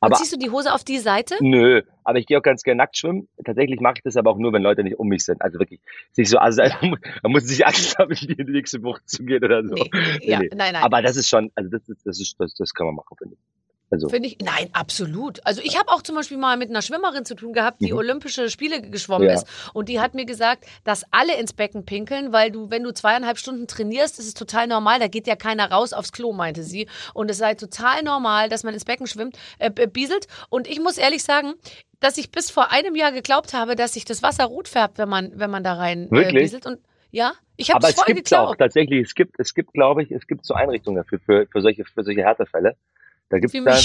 Und 0.00 0.08
Aber 0.08 0.16
ziehst 0.16 0.32
du 0.32 0.38
die 0.38 0.50
Hose 0.50 0.72
auf 0.72 0.84
die 0.84 0.98
Seite? 0.98 1.36
nö, 1.40 1.82
aber 2.04 2.18
ich 2.18 2.26
gehe 2.26 2.38
auch 2.38 2.42
ganz 2.42 2.62
gerne 2.62 2.78
nackt 2.78 2.96
schwimmen. 2.96 3.28
Tatsächlich 3.44 3.80
mache 3.80 3.94
ich 3.96 4.02
das 4.02 4.16
aber 4.16 4.30
auch 4.30 4.38
nur, 4.38 4.52
wenn 4.52 4.62
Leute 4.62 4.82
nicht 4.82 4.98
um 4.98 5.08
mich 5.08 5.24
sind. 5.24 5.42
Also 5.42 5.58
wirklich, 5.58 5.80
ist 6.10 6.18
nicht 6.18 6.28
so, 6.28 6.38
also 6.38 6.62
man 7.22 7.32
muss 7.32 7.44
sich 7.44 7.66
Angst 7.66 7.98
haben, 7.98 8.12
in 8.12 8.36
die 8.36 8.52
nächste 8.52 8.80
Bucht 8.80 9.08
zu 9.08 9.24
gehen 9.24 9.44
oder 9.44 9.62
so. 9.62 9.74
Nee. 9.74 9.90
Ja, 10.22 10.38
nein, 10.38 10.72
nein. 10.72 10.76
Aber 10.76 11.02
das 11.02 11.16
ist 11.16 11.28
schon, 11.28 11.50
also 11.54 11.70
das 11.70 11.88
ist, 11.88 12.06
das 12.06 12.20
ist, 12.20 12.36
das, 12.38 12.54
das 12.54 12.74
kann 12.74 12.86
man 12.86 12.96
machen, 12.96 13.16
finde 13.16 13.34
ich. 13.34 13.40
Also, 13.92 14.08
Finde 14.08 14.26
ich, 14.28 14.38
nein, 14.40 14.70
absolut. 14.72 15.44
Also 15.46 15.60
ich 15.62 15.78
habe 15.78 15.90
auch 15.90 16.00
zum 16.00 16.14
Beispiel 16.16 16.38
mal 16.38 16.56
mit 16.56 16.70
einer 16.70 16.80
Schwimmerin 16.80 17.26
zu 17.26 17.34
tun 17.34 17.52
gehabt, 17.52 17.82
die 17.82 17.92
Mhm. 17.92 17.98
Olympische 17.98 18.48
Spiele 18.48 18.80
geschwommen 18.80 19.28
Ja. 19.28 19.34
ist. 19.34 19.46
Und 19.74 19.90
die 19.90 20.00
hat 20.00 20.14
mir 20.14 20.24
gesagt, 20.24 20.64
dass 20.82 21.04
alle 21.10 21.38
ins 21.38 21.52
Becken 21.52 21.84
pinkeln, 21.84 22.32
weil 22.32 22.50
du, 22.50 22.70
wenn 22.70 22.82
du 22.84 22.92
zweieinhalb 22.94 23.36
Stunden 23.38 23.66
trainierst, 23.66 24.18
ist 24.18 24.26
es 24.28 24.34
total 24.34 24.66
normal. 24.66 24.98
Da 24.98 25.08
geht 25.08 25.26
ja 25.26 25.36
keiner 25.36 25.70
raus 25.70 25.92
aufs 25.92 26.10
Klo, 26.10 26.32
meinte 26.32 26.62
sie. 26.62 26.88
Und 27.12 27.30
es 27.30 27.36
sei 27.36 27.54
total 27.54 28.02
normal, 28.02 28.48
dass 28.48 28.64
man 28.64 28.72
ins 28.72 28.86
Becken 28.86 29.06
schwimmt, 29.06 29.36
äh, 29.58 29.70
äh, 29.76 29.86
bieselt. 29.86 30.26
Und 30.48 30.66
ich 30.66 30.80
muss 30.80 30.96
ehrlich 30.96 31.22
sagen, 31.22 31.52
dass 32.00 32.16
ich 32.16 32.30
bis 32.32 32.50
vor 32.50 32.72
einem 32.72 32.96
Jahr 32.96 33.12
geglaubt 33.12 33.52
habe, 33.52 33.76
dass 33.76 33.92
sich 33.92 34.06
das 34.06 34.22
Wasser 34.22 34.44
rot 34.46 34.68
färbt, 34.68 34.96
wenn 34.96 35.08
man, 35.10 35.32
wenn 35.38 35.50
man 35.50 35.62
da 35.62 35.74
rein 35.74 36.06
äh, 36.06 36.10
Wirklich? 36.12 36.44
bieselt. 36.44 36.64
Und 36.64 36.80
ja, 37.10 37.34
ich 37.58 37.68
habe 37.70 37.80
aber 37.80 37.90
es 37.90 37.94
voll 37.94 38.06
gibt 38.06 38.20
auch 38.32 38.38
geglaubt. 38.38 38.58
tatsächlich, 38.58 39.02
es 39.06 39.14
gibt, 39.14 39.38
es 39.38 39.52
gibt, 39.52 39.74
glaube 39.74 40.02
ich, 40.02 40.10
es 40.10 40.26
gibt 40.26 40.46
so 40.46 40.54
Einrichtungen 40.54 40.96
dafür, 40.96 41.18
für, 41.20 41.46
für 41.46 41.60
solche, 41.60 41.84
für 41.84 42.02
solche 42.02 42.22
Härtefälle. 42.22 42.74
Da 43.32 43.38
gibt's 43.38 43.54
Wie 43.54 43.64
dann, 43.64 43.80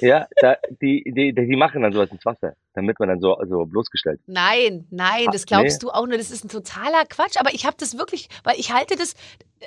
ja, 0.00 0.26
da, 0.40 0.56
die, 0.80 1.04
die, 1.06 1.34
die, 1.34 1.56
machen 1.56 1.82
dann 1.82 1.92
sowas 1.92 2.10
ins 2.10 2.24
Wasser, 2.24 2.54
damit 2.72 2.98
man 2.98 3.10
dann 3.10 3.20
so, 3.20 3.36
so 3.46 3.66
bloßgestellt. 3.66 4.20
Nein, 4.26 4.86
nein, 4.90 5.26
Ah, 5.28 5.32
das 5.32 5.44
glaubst 5.44 5.82
nee. 5.82 5.86
du 5.86 5.90
auch 5.90 6.06
nur. 6.06 6.16
Das 6.16 6.30
ist 6.30 6.44
ein 6.44 6.48
totaler 6.48 7.04
Quatsch. 7.06 7.36
Aber 7.38 7.52
ich 7.52 7.66
habe 7.66 7.76
das 7.78 7.98
wirklich, 7.98 8.30
weil 8.42 8.58
ich 8.58 8.72
halte 8.72 8.96
das 8.96 9.14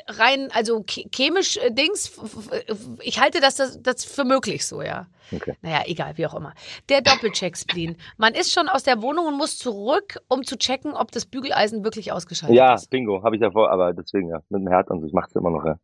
rein, 0.08 0.50
also 0.52 0.80
che- 0.84 1.08
chemisch 1.14 1.58
äh, 1.58 1.70
Dings, 1.72 2.12
ich 3.04 3.20
halte 3.22 3.40
das, 3.40 3.56
das, 3.58 3.80
das 3.84 4.04
für 4.04 4.24
möglich 4.24 4.66
so, 4.66 4.82
ja. 4.82 5.06
Okay. 5.32 5.56
Naja, 5.62 5.84
egal, 5.86 6.18
wie 6.18 6.26
auch 6.26 6.34
immer. 6.34 6.56
Der 6.90 7.02
Doppelcheck-Spleen. 7.02 7.98
Man 8.18 8.34
ist 8.34 8.52
schon 8.52 8.68
aus 8.68 8.82
der 8.82 9.04
Wohnung 9.04 9.28
und 9.28 9.38
muss 9.38 9.60
zurück, 9.60 10.18
um 10.28 10.44
zu 10.44 10.58
checken, 10.58 10.94
ob 10.94 11.12
das 11.12 11.28
Bügeleisen 11.28 11.84
wirklich 11.84 12.12
ausgeschaltet 12.12 12.58
Ja, 12.58 12.74
ist. 12.74 12.90
Bingo, 12.90 13.22
habe 13.24 13.36
ich 13.36 13.42
davor, 13.42 13.70
aber 13.72 13.94
deswegen 13.94 14.30
ja, 14.30 14.40
mit 14.50 14.62
dem 14.62 14.70
Herz 14.70 14.90
und 14.90 15.02
so, 15.02 15.06
ich 15.08 15.14
mache 15.14 15.28
es 15.30 15.36
immer 15.36 15.52
noch, 15.52 15.64
ja. 15.66 15.76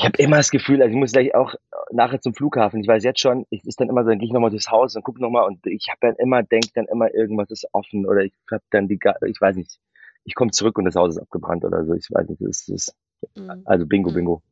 Ich 0.00 0.06
habe 0.06 0.16
immer 0.16 0.38
das 0.38 0.50
Gefühl, 0.50 0.80
also 0.80 0.90
ich 0.94 0.96
muss 0.98 1.12
gleich 1.12 1.34
auch 1.34 1.54
nachher 1.92 2.22
zum 2.22 2.32
Flughafen, 2.32 2.80
ich 2.80 2.88
weiß 2.88 3.04
jetzt 3.04 3.20
schon, 3.20 3.44
ich 3.50 3.62
ist 3.66 3.80
dann 3.80 3.90
immer 3.90 4.02
so, 4.02 4.08
dann 4.08 4.18
gehe 4.18 4.26
ich 4.28 4.32
nochmal 4.32 4.48
durchs 4.48 4.70
Haus 4.70 4.96
und 4.96 5.02
gucke 5.02 5.20
nochmal 5.20 5.44
und 5.46 5.66
ich 5.66 5.88
habe 5.90 5.98
dann 6.00 6.14
immer, 6.16 6.42
denk 6.42 6.72
dann 6.72 6.86
immer, 6.86 7.12
irgendwas 7.12 7.50
ist 7.50 7.66
offen 7.72 8.06
oder 8.06 8.22
ich 8.22 8.32
hab 8.50 8.62
dann 8.70 8.88
die, 8.88 8.98
ich 9.26 9.40
weiß 9.40 9.56
nicht, 9.56 9.78
ich 10.24 10.34
komme 10.34 10.52
zurück 10.52 10.78
und 10.78 10.86
das 10.86 10.94
Haus 10.94 11.16
ist 11.16 11.20
abgebrannt 11.20 11.66
oder 11.66 11.84
so, 11.84 11.92
ich 11.92 12.06
weiß 12.10 12.30
nicht, 12.30 12.40
das 12.40 12.66
ist, 12.68 12.94
Mhm. 13.36 13.60
also 13.66 13.84
Bingo, 13.86 14.08
Mhm. 14.10 14.14
Bingo. 14.14 14.42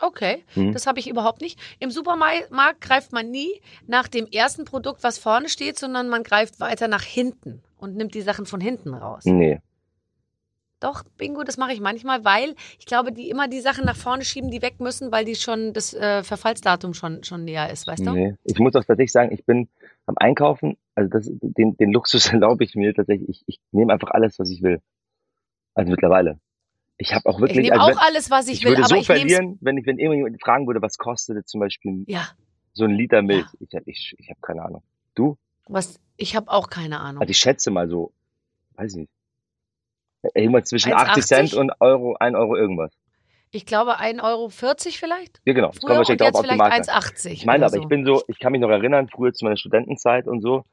Okay, 0.00 0.44
Mhm. 0.54 0.72
das 0.72 0.86
habe 0.86 1.00
ich 1.00 1.10
überhaupt 1.10 1.40
nicht. 1.40 1.58
Im 1.80 1.90
Supermarkt 1.90 2.80
greift 2.80 3.12
man 3.12 3.28
nie 3.28 3.60
nach 3.88 4.06
dem 4.06 4.26
ersten 4.26 4.66
Produkt, 4.66 5.02
was 5.02 5.18
vorne 5.18 5.48
steht, 5.48 5.80
sondern 5.80 6.08
man 6.08 6.22
greift 6.22 6.60
weiter 6.60 6.86
nach 6.86 7.02
hinten 7.02 7.60
und 7.78 7.96
nimmt 7.96 8.14
die 8.14 8.20
Sachen 8.22 8.46
von 8.46 8.60
hinten 8.60 8.94
raus. 8.94 9.24
Nee. 9.24 9.58
Doch, 10.80 11.04
Bingo, 11.16 11.42
das 11.42 11.56
mache 11.56 11.72
ich 11.72 11.80
manchmal, 11.80 12.24
weil 12.24 12.54
ich 12.78 12.84
glaube, 12.84 13.10
die 13.10 13.30
immer 13.30 13.48
die 13.48 13.60
Sachen 13.60 13.86
nach 13.86 13.96
vorne 13.96 14.24
schieben, 14.24 14.50
die 14.50 14.60
weg 14.60 14.78
müssen, 14.78 15.10
weil 15.10 15.24
die 15.24 15.34
schon 15.34 15.72
das 15.72 15.94
äh, 15.94 16.22
Verfallsdatum 16.22 16.92
schon, 16.92 17.24
schon 17.24 17.44
näher 17.44 17.70
ist, 17.70 17.86
weißt 17.86 18.06
du? 18.06 18.10
Nee. 18.12 18.34
Ich 18.44 18.58
muss 18.58 18.74
auch 18.74 18.84
tatsächlich 18.84 19.12
sagen, 19.12 19.32
ich 19.32 19.46
bin 19.46 19.68
am 20.04 20.16
Einkaufen, 20.18 20.76
also 20.94 21.08
das, 21.08 21.30
den, 21.30 21.76
den 21.78 21.92
Luxus 21.92 22.26
erlaube 22.32 22.64
ich 22.64 22.74
mir 22.74 22.94
tatsächlich, 22.94 23.28
ich, 23.30 23.44
ich 23.46 23.60
nehme 23.72 23.92
einfach 23.92 24.10
alles, 24.10 24.38
was 24.38 24.50
ich 24.50 24.62
will. 24.62 24.82
Also 25.74 25.90
mittlerweile. 25.90 26.38
Ich 26.98 27.14
habe 27.14 27.26
auch 27.26 27.36
Ich 27.36 27.40
wirklich, 27.40 27.70
nehme 27.70 27.80
also 27.80 27.98
auch 27.98 28.02
alles, 28.02 28.30
was 28.30 28.48
ich, 28.48 28.58
ich 28.58 28.64
will, 28.64 28.72
würde 28.72 28.82
aber 28.82 28.88
so 28.88 28.96
ich 28.96 29.06
verlieren, 29.06 29.58
wenn 29.60 29.78
ich, 29.78 29.86
wenn 29.86 29.98
irgendjemand 29.98 30.40
fragen 30.42 30.66
würde, 30.66 30.82
was 30.82 30.98
kostet 30.98 31.48
zum 31.48 31.60
Beispiel 31.60 32.04
Ja, 32.06 32.28
so 32.72 32.84
ein 32.84 32.90
Liter 32.90 33.22
Milch. 33.22 33.46
Ich, 33.60 33.72
ich, 33.86 34.14
ich 34.18 34.30
habe 34.30 34.40
keine 34.42 34.62
Ahnung. 34.62 34.82
Du? 35.14 35.38
was, 35.68 35.98
ich 36.16 36.36
habe 36.36 36.50
auch 36.50 36.68
keine 36.68 37.00
Ahnung. 37.00 37.20
Also 37.20 37.30
ich 37.30 37.38
schätze 37.38 37.70
mal 37.70 37.88
so, 37.88 38.12
weiß 38.76 38.92
ich 38.92 38.98
nicht. 38.98 39.10
Irgendwas 40.34 40.68
zwischen 40.68 40.92
1,80? 40.92 40.96
80 40.96 41.26
Cent 41.26 41.54
und 41.54 41.72
Euro, 41.80 42.16
1 42.18 42.36
Euro 42.36 42.56
irgendwas. 42.56 42.90
Ich 43.50 43.64
glaube 43.64 43.98
1,40 43.98 44.22
Euro 44.22 44.48
vielleicht. 44.50 45.40
Ja, 45.44 45.52
genau. 45.52 45.68
Das 45.68 45.80
kommt 45.80 45.92
und 45.92 45.98
wahrscheinlich 45.98 46.22
auch 46.22 46.26
jetzt 46.26 46.40
vielleicht 46.40 46.58
Marke. 46.58 46.82
1,80. 46.82 47.28
Ich 47.30 47.46
meine, 47.46 47.64
aber 47.64 47.76
so. 47.76 47.80
ich 47.80 47.88
bin 47.88 48.04
so, 48.04 48.22
ich 48.28 48.38
kann 48.38 48.52
mich 48.52 48.60
noch 48.60 48.68
erinnern, 48.68 49.08
früher 49.08 49.32
zu 49.32 49.44
meiner 49.44 49.56
Studentenzeit 49.56 50.26
und 50.26 50.42
so. 50.42 50.64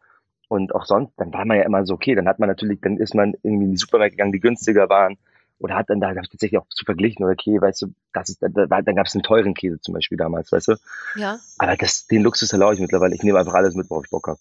Und 0.50 0.76
auch 0.76 0.86
sonst, 0.86 1.14
dann 1.18 1.34
war 1.34 1.46
man 1.46 1.58
ja 1.58 1.64
immer 1.64 1.86
so, 1.86 1.94
okay, 1.94 2.16
dann 2.16 2.28
hat 2.28 2.40
man 2.40 2.50
natürlich, 2.50 2.82
dann 2.82 2.98
ist 2.98 3.16
man 3.16 3.34
irgendwie 3.44 3.66
in 3.66 3.72
die 3.72 3.78
Supermärkte 3.78 4.18
gegangen, 4.18 4.34
die 4.34 4.40
günstiger 4.40 4.90
waren. 4.90 5.18
Oder 5.60 5.76
hat 5.76 5.90
dann 5.90 6.02
da, 6.02 6.10
da 6.10 6.18
hab 6.18 6.26
ich 6.26 6.30
tatsächlich 6.30 6.60
auch 6.60 6.68
zu 6.68 6.84
verglichen, 6.84 7.24
oder 7.24 7.34
okay, 7.34 7.62
weißt 7.62 7.84
du, 7.84 7.94
das 8.12 8.30
ist, 8.30 8.42
da, 8.42 8.50
dann 8.50 8.96
gab 8.96 9.06
es 9.06 9.16
einen 9.16 9.24
teuren 9.24 9.54
Käse 9.54 9.80
zum 9.80 9.94
Beispiel 9.94 10.18
damals, 10.18 10.52
weißt 10.52 10.68
du. 10.68 10.76
Ja, 11.16 11.40
Aber 11.58 11.78
das, 11.78 12.08
den 12.08 12.22
Luxus 12.22 12.52
erlaube 12.52 12.74
ich 12.74 12.82
mittlerweile. 12.82 13.16
Ich 13.16 13.24
nehme 13.24 13.40
einfach 13.40 13.54
alles 13.54 13.74
mit, 13.74 13.90
worauf 13.90 14.04
ich 14.04 14.12
Bock 14.12 14.28
habe. 14.28 14.40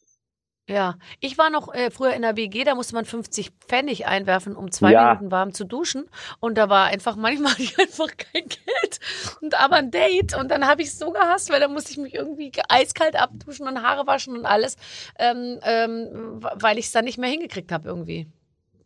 Ja. 0.69 0.97
Ich 1.21 1.39
war 1.39 1.51
noch 1.51 1.73
äh, 1.75 1.91
früher 1.91 2.15
in 2.15 2.23
der 2.23 2.37
WG, 2.37 2.65
da 2.65 2.75
musste 2.75 2.95
man 2.95 3.05
50 3.05 3.51
Pfennig 3.67 4.07
einwerfen, 4.07 4.55
um 4.57 4.71
zwei 4.71 4.93
Ja. 4.93 5.09
Minuten 5.15 5.31
warm 5.31 5.53
zu 5.53 5.65
duschen. 5.65 6.05
Und 6.41 6.57
da 6.57 6.69
war 6.69 6.87
einfach, 6.87 7.17
manchmal 7.17 7.55
ich 7.59 7.79
einfach 7.79 8.09
kein 8.17 8.45
Geld 8.49 9.01
und 9.41 9.59
aber 9.61 9.77
ein 9.77 9.91
Date. 9.91 10.37
Und 10.37 10.51
dann 10.51 10.67
habe 10.67 10.83
ich 10.83 10.89
es 10.89 10.99
so 10.99 11.11
gehasst, 11.11 11.51
weil 11.51 11.61
da 11.61 11.69
musste 11.69 11.91
ich 11.93 11.99
mich 11.99 12.15
irgendwie 12.15 12.51
ge- 12.51 12.63
eiskalt 12.69 13.17
abduschen 13.17 13.67
und 13.67 13.83
Haare 13.83 14.07
waschen 14.07 14.37
und 14.37 14.47
alles, 14.47 14.77
ähm, 15.19 15.59
ähm, 15.63 16.41
weil 16.55 16.79
ich 16.79 16.87
es 16.87 16.93
dann 16.93 17.05
nicht 17.05 17.19
mehr 17.19 17.31
hingekriegt 17.31 17.73
habe 17.73 17.89
irgendwie. 17.89 18.29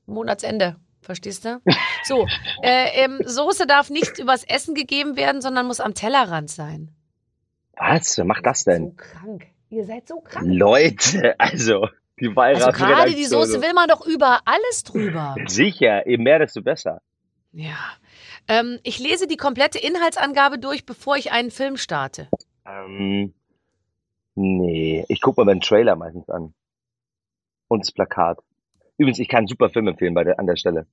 Monatsende. 0.06 0.76
Verstehst 1.02 1.44
du? 1.44 1.60
So, 2.04 2.26
äh, 2.62 3.04
ähm, 3.04 3.20
Soße 3.24 3.66
darf 3.66 3.90
nicht 3.90 4.18
übers 4.18 4.42
Essen 4.44 4.74
gegeben 4.74 5.16
werden, 5.16 5.40
sondern 5.40 5.66
muss 5.66 5.78
am 5.80 5.94
Tellerrand 5.94 6.50
sein. 6.50 6.90
Was? 7.76 8.16
Wer 8.16 8.24
macht 8.24 8.44
das 8.46 8.62
So 8.64 8.70
denn? 8.72 8.96
krank. 8.96 9.46
Ihr 9.70 9.84
seid 9.84 10.08
so 10.08 10.20
krank. 10.20 10.46
Leute, 10.48 11.34
also, 11.38 11.88
die 12.20 12.28
Also 12.28 12.36
Weihrauch 12.36 12.72
gerade 12.72 13.14
die 13.14 13.24
Soße 13.24 13.60
will 13.60 13.74
man 13.74 13.88
doch 13.88 14.06
über 14.06 14.40
alles 14.44 14.84
drüber. 14.84 15.34
Sicher, 15.46 16.08
je 16.08 16.16
mehr, 16.18 16.38
desto 16.38 16.62
besser. 16.62 17.02
Ja. 17.52 17.76
Ähm, 18.48 18.78
ich 18.84 18.98
lese 18.98 19.26
die 19.26 19.36
komplette 19.36 19.78
Inhaltsangabe 19.78 20.58
durch, 20.58 20.86
bevor 20.86 21.16
ich 21.16 21.32
einen 21.32 21.50
Film 21.50 21.76
starte. 21.76 22.28
Ähm, 22.64 23.34
nee, 24.34 25.04
ich 25.08 25.20
gucke 25.20 25.44
mir 25.44 25.52
den 25.52 25.60
Trailer 25.60 25.96
meistens 25.96 26.28
an. 26.28 26.54
Und 27.68 27.80
das 27.80 27.92
Plakat. 27.92 28.38
Übrigens, 28.98 29.18
ich 29.18 29.28
kann 29.28 29.38
einen 29.38 29.48
super 29.48 29.68
Film 29.68 29.88
empfehlen 29.88 30.14
bei 30.14 30.24
der, 30.24 30.38
an 30.38 30.46
der 30.46 30.56
Stelle. 30.56 30.86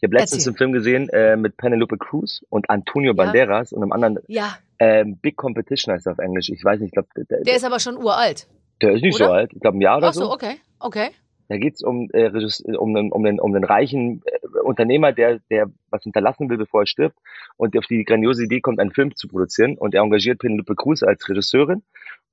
Ich 0.00 0.06
habe 0.08 0.16
letztens 0.16 0.46
Erzähl. 0.46 0.50
einen 0.50 0.56
Film 0.56 0.72
gesehen 0.72 1.08
äh, 1.10 1.36
mit 1.36 1.58
Penelope 1.58 1.98
Cruz 1.98 2.42
und 2.48 2.70
Antonio 2.70 3.12
Ja. 3.12 3.16
Banderas 3.16 3.72
und 3.72 3.82
einem 3.82 3.92
anderen 3.92 4.18
Ja, 4.28 4.56
ähm, 4.78 5.18
Big 5.20 5.36
Competition 5.36 5.94
heißt 5.94 6.06
er 6.06 6.12
auf 6.12 6.18
Englisch. 6.18 6.48
Ich 6.48 6.64
weiß 6.64 6.80
nicht, 6.80 6.88
ich 6.88 6.92
glaube, 6.94 7.08
der, 7.28 7.42
der 7.42 7.54
ist 7.56 7.64
aber 7.64 7.78
schon 7.80 7.96
uralt. 7.98 8.48
der 8.80 8.92
ist 8.92 9.02
nicht 9.02 9.18
so 9.18 9.24
oder? 9.24 9.34
alt. 9.34 9.52
Ich 9.52 9.60
glaube, 9.60 9.76
ein 9.76 9.82
Jahr 9.82 9.98
oder 9.98 10.08
Ach 10.08 10.14
so, 10.14 10.24
so. 10.24 10.32
okay, 10.32 10.56
okay. 10.78 11.10
Da 11.48 11.58
geht's 11.58 11.82
um, 11.82 12.08
äh, 12.12 12.30
um, 12.78 12.94
den, 12.94 13.12
um, 13.12 13.24
den, 13.24 13.40
um 13.40 13.52
den 13.52 13.64
reichen 13.64 14.22
äh, 14.24 14.58
Unternehmer, 14.60 15.12
der, 15.12 15.40
der 15.50 15.66
was 15.90 16.04
hinterlassen 16.04 16.48
will, 16.48 16.56
bevor 16.56 16.82
er 16.82 16.86
stirbt 16.86 17.18
und 17.58 17.76
auf 17.76 17.84
die 17.86 18.04
grandiose 18.04 18.44
Idee 18.44 18.60
kommt, 18.60 18.78
einen 18.80 18.92
Film 18.92 19.14
zu 19.16 19.28
produzieren 19.28 19.76
und 19.76 19.92
er 19.94 20.02
engagiert 20.02 20.38
Penelope 20.38 20.76
Cruz 20.76 21.02
als 21.02 21.28
Regisseurin 21.28 21.82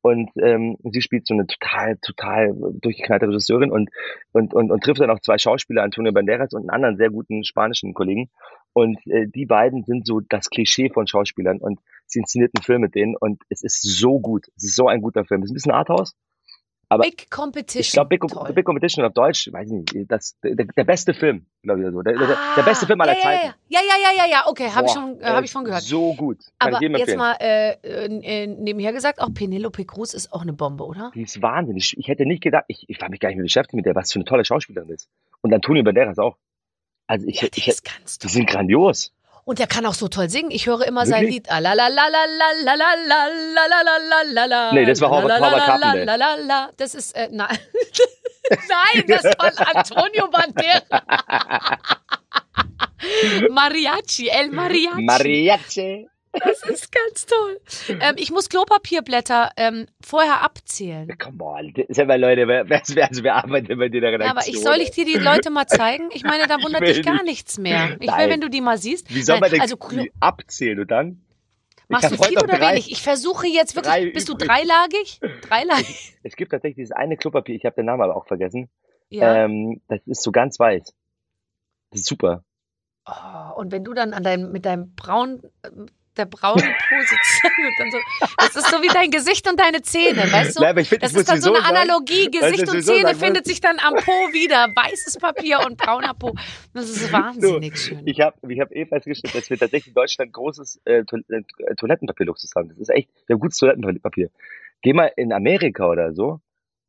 und 0.02 0.30
ähm, 0.42 0.78
sie 0.84 1.02
spielt 1.02 1.28
so 1.28 1.34
eine 1.34 1.48
total, 1.48 1.98
total 1.98 2.54
durchgeknallte 2.82 3.28
Regisseurin 3.28 3.72
und, 3.72 3.90
und, 4.32 4.54
und, 4.54 4.72
und 4.72 4.84
trifft 4.84 5.02
dann 5.02 5.10
auch 5.10 5.20
zwei 5.20 5.38
Schauspieler, 5.38 5.84
Antonio 5.84 6.12
Banderas 6.12 6.54
und 6.54 6.62
einen 6.62 6.70
anderen 6.70 6.98
sehr 6.98 7.10
guten 7.10 7.44
spanischen 7.44 7.94
Kollegen. 7.94 8.30
Und 8.74 9.00
äh, 9.08 9.28
die 9.28 9.46
beiden 9.46 9.84
sind 9.84 10.06
so 10.06 10.22
das 10.22 10.50
Klischee 10.50 10.90
von 10.90 11.08
Schauspielern 11.08 11.58
und 11.58 11.80
sie 12.06 12.20
inszeniert 12.20 12.52
einen 12.56 12.64
Film 12.64 12.82
mit 12.82 12.96
denen 12.96 13.16
und 13.20 13.42
es 13.50 13.64
ist 13.64 13.82
so 13.82 14.20
gut. 14.20 14.46
Es 14.56 14.66
ist 14.66 14.76
so 14.76 14.88
ein 14.88 15.02
guter 15.02 15.26
Film. 15.26 15.42
Es 15.42 15.48
ist 15.48 15.52
ein 15.52 15.56
bisschen 15.56 15.72
Arthouse, 15.72 16.16
aber 16.90 17.04
Big 17.04 17.30
Competition. 17.30 17.82
ich 17.82 17.92
glaube, 17.92 18.10
Big. 18.10 18.56
Big 18.56 18.66
Competition 18.66 19.04
auf 19.04 19.14
Deutsch, 19.14 19.52
weiß 19.52 19.70
ich 19.70 19.94
nicht, 19.94 20.12
das, 20.12 20.38
der, 20.42 20.56
der 20.56 20.84
beste 20.86 21.14
Film, 21.14 21.46
glaube 21.62 21.82
ich, 21.82 21.92
so. 21.92 22.02
Der, 22.02 22.18
der, 22.18 22.38
der 22.56 22.64
beste 22.64 22.86
Film 22.86 23.02
aller 23.02 23.12
Ah, 23.12 23.16
ja, 23.16 23.22
Zeiten. 23.22 23.54
Ja, 23.68 23.80
ja, 23.80 23.80
ja, 23.82 24.12
ja, 24.12 24.26
ja, 24.26 24.32
ja, 24.32 24.44
okay, 24.48 24.70
habe 24.70 24.88
ich, 24.88 24.94
schon, 24.94 25.20
äh, 25.20 25.26
hab 25.26 25.44
ich 25.44 25.52
schon 25.52 25.66
gehört. 25.66 25.82
So 25.82 26.14
gut. 26.14 26.40
Kann 26.60 26.76
Aber 26.76 26.86
ich 26.86 26.98
jetzt 26.98 27.18
mal 27.18 27.36
äh, 27.42 27.74
äh, 27.84 28.44
äh, 28.44 28.48
nebenher 28.48 28.94
gesagt, 28.94 29.20
auch 29.20 29.34
Penelope 29.34 29.84
Cruz 29.86 30.14
ist 30.14 30.32
auch 30.32 30.44
eine 30.44 30.54
Bombe, 30.54 30.86
oder? 30.86 31.12
Die 31.14 31.24
ist 31.24 31.42
wahnsinnig. 31.42 31.98
Ich 31.98 32.08
hätte 32.08 32.26
nicht 32.26 32.42
gedacht, 32.42 32.66
ich, 32.68 32.86
ich 32.88 33.00
habe 33.02 33.12
mich 33.12 33.20
gar 33.20 33.30
nicht 33.30 33.38
mehr 33.38 33.44
beschäftigt 33.44 33.76
mit 33.76 33.86
der, 33.86 33.96
was 33.96 34.12
für 34.12 34.20
eine 34.20 34.26
tolle 34.26 34.46
Schauspielerin 34.46 34.90
ist. 34.90 35.10
Und 35.42 35.54
Antonio 35.54 35.84
Banderas 35.84 36.18
auch. 36.20 36.38
Also 37.08 37.26
ich, 37.28 37.42
ja, 37.42 37.48
ich, 37.54 37.66
ganz 37.84 38.18
die 38.20 38.28
sind 38.28 38.50
grandios. 38.50 39.14
Und 39.48 39.62
er 39.62 39.68
kann 39.68 39.86
auch 39.86 39.94
so 39.94 40.10
toll 40.10 40.30
singen. 40.30 40.52
Ich 40.52 40.66
höre 40.66 40.86
immer 40.86 41.06
sein 41.06 41.24
Lied. 41.26 41.50
Nee, 44.74 44.84
das 44.84 45.00
war 45.00 45.10
Das 46.76 46.94
ist, 46.94 47.16
nein. 47.32 47.58
nein, 48.50 49.06
das 49.08 49.24
war 49.24 49.54
Antonio 49.74 50.28
Bandera. 50.28 51.78
Mariachi, 53.50 54.28
El 54.28 54.50
Mariachi. 54.52 55.02
Mariachi 55.02 56.10
das 56.44 56.64
ist 56.64 56.92
ganz 56.92 57.26
toll. 57.26 57.60
Ähm, 58.02 58.16
ich 58.18 58.32
muss 58.32 58.50
Klopapierblätter 58.50 59.52
ähm, 59.58 59.88
vorher 60.02 60.42
abzählen. 60.42 61.18
Come 61.18 61.44
on. 61.44 61.74
Sag 61.90 62.08
mal, 62.08 62.20
Leute, 62.20 62.48
wer, 62.48 62.70
wer, 62.70 62.82
wer, 62.88 63.10
wer 63.12 63.36
arbeitet 63.36 63.78
bei 63.78 63.90
dir 63.90 64.02
der 64.02 64.20
Ja, 64.20 64.30
aber 64.32 64.48
ich 64.48 64.62
soll 64.62 64.78
ich 64.78 64.92
dir 64.92 65.06
die 65.06 65.16
Leute 65.16 65.50
mal 65.50 65.68
zeigen? 65.68 66.10
Ich 66.14 66.24
meine, 66.24 66.48
da 66.48 66.62
wundert 66.62 66.82
will 66.82 66.94
dich 66.94 67.06
gar 67.06 67.14
nicht. 67.16 67.26
nichts 67.26 67.58
mehr. 67.58 67.96
Ich 67.96 68.00
will, 68.02 68.08
Nein. 68.08 68.30
wenn 68.30 68.42
du 68.42 68.50
die 68.50 68.62
mal 68.62 68.78
siehst. 68.78 69.14
Wie 69.14 69.22
soll 69.22 69.36
Nein, 69.36 69.42
man 69.42 69.52
denn 69.52 69.62
also 69.62 69.78
abzählen 70.20 70.80
und 70.80 70.92
dann? 70.92 71.22
machst 71.90 72.12
du 72.12 72.18
viel 72.22 72.38
oder 72.38 72.58
drei- 72.58 72.72
wenig? 72.74 72.92
Ich 72.92 73.02
versuche 73.02 73.48
jetzt 73.48 73.76
wirklich. 73.76 74.14
bist 74.14 74.28
du 74.30 74.34
übrig. 74.34 74.48
dreilagig? 74.50 75.20
Dreilagig. 75.42 76.18
Es 76.24 76.36
gibt 76.36 76.52
tatsächlich 76.52 76.76
dieses 76.76 76.92
eine 76.92 77.16
Klopapier, 77.18 77.56
ich 77.56 77.66
habe 77.66 77.76
den 77.76 77.86
Namen 77.86 78.02
aber 78.02 78.16
auch 78.18 78.28
vergessen. 78.28 78.70
Ja. 79.10 79.46
Ähm, 79.46 79.82
das 79.88 80.02
ist 80.06 80.24
so 80.24 80.32
ganz 80.32 80.60
weiß. 80.60 80.94
Das 81.92 82.02
ist 82.02 82.08
super. 82.08 82.44
Oh, 83.06 83.56
und 83.60 83.72
wenn 83.72 83.86
du 83.86 83.94
dann 83.94 84.14
an 84.14 84.24
deinem, 84.24 84.52
mit 84.52 84.66
deinem 84.66 84.94
braunen, 84.96 85.42
äh, 85.64 85.70
der 86.18 86.26
braunen 86.26 86.64
Po 86.64 86.96
sitzt, 87.02 87.44
und 87.44 87.74
dann 87.80 87.92
so, 87.92 87.98
das 88.38 88.56
ist 88.56 88.68
so 88.72 88.82
wie 88.82 88.88
dein 88.88 89.12
Gesicht 89.12 89.50
und 89.50 89.60
deine 89.60 89.82
Zähne, 89.82 90.32
weißt 90.32 90.58
du? 90.58 90.64
Nein, 90.64 90.84
find, 90.86 91.04
das 91.04 91.14
ist 91.14 91.30
dann 91.30 91.42
so 91.42 91.54
eine 91.54 91.64
Analogie. 91.66 92.30
Gesicht 92.32 92.68
und 92.70 92.82
Zähne 92.84 93.02
sagen 93.08 93.20
findet 93.20 93.46
muss- 93.46 93.50
sich 93.52 93.62
dann 93.62 93.78
am 93.80 93.96
Po 93.96 94.12
wieder. 94.34 94.68
Weißes 94.76 95.18
Papier 95.18 95.60
und 95.66 95.78
brauner 95.78 96.14
Po. 96.14 96.34
Das 96.74 96.90
ist 96.90 97.12
wahnsinnig 97.12 97.78
schön. 97.78 98.02
Ich 98.06 98.20
habe 98.22 98.36
ich 98.52 98.60
hab 98.60 98.72
eh 98.72 98.86
festgestellt, 98.86 99.36
dass 99.36 99.50
wir 99.50 99.58
tatsächlich 99.58 99.88
in 99.90 99.94
Deutschland 99.94 100.34
großes 100.34 100.82
äh, 100.86 101.04
äh, 101.30 101.76
Toilettenpapierluxus 101.76 102.52
haben. 102.56 102.70
Das 102.70 102.78
ist 102.78 102.90
echt, 102.90 103.10
wir 103.28 103.36
haben 103.36 103.40
gutes 103.40 103.58
Toilettenpapier. 103.58 104.30
Geh 104.82 104.94
mal 104.94 105.12
in 105.16 105.34
Amerika 105.34 105.88
oder 105.88 106.14
so, 106.14 106.40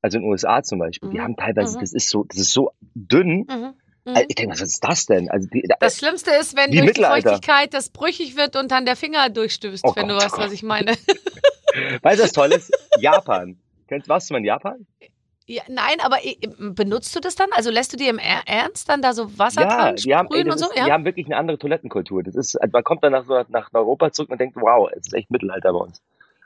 also 0.03 0.19
in 0.19 0.23
den 0.25 0.31
USA 0.31 0.63
zum 0.63 0.79
Beispiel, 0.79 1.11
die 1.11 1.19
Mhm. 1.19 1.23
haben 1.23 1.37
teilweise, 1.37 1.77
Mhm. 1.77 1.81
das 1.81 1.93
ist 1.93 2.09
so, 2.11 2.25
das 2.25 2.39
ist 2.39 2.53
so 2.53 2.73
dünn. 2.95 3.47
Mhm. 3.49 3.75
Mhm. 4.15 4.25
Ich 4.29 4.35
denke, 4.37 4.53
was 4.53 4.61
ist 4.63 4.83
das 4.85 5.07
denn? 5.07 5.31
Also 5.31 5.49
die, 5.49 5.69
Das 5.81 5.99
Schlimmste 5.99 6.31
ist, 6.33 6.57
wenn 6.57 6.73
durch 6.73 6.93
die. 6.93 7.05
Feuchtigkeit 7.05 7.75
das 7.75 7.91
brüchig 7.91 8.37
wird 8.37 8.57
und 8.57 8.71
dann 8.71 8.85
der 8.85 8.97
Finger 8.97 9.29
durchstößt, 9.29 9.85
Oh 9.85 9.93
wenn 9.97 10.09
du 10.09 10.15
Gott, 10.15 10.25
weißt, 10.25 10.35
oh 10.39 10.41
was 10.41 10.53
ich 10.53 10.63
meine. 10.63 10.93
weißt 12.03 12.21
du, 12.21 12.25
was 12.25 12.33
toll 12.33 12.53
ist? 12.53 12.71
Japan. 13.01 13.59
Kennst, 13.89 14.09
warst 14.09 14.29
du 14.29 14.35
mal 14.35 14.39
in 14.39 14.45
Japan? 14.45 14.87
Ja, 15.47 15.63
nein, 15.69 15.97
aber 16.03 16.19
benutzt 16.75 17.17
du 17.17 17.21
das 17.21 17.35
dann? 17.35 17.49
Also 17.53 17.71
lässt 17.71 17.93
du 17.95 17.97
dir 17.97 18.11
im 18.11 18.19
Er- 18.19 18.43
Ernst 18.47 18.89
dann 18.91 19.01
da 19.01 19.15
so 19.15 19.39
Wasser 19.39 19.63
Ja, 19.63 19.69
dran 19.69 19.97
die 19.97 20.15
haben, 20.15 20.27
ey, 20.27 20.41
sprühen 20.41 20.51
und 20.53 20.59
so? 20.59 20.67
ist, 20.67 20.75
die 20.77 20.93
haben 20.93 21.05
wirklich 21.07 21.25
eine 21.27 21.37
andere 21.39 21.59
Toilettenkultur. 21.59 22.23
Das 22.23 22.35
ist, 22.35 22.59
man 22.71 22.85
kommt 22.85 23.03
dann 23.03 23.13
nach, 23.13 23.49
nach 23.49 23.71
Europa 23.73 24.13
zurück 24.13 24.31
und 24.31 24.39
denkt, 24.41 24.57
wow, 24.57 24.91
es 24.93 25.07
ist 25.07 25.15
echt 25.15 25.31
Mittelalter 25.31 25.73
bei 25.73 25.79
uns. 25.79 26.03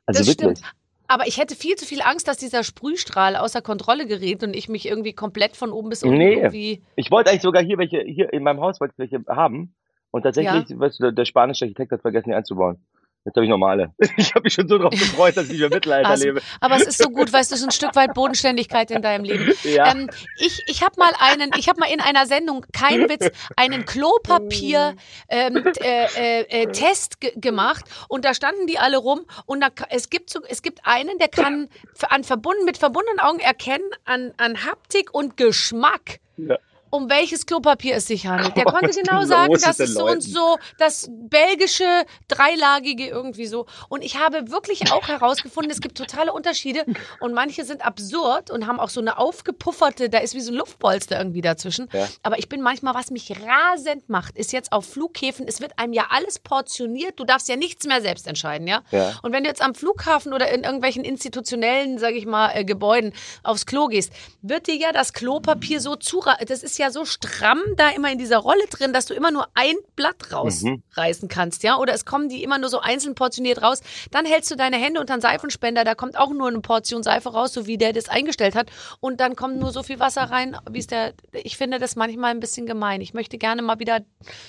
Also 0.07 0.21
das 0.21 0.29
wirklich. 0.29 0.59
stimmt. 0.59 0.75
Aber 1.13 1.27
ich 1.27 1.37
hätte 1.37 1.55
viel 1.55 1.77
zu 1.77 1.85
viel 1.85 2.01
Angst, 2.01 2.27
dass 2.27 2.39
dieser 2.39 2.65
Sprühstrahl 2.65 3.37
außer 3.37 3.61
Kontrolle 3.61 4.07
gerät 4.07 4.43
und 4.43 4.57
ich 4.57 4.71
mich 4.71 4.89
irgendwie 4.89 5.13
komplett 5.13 5.57
von 5.59 5.71
oben 5.71 5.91
bis 5.91 6.03
unten 6.03 6.17
Nee. 6.17 6.37
irgendwie. 6.37 6.83
Ich 6.97 7.11
wollte 7.11 7.29
eigentlich 7.29 7.43
sogar 7.43 7.63
hier 7.63 7.77
welche, 7.77 8.01
hier 8.01 8.33
in 8.33 8.43
meinem 8.43 8.63
Haus 8.63 8.81
wollte 8.81 8.95
ich 8.97 8.99
welche 8.99 9.23
haben. 9.29 9.75
Und 10.11 10.23
tatsächlich, 10.23 10.65
weißt 10.71 11.01
du, 11.01 11.03
der, 11.03 11.13
der 11.13 11.25
spanische 11.27 11.67
Architekt 11.67 11.93
hat 11.93 12.01
vergessen, 12.01 12.31
die 12.31 12.35
einzubauen. 12.35 12.79
Jetzt 13.25 13.37
habe 13.37 13.45
ich 13.45 13.51
normale. 13.51 13.93
Ich 14.17 14.35
habe 14.35 14.43
mich 14.45 14.55
schon 14.55 14.69
so 14.69 14.79
drauf 14.79 14.91
gefreut, 14.91 15.37
dass 15.37 15.49
ich 15.49 15.59
mehr 15.59 15.69
Mittelalter 15.69 16.09
Also, 16.09 16.27
lebe. 16.27 16.43
Aber 16.61 16.77
es 16.77 16.83
ist 16.83 16.99
so 16.99 17.09
gut, 17.09 17.33
weißt 17.33 17.51
du, 17.51 17.55
es 17.55 17.61
ist 17.61 17.67
ein 17.67 17.73
Stück 17.73 17.95
weit 17.95 18.15
Bodenständigkeit 18.15 18.91
in 18.91 19.03
deinem 19.03 19.25
Leben. 19.25 19.53
Ja. 19.63 19.93
Ähm, 19.93 20.11
ich 20.39 20.63
ich 20.67 20.83
habe 20.83 20.95
mal 20.99 21.13
einen, 21.19 21.51
ich 21.57 21.69
habe 21.69 21.81
mal 21.81 21.91
in 21.91 22.01
einer 22.01 22.27
Sendung, 22.27 22.67
kein 22.73 23.09
Witz, 23.09 23.31
einen 23.57 23.85
Klopapier 23.85 24.95
ähm, 25.29 25.65
äh, 25.81 26.43
äh, 26.43 26.63
äh, 26.63 27.31
gemacht 27.37 27.85
und 28.09 28.25
da 28.25 28.35
standen 28.35 28.67
die 28.67 28.79
alle 28.79 28.99
rum 28.99 29.21
und 29.47 29.61
da, 29.61 29.69
es 29.91 30.11
gibt 30.11 30.31
so, 30.31 30.41
es 30.49 30.63
gibt 30.63 30.81
einen, 30.85 31.19
der 31.19 31.29
kann 31.29 31.69
an 32.09 32.25
verbunden 32.25 32.65
mit 32.65 32.77
verbundenen 32.77 33.21
Augen 33.21 33.41
erkennen 33.41 33.89
an 34.05 34.33
an 34.37 34.65
Haptik 34.65 35.15
und 35.15 35.37
Geschmack. 35.37 36.21
Ja. 36.37 36.59
Um 36.95 37.09
welches 37.09 37.47
Klopapier 37.47 37.97
es 37.97 38.07
sich 38.07 38.27
handelt. 38.27 38.55
Der 38.55 38.65
konnte 38.67 38.91
genau 38.91 39.21
los 39.21 39.29
sagen, 39.29 39.55
das 39.55 39.81
ist 39.81 39.95
so 39.95 40.07
und 40.07 40.23
so, 40.23 40.59
das 40.79 41.09
belgische 41.11 42.05
dreilagige 42.29 43.09
irgendwie 43.09 43.47
so. 43.47 43.65
Und 43.89 44.05
ich 44.05 44.19
habe 44.19 44.51
wirklich 44.51 44.93
auch 44.93 45.09
herausgefunden, 45.09 45.71
es 45.71 45.81
gibt 45.81 45.97
totale 45.97 46.35
Unterschiede 46.35 46.85
und 47.21 47.33
manche 47.33 47.65
sind 47.65 47.85
absurd 47.85 48.51
und 48.51 48.67
haben 48.67 48.79
auch 48.79 48.91
so 48.91 49.01
eine 49.01 49.17
aufgepufferte, 49.17 50.11
da 50.11 50.19
ist 50.19 50.35
wie 50.35 50.43
so 50.43 50.53
ein 50.53 50.57
Luftpolster 50.57 51.17
irgendwie 51.17 51.41
dazwischen. 51.41 51.89
Ja. 51.95 52.07
Aber 52.23 52.39
ich 52.39 52.51
bin 52.51 52.61
manchmal, 52.61 52.95
was 52.95 53.11
mich 53.11 53.33
rasend 53.41 54.11
macht, 54.11 54.37
ist 54.37 54.53
jetzt 54.53 54.71
auf 54.71 54.85
Flughäfen, 54.85 55.49
es 55.49 55.63
wird 55.63 55.79
einem 55.79 55.95
ja 55.95 56.09
alles 56.11 56.41
portioniert, 56.41 57.19
du 57.19 57.25
darfst 57.25 57.49
ja 57.49 57.57
nichts 57.57 57.87
mehr 57.87 58.03
selbst 58.03 58.27
entscheiden, 58.27 58.67
ja? 58.67 58.83
Ja. 58.91 59.15
Und 59.23 59.33
wenn 59.33 59.45
du 59.45 59.49
jetzt 59.49 59.63
am 59.63 59.75
Flughafen 59.75 60.35
oder 60.35 60.53
in 60.53 60.63
irgendwelchen 60.63 61.05
institutionellen, 61.05 61.97
sage 61.97 62.17
ich 62.17 62.27
mal, 62.27 62.51
äh, 62.51 62.67
Gebäuden 62.67 63.15
aufs 63.43 63.65
Klo 63.65 63.87
gehst, 63.87 64.13
wird 64.43 64.67
dir 64.67 64.77
ja 64.77 64.93
das 64.93 65.15
Klopapier 65.15 65.81
so 65.81 65.97
zu, 65.97 66.23
das 66.47 66.63
ist 66.63 66.79
ja 66.79 66.82
so 66.91 67.05
stramm 67.05 67.61
da 67.77 67.91
immer 67.91 68.11
in 68.11 68.19
dieser 68.19 68.39
Rolle 68.39 68.65
drin, 68.71 68.93
dass 68.93 69.07
du 69.07 69.15
immer 69.15 69.31
nur 69.31 69.47
ein 69.55 69.77
Blatt 69.97 70.33
rausreißen 70.33 71.29
kannst, 71.29 71.63
ja? 71.63 71.77
Oder 71.77 71.95
es 71.95 72.05
kommen 72.05 72.29
die 72.29 72.43
immer 72.43 72.59
nur 72.59 72.69
so 72.69 72.81
einzeln 72.81 73.15
portioniert 73.15 73.63
raus. 73.63 73.81
Dann 74.11 74.25
hältst 74.25 74.51
du 74.51 74.57
deine 74.57 74.77
Hände 74.77 75.01
unter 75.01 75.17
den 75.17 75.21
Seifenspender, 75.21 75.85
da 75.85 75.95
kommt 75.95 76.19
auch 76.19 76.33
nur 76.33 76.49
eine 76.49 76.61
Portion 76.61 77.03
Seife 77.03 77.31
raus, 77.31 77.53
so 77.53 77.67
wie 77.67 77.79
der 77.79 77.93
das 77.93 78.09
eingestellt 78.09 78.55
hat. 78.55 78.71
Und 79.01 79.21
dann 79.21 79.37
kommt 79.37 79.59
nur 79.59 79.71
so 79.73 79.83
viel 79.83 80.01
Wasser 80.01 80.23
rein, 80.23 80.57
wie 80.71 80.79
es 80.79 80.87
der. 80.87 81.15
Ich 81.33 81.57
finde 81.57 81.79
das 81.79 81.97
manchmal 81.97 82.31
ein 82.31 82.41
bisschen 82.41 82.67
gemein. 82.67 83.01
Ich 83.01 83.15
möchte 83.15 83.39
gerne 83.39 83.63
mal 83.63 83.79
wieder 83.79 84.01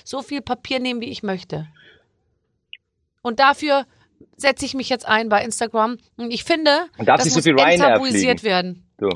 so 0.04 0.22
viel 0.22 0.42
Papier 0.42 0.80
nehmen, 0.80 1.00
wie 1.00 1.10
ich 1.10 1.22
möchte. 1.22 1.66
Und 3.22 3.40
dafür 3.40 3.86
setze 4.36 4.64
ich 4.64 4.74
mich 4.74 4.88
jetzt 4.88 5.06
ein 5.06 5.28
bei 5.28 5.42
Instagram. 5.44 5.98
Und 6.16 6.30
ich 6.30 6.44
finde, 6.44 6.86
Und 6.98 7.08
darf 7.08 7.18
das 7.18 7.26
nicht 7.26 7.34
so 7.34 7.52
muss 7.52 7.62
viel 7.62 7.72
enttabuisiert 7.72 8.42
werden. 8.42 8.86
So. 8.98 9.08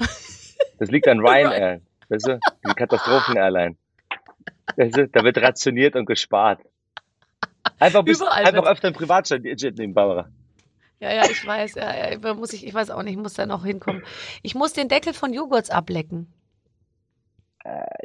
Das 0.79 0.91
liegt 0.91 1.09
an 1.09 1.21
Ryanair. 1.27 1.81
Weißt 2.09 2.27
du? 2.27 2.41
Die 2.67 2.75
Katastrophen-Airline. 2.75 3.77
Weißt 4.77 4.97
du? 4.97 5.09
Da 5.09 5.25
wird 5.25 5.39
rationiert 5.39 5.97
und 5.97 6.07
gespart. 6.07 6.61
Einfach, 7.79 8.03
bis, 8.03 8.21
Überall 8.21 8.45
einfach 8.45 8.67
öfter 8.67 8.89
ein 8.89 8.95
Privatjet 8.95 9.79
nehmen, 9.79 9.95
Barbara. 9.95 10.29
Ja, 11.01 11.13
ja, 11.13 11.25
ich 11.31 11.47
weiß. 11.47 11.75
Ja, 11.77 12.13
ja, 12.13 12.35
muss 12.35 12.53
ich, 12.53 12.67
ich 12.67 12.75
weiß 12.75 12.91
auch 12.91 13.03
nicht, 13.03 13.13
ich 13.13 13.19
muss 13.19 13.35
da 13.35 13.47
noch 13.47 13.65
hinkommen. 13.65 14.03
Ich 14.43 14.55
muss 14.55 14.73
den 14.73 14.89
Deckel 14.89 15.13
von 15.13 15.33
Joghurts 15.33 15.71
ablecken. 15.71 16.33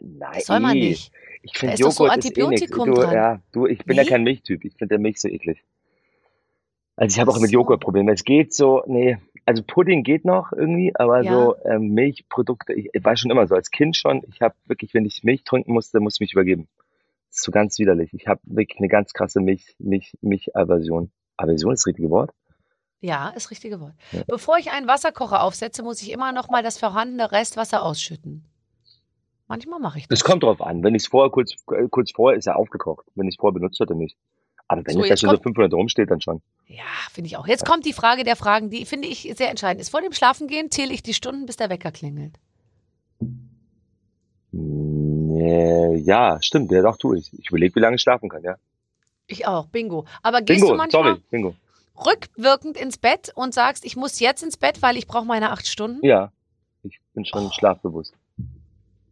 Nein. 0.01 0.31
Das 0.33 0.45
soll 0.45 0.59
man 0.59 0.77
nicht. 0.77 1.11
Ich 1.41 1.57
finde 1.57 1.75
doch 1.77 1.91
so 1.91 2.05
Joghurt 2.05 2.17
ist 2.17 2.25
eh 2.25 2.47
nix. 2.47 2.61
Antibiotikum 2.61 2.95
du. 2.95 3.01
Ja, 3.01 3.41
du, 3.51 3.67
ich 3.67 3.85
bin 3.85 3.97
ja 3.97 4.03
Nee? 4.03 4.09
kein 4.09 4.23
Milchtyp. 4.23 4.63
Ich 4.65 4.73
finde 4.73 4.95
der 4.95 4.99
Milch 4.99 5.19
so 5.19 5.27
eklig. 5.27 5.63
Also 6.95 7.15
ich 7.15 7.19
habe 7.19 7.31
auch 7.31 7.39
mit. 7.39 7.51
Joghurt 7.51 7.81
Probleme. 7.81 8.11
Es 8.11 8.23
geht 8.23 8.53
so, 8.53 8.83
nee, 8.85 9.17
also 9.45 9.63
Pudding 9.65 10.03
geht 10.03 10.25
noch 10.25 10.51
irgendwie, 10.53 10.95
aber 10.95 11.21
Ja. 11.21 11.31
so 11.33 11.55
ähm, 11.65 11.89
Milchprodukte, 11.89 12.73
ich, 12.73 12.89
ich 12.93 13.03
war 13.03 13.15
schon 13.17 13.31
immer 13.31 13.47
so, 13.47 13.55
als 13.55 13.71
Kind 13.71 13.95
schon, 13.97 14.21
ich 14.29 14.41
habe 14.41 14.55
wirklich, 14.65 14.93
wenn 14.93 15.05
ich 15.05 15.23
Milch 15.23 15.43
trinken 15.43 15.73
musste, 15.73 15.99
musste 15.99 16.17
ich 16.23 16.27
mich 16.29 16.33
übergeben. 16.33 16.67
Das 17.29 17.37
ist 17.39 17.43
so 17.43 17.51
ganz 17.51 17.79
widerlich. 17.79 18.13
Ich 18.13 18.27
habe 18.27 18.41
wirklich 18.43 18.79
eine 18.79 18.87
ganz 18.89 19.13
krasse 19.13 19.39
Milch, 19.41 19.75
Milch, 19.79 20.13
Milch-Aversion. 20.21 21.11
Aversion 21.37 21.73
ist 21.73 21.81
das 21.81 21.87
richtige 21.87 22.09
Wort? 22.09 22.31
Ja, 23.01 23.29
ist 23.29 23.45
das 23.45 23.51
richtige 23.51 23.81
Wort. 23.81 23.93
Ja. 24.11 24.21
Bevor 24.27 24.57
ich 24.57 24.71
einen 24.71 24.87
Wasserkocher 24.87 25.41
aufsetze, 25.43 25.83
muss 25.83 26.01
ich 26.01 26.11
immer 26.11 26.31
noch 26.31 26.49
mal 26.49 26.63
das 26.63 26.77
vorhandene 26.77 27.31
Restwasser 27.31 27.83
ausschütten. 27.83 28.45
Manchmal 29.47 29.79
mache 29.79 29.97
ich 29.99 30.07
das. 30.07 30.19
Das 30.19 30.23
kommt 30.29 30.43
drauf 30.43 30.61
an. 30.61 30.83
Wenn 30.83 30.95
ich 30.95 31.03
es 31.03 31.07
vorher 31.09 31.29
kurz, 31.29 31.53
äh, 31.71 31.87
kurz 31.89 32.11
vorher 32.11 32.37
ist 32.37 32.47
er 32.47 32.55
aufgekocht. 32.55 33.05
Wenn 33.15 33.27
ich 33.27 33.35
es 33.35 33.39
vorher 33.39 33.53
benutzt 33.53 33.79
hätte, 33.79 33.93
nicht. 33.93 34.17
Aber 34.73 34.85
wenn 34.87 34.93
So, 34.93 35.03
es 35.03 35.09
da 35.09 35.17
schon 35.17 35.29
so 35.29 35.35
kommt- 35.35 35.43
500 35.55 35.73
rumsteht, 35.73 36.09
dann 36.11 36.21
schon. 36.21 36.41
Ja, 36.67 36.83
finde 37.11 37.27
ich 37.27 37.37
auch. 37.37 37.47
Jetzt 37.47 37.65
kommt 37.65 37.85
die 37.85 37.93
Frage 37.93 38.23
der 38.23 38.35
Fragen, 38.35 38.69
die 38.69 38.85
finde 38.85 39.07
ich 39.07 39.31
sehr 39.37 39.49
entscheidend 39.49 39.81
ist. 39.81 39.89
Vor 39.89 40.01
dem 40.01 40.13
Schlafengehen 40.13 40.71
zähle 40.71 40.93
ich 40.93 41.03
die 41.03 41.13
Stunden, 41.13 41.45
bis 41.45 41.55
der 41.57 41.69
Wecker 41.69 41.91
klingelt. 41.91 42.33
Nee, 44.51 45.97
ja, 45.97 46.37
stimmt, 46.41 46.71
ja 46.71 46.81
doch, 46.81 46.97
tu 46.97 47.13
ich. 47.13 47.31
Ich 47.39 47.49
überlege, 47.49 47.75
wie 47.75 47.79
lange 47.79 47.95
ich 47.95 48.01
schlafen 48.01 48.29
kann, 48.29 48.43
ja. 48.43 48.55
Ich 49.27 49.47
auch, 49.47 49.67
Bingo. 49.67 50.05
Aber 50.21 50.41
gehst 50.41 50.61
du 50.61 50.65
Bingo, 50.67 50.77
manchmal, 50.77 51.03
sorry, 51.03 51.21
Bingo. 51.31 51.55
rückwirkend 52.05 52.77
ins 52.77 52.97
Bett 52.97 53.31
und 53.35 53.53
sagst, 53.53 53.85
ich 53.85 53.95
muss 53.95 54.19
jetzt 54.19 54.43
ins 54.43 54.57
Bett, 54.57 54.81
weil 54.81 54.97
ich 54.97 55.07
brauche 55.07 55.25
meine 55.25 55.51
acht 55.51 55.67
Stunden? 55.67 56.05
Ja, 56.05 56.31
ich 56.83 56.99
bin 57.13 57.25
schon 57.25 57.47
Oh. 57.47 57.51
schlafbewusst. 57.51 58.13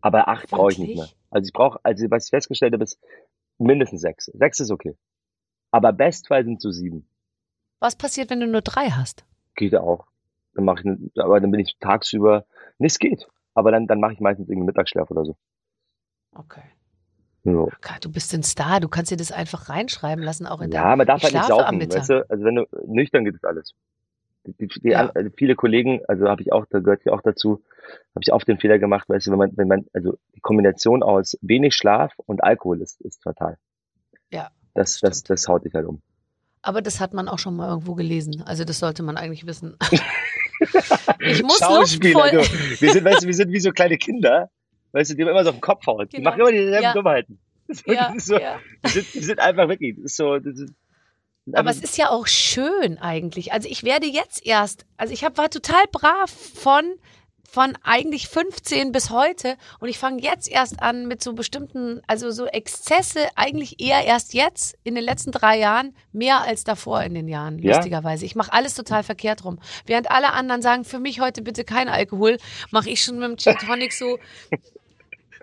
Aber 0.01 0.28
acht 0.28 0.49
brauche 0.49 0.72
ich 0.72 0.80
nicht 0.80 0.95
mehr. 0.95 1.07
Also 1.30 1.47
ich 1.47 1.53
brauche, 1.53 1.80
also 1.84 2.05
was 2.09 2.26
ich 2.26 2.30
festgestellt 2.32 2.74
habe, 2.74 2.84
ist 2.84 2.99
mindestens 3.57 4.01
sechs. 4.01 4.26
Sechs 4.26 4.59
ist 4.59 4.72
okay. 4.72 4.95
Aber 5.72 5.94
Bestfall 5.94 6.44
sind 6.46 6.62
so 6.62 6.72
sieben. 6.72 7.08
Was 7.80 7.96
passiert, 7.96 8.30
wenn 8.30 8.40
du 8.42 8.48
nur 8.48 8.62
drei 8.62 8.90
hast? 8.90 9.26
Geht 9.56 9.76
auch. 9.76 10.06
Dann 10.54 10.66
mache 10.66 10.80
ich, 10.80 10.86
ne- 10.86 11.10
aber 11.16 11.40
dann 11.40 11.52
bin 11.52 11.60
ich 11.62 11.78
tagsüber, 11.80 12.46
es 12.80 13.00
geht. 13.00 13.28
Aber 13.54 13.72
dann, 13.72 13.88
dann 13.88 14.00
mache 14.00 14.14
ich 14.14 14.20
meistens 14.20 14.50
irgendwie 14.50 14.68
Mittagsschlaf 14.68 15.10
oder 15.12 15.26
so. 15.26 15.36
Okay. 16.36 16.64
Ja. 17.44 17.54
Gott, 17.82 18.04
du 18.04 18.12
bist 18.12 18.34
ein 18.34 18.44
Star, 18.44 18.80
du 18.80 18.88
kannst 18.88 19.12
dir 19.12 19.18
das 19.18 19.32
einfach 19.32 19.68
reinschreiben 19.70 20.24
lassen, 20.24 20.46
auch 20.46 20.62
in 20.62 20.72
Ja, 20.72 20.96
man 20.96 21.08
darf 21.08 21.18
ich 21.18 21.24
halt 21.26 21.34
nicht 21.34 21.48
saufen, 21.48 21.80
weißt 21.92 22.10
du? 22.10 22.30
Also 22.30 22.44
wenn 22.44 22.56
du 22.56 22.66
nüchtern 22.86 23.26
geht 23.26 23.36
das 23.36 23.44
alles. 23.44 23.74
Die, 24.46 24.54
die, 24.54 24.68
die, 24.68 24.90
Ja. 24.90 25.10
also 25.10 25.30
viele 25.38 25.56
Kollegen, 25.56 26.02
also 26.08 26.28
habe 26.28 26.42
ich 26.42 26.52
auch, 26.54 26.66
da 26.70 26.80
gehört 26.80 27.04
ja 27.04 27.14
auch 27.14 27.22
dazu, 27.22 27.64
habe 28.14 28.22
ich 28.22 28.32
oft 28.32 28.48
den 28.48 28.60
Fehler 28.60 28.78
gemacht, 28.80 29.10
weißt 29.10 29.28
du, 29.28 29.32
wenn 29.32 29.40
man, 29.40 29.58
wenn 29.58 29.68
man, 29.68 29.86
also 29.94 30.18
die 30.36 30.40
Kombination 30.40 31.02
aus 31.04 31.38
wenig 31.42 31.76
Schlaf 31.76 32.14
und 32.26 32.44
Alkohol 32.44 32.82
ist, 32.82 33.02
ist 33.02 33.22
fatal. 33.24 33.58
Das, 34.74 35.00
das, 35.00 35.24
das 35.24 35.48
haut 35.48 35.66
dich 35.66 35.74
halt 35.74 35.86
um. 35.88 36.02
Aber 36.62 36.82
das 36.82 37.00
hat 37.00 37.14
man 37.14 37.28
auch 37.28 37.40
schon 37.40 37.56
mal 37.56 37.70
irgendwo 37.70 37.96
gelesen. 37.96 38.44
Also 38.46 38.64
das 38.64 38.80
sollte 38.80 39.04
man 39.04 39.18
eigentlich 39.18 39.46
wissen. 39.48 39.76
ich 41.20 41.44
muss 41.44 41.60
Luft 41.60 41.72
Schauspieler, 41.72 42.20
voll. 42.20 42.32
du. 42.32 42.82
Wir 42.82 42.92
sind, 42.94 43.04
weißt 43.04 43.24
du, 43.24 43.28
wir 43.28 43.34
sind 43.34 43.52
wie 43.52 43.60
so 43.60 43.72
kleine 43.72 43.98
Kinder, 43.98 44.50
weißt 44.92 45.12
du, 45.12 45.16
die 45.16 45.22
immer 45.24 45.44
so 45.44 45.50
auf 45.50 45.56
den 45.56 45.62
Kopf 45.62 45.86
hauen. 45.88 46.08
Die 46.10 46.18
Genau. 46.18 46.30
machen 46.30 46.42
immer 46.42 46.52
dieselben 46.52 46.84
Ja. 46.84 46.94
Dummheiten. 46.94 47.40
Ja, 47.86 48.14
so, 48.18 48.38
ja. 48.38 48.60
die, 48.86 48.90
sind, 48.90 49.14
die 49.14 49.24
sind 49.24 49.40
einfach 49.40 49.70
wirklich, 49.70 49.96
so, 50.04 50.38
Aber 51.54 51.70
es 51.70 51.82
ist 51.82 51.98
ja 51.98 52.10
auch 52.10 52.28
schön 52.28 52.98
eigentlich. 52.98 53.54
Also 53.54 53.70
ich 53.70 53.84
werde 53.84 54.08
jetzt 54.08 54.46
erst, 54.46 54.86
also 54.98 55.14
ich 55.14 55.24
hab, 55.24 55.38
war 55.38 55.50
total 55.50 55.84
brav 55.90 56.30
von 56.30 56.84
von 57.52 57.78
eigentlich 57.84 58.30
15 58.30 58.93
bis 58.93 59.10
heute 59.10 59.58
und 59.80 59.89
ich 59.89 59.97
fange 59.97 60.22
jetzt 60.22 60.49
erst 60.49 60.82
an 60.82 61.06
mit 61.08 61.22
so 61.22 61.34
bestimmten, 61.34 62.02
also 62.08 62.32
so 62.32 62.45
Exzesse 62.45 63.28
eigentlich 63.36 63.82
eher 63.82 64.06
erst 64.06 64.34
jetzt 64.34 64.78
in 64.84 64.95
den 64.95 65.04
letzten 65.04 65.32
drei 65.32 65.60
Jahren 65.60 65.93
mehr 66.14 66.41
als 66.41 66.64
davor 66.64 67.04
in 67.04 67.14
den 67.14 67.28
Jahren, 67.28 67.60
Ja. 67.60 67.76
lustigerweise. 67.76 68.26
Ich 68.26 68.36
mache 68.36 68.54
alles 68.54 68.74
total 68.76 69.04
verkehrt 69.04 69.43
rum. 69.43 69.60
Während 69.86 70.10
alle 70.10 70.32
anderen 70.32 70.62
sagen, 70.62 70.86
für 70.86 70.99
mich 70.99 71.20
heute 71.20 71.41
bitte 71.41 71.66
kein 71.66 71.89
Alkohol, 71.89 72.38
mache 72.72 72.89
ich 72.89 73.04
schon 73.04 73.20
mit 73.20 73.30
dem 73.30 73.38
Gin 73.38 73.58
Tonic 73.58 73.91
so 73.91 74.18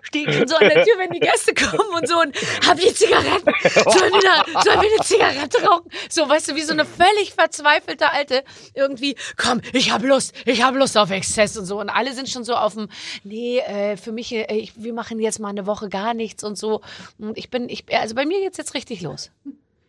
stehe 0.01 0.27
ich 0.29 0.35
schon 0.37 0.47
so 0.47 0.55
an 0.55 0.69
der 0.69 0.83
Tür, 0.83 0.93
wenn 0.97 1.11
die 1.11 1.19
Gäste 1.19 1.53
kommen 1.55 1.93
und 1.95 2.07
so 2.07 2.19
und 2.19 2.35
hab 2.67 2.77
die 2.79 2.93
Zigaretten. 2.93 3.51
Sollen 3.73 4.13
wir, 4.13 4.21
da, 4.21 4.61
sollen 4.63 4.81
wir 4.81 4.89
eine 4.89 5.03
Zigarette 5.03 5.63
rauchen? 5.65 5.89
So, 6.09 6.27
weißt 6.27 6.49
du, 6.51 6.55
wie 6.55 6.61
so 6.61 6.73
eine 6.73 6.85
völlig 6.85 7.33
verzweifelte 7.33 8.11
Alte 8.11 8.43
irgendwie, 8.73 9.15
komm, 9.37 9.61
ich 9.73 9.91
hab 9.91 10.03
Lust, 10.03 10.33
ich 10.45 10.63
hab 10.63 10.75
Lust 10.75 10.97
auf 10.97 11.11
Exzess 11.11 11.57
und 11.57 11.65
so. 11.65 11.79
Und 11.79 11.89
alle 11.89 12.13
sind 12.13 12.29
schon 12.29 12.43
so 12.43 12.55
auf 12.55 12.73
dem, 12.73 12.87
nee, 13.23 13.59
äh, 13.59 13.97
für 13.97 14.11
mich, 14.11 14.31
äh, 14.33 14.45
ich, 14.55 14.73
wir 14.81 14.93
machen 14.93 15.19
jetzt 15.19 15.39
mal 15.39 15.49
eine 15.49 15.65
Woche 15.65 15.89
gar 15.89 16.13
nichts 16.13 16.43
und 16.43 16.57
so. 16.57 16.81
Und 17.17 17.37
ich 17.37 17.49
bin, 17.49 17.69
ich, 17.69 17.85
also 17.95 18.15
bei 18.15 18.25
mir 18.25 18.39
geht's 18.39 18.57
jetzt 18.57 18.73
richtig 18.73 19.01
los. 19.01 19.31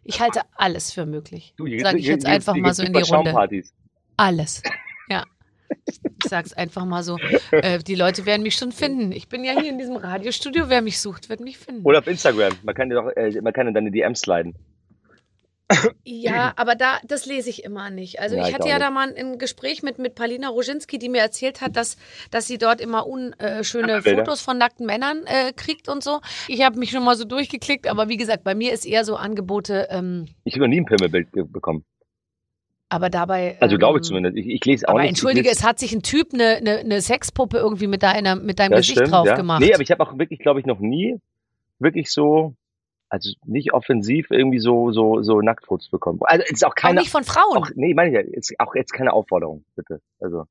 Ich 0.04 0.20
halte 0.20 0.40
alles 0.56 0.92
für 0.92 1.06
möglich. 1.06 1.54
Du, 1.56 1.66
Sag 1.80 1.94
ich 1.96 2.06
jetzt 2.06 2.24
geht's- 2.24 2.24
einfach 2.24 2.54
mal 2.56 2.74
so 2.74 2.82
in 2.82 2.92
die 2.92 3.02
Runde. 3.02 3.34
Alles. 4.16 4.62
Ja. 5.70 6.10
Ich 6.22 6.28
sag's 6.28 6.52
einfach 6.52 6.84
mal 6.84 7.02
so. 7.02 7.16
Äh, 7.50 7.78
die 7.78 7.94
Leute 7.94 8.26
werden 8.26 8.42
mich 8.42 8.54
schon 8.54 8.72
finden. 8.72 9.10
Ich 9.12 9.28
bin 9.28 9.42
ja 9.44 9.58
hier 9.58 9.70
in 9.70 9.78
diesem 9.78 9.96
Radiostudio. 9.96 10.68
Wer 10.68 10.82
mich 10.82 11.00
sucht, 11.00 11.28
wird 11.28 11.40
mich 11.40 11.58
finden. 11.58 11.82
Oder 11.84 12.00
auf 12.00 12.06
Instagram. 12.06 12.52
Man 12.62 12.74
kann 12.74 12.88
dir 12.90 12.96
doch, 12.96 13.08
äh, 13.16 13.40
man 13.40 13.52
kann 13.52 13.66
in 13.66 13.74
deine 13.74 13.90
DMs 13.90 14.20
sliden. 14.20 14.54
Ja, 16.04 16.52
aber 16.56 16.74
da, 16.74 16.98
das 17.06 17.26
lese 17.26 17.48
ich 17.48 17.62
immer 17.62 17.90
nicht. 17.90 18.18
Also 18.20 18.36
Ja, 18.36 18.48
ich 18.48 18.54
hatte 18.54 18.68
ja 18.68 18.74
nicht. 18.74 18.86
da 18.86 18.90
mal 18.90 19.14
ein 19.14 19.38
Gespräch 19.38 19.82
mit, 19.84 19.98
mit 19.98 20.16
Paulina 20.16 20.48
Roginski, 20.48 20.98
die 20.98 21.08
mir 21.08 21.20
erzählt 21.20 21.60
hat, 21.60 21.76
dass, 21.76 21.96
dass 22.32 22.48
sie 22.48 22.58
dort 22.58 22.80
immer 22.80 23.06
unschöne 23.06 24.02
Bilder. 24.02 24.24
Fotos 24.24 24.40
von 24.40 24.58
nackten 24.58 24.84
Männern 24.84 25.22
äh, 25.26 25.52
kriegt 25.52 25.88
und 25.88 26.02
so. 26.02 26.20
Ich 26.48 26.62
habe 26.64 26.76
mich 26.78 26.90
schon 26.90 27.04
mal 27.04 27.14
so 27.16 27.24
durchgeklickt, 27.24 27.86
aber 27.86 28.08
wie 28.08 28.16
gesagt, 28.16 28.42
bei 28.42 28.54
mir 28.56 28.72
ist 28.72 28.84
eher 28.84 29.04
so 29.04 29.14
Angebote, 29.14 29.86
ähm, 29.90 30.26
Ich 30.44 30.54
habe 30.54 30.64
noch 30.64 30.68
nie 30.70 30.80
ein 30.80 30.86
Pimmelbild 30.86 31.28
bekommen. 31.52 31.84
Aber 32.91 33.09
dabei. 33.09 33.57
Also 33.61 33.78
glaube 33.78 33.99
ich 33.99 34.03
ähm, 34.03 34.09
zumindest. 34.09 34.36
Ich, 34.36 34.47
ich 34.47 34.64
lese 34.64 34.86
auch 34.88 34.93
Aber 34.93 35.01
nicht. 35.01 35.11
entschuldige, 35.11 35.49
es 35.49 35.64
hat 35.64 35.78
sich 35.78 35.93
ein 35.95 36.03
Typ 36.03 36.34
eine, 36.34 36.57
eine, 36.57 36.78
eine 36.78 37.01
Sexpuppe 37.01 37.57
irgendwie 37.57 37.86
mit, 37.86 38.03
deiner, 38.03 38.36
mit 38.36 38.59
deinem 38.59 38.72
das 38.72 38.80
Gesicht 38.80 38.99
stimmt, 38.99 39.12
drauf 39.12 39.26
ja. 39.26 39.36
gemacht. 39.36 39.61
Nee, 39.61 39.72
aber 39.72 39.82
ich 39.82 39.91
habe 39.91 40.03
auch 40.03 40.18
wirklich, 40.18 40.41
glaube 40.41 40.61
ich, 40.61 40.66
noch 40.66 40.80
nie 40.80 41.18
wirklich 41.78 42.11
so, 42.11 42.55
also 43.09 43.30
nicht 43.47 43.72
offensiv 43.72 44.30
irgendwie 44.30 44.59
so, 44.59 44.93
so, 44.93 45.22
so 45.22 45.41
Nacktfotos 45.41 45.88
bekommen. 45.88 46.18
Also 46.22 46.45
es 46.45 46.53
ist 46.53 46.64
auch 46.64 46.70
auch 46.70 46.74
keine, 46.74 47.01
nicht 47.01 47.11
von 47.11 47.24
Frauen. 47.24 47.57
auch, 47.57 47.70
nee, 47.74 47.95
meine 47.95 48.11
ich 48.11 48.14
ja, 48.14 48.20
ist 48.20 48.55
auch 48.59 48.74
jetzt 48.74 48.93
keine 48.93 49.12
Aufforderung, 49.12 49.64
bitte. 49.76 50.01
Also 50.20 50.45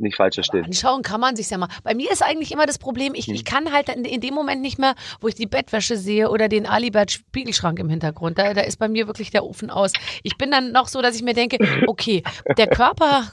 nicht 0.00 0.16
falsch 0.16 0.34
verstehen. 0.36 0.64
Anschauen 0.64 1.02
kann 1.02 1.20
man 1.20 1.36
sich's 1.36 1.50
ja 1.50 1.58
mal. 1.58 1.68
Bei 1.82 1.94
mir 1.94 2.10
ist 2.10 2.22
eigentlich 2.22 2.52
immer 2.52 2.66
das 2.66 2.78
Problem, 2.78 3.14
ich, 3.14 3.26
Hm. 3.26 3.34
ich 3.34 3.44
kann 3.44 3.72
halt 3.72 3.88
in, 3.88 4.04
in 4.04 4.20
dem 4.20 4.34
Moment 4.34 4.60
nicht 4.62 4.78
mehr, 4.78 4.94
wo 5.20 5.28
ich 5.28 5.34
die 5.34 5.46
Bettwäsche 5.46 5.96
sehe 5.96 6.30
oder 6.30 6.48
den 6.48 6.66
Alibert 6.66 7.10
Spiegelschrank 7.10 7.78
im 7.78 7.88
Hintergrund. 7.88 8.38
Da, 8.38 8.54
da 8.54 8.62
ist 8.62 8.78
bei 8.78 8.88
mir 8.88 9.06
wirklich 9.06 9.30
der 9.30 9.44
Ofen 9.44 9.70
aus. 9.70 9.92
Ich 10.22 10.36
bin 10.36 10.50
dann 10.50 10.72
noch 10.72 10.88
so, 10.88 11.02
dass 11.02 11.16
ich 11.16 11.22
mir 11.22 11.34
denke, 11.34 11.58
okay, 11.86 12.22
der 12.56 12.66
Körper, 12.68 13.32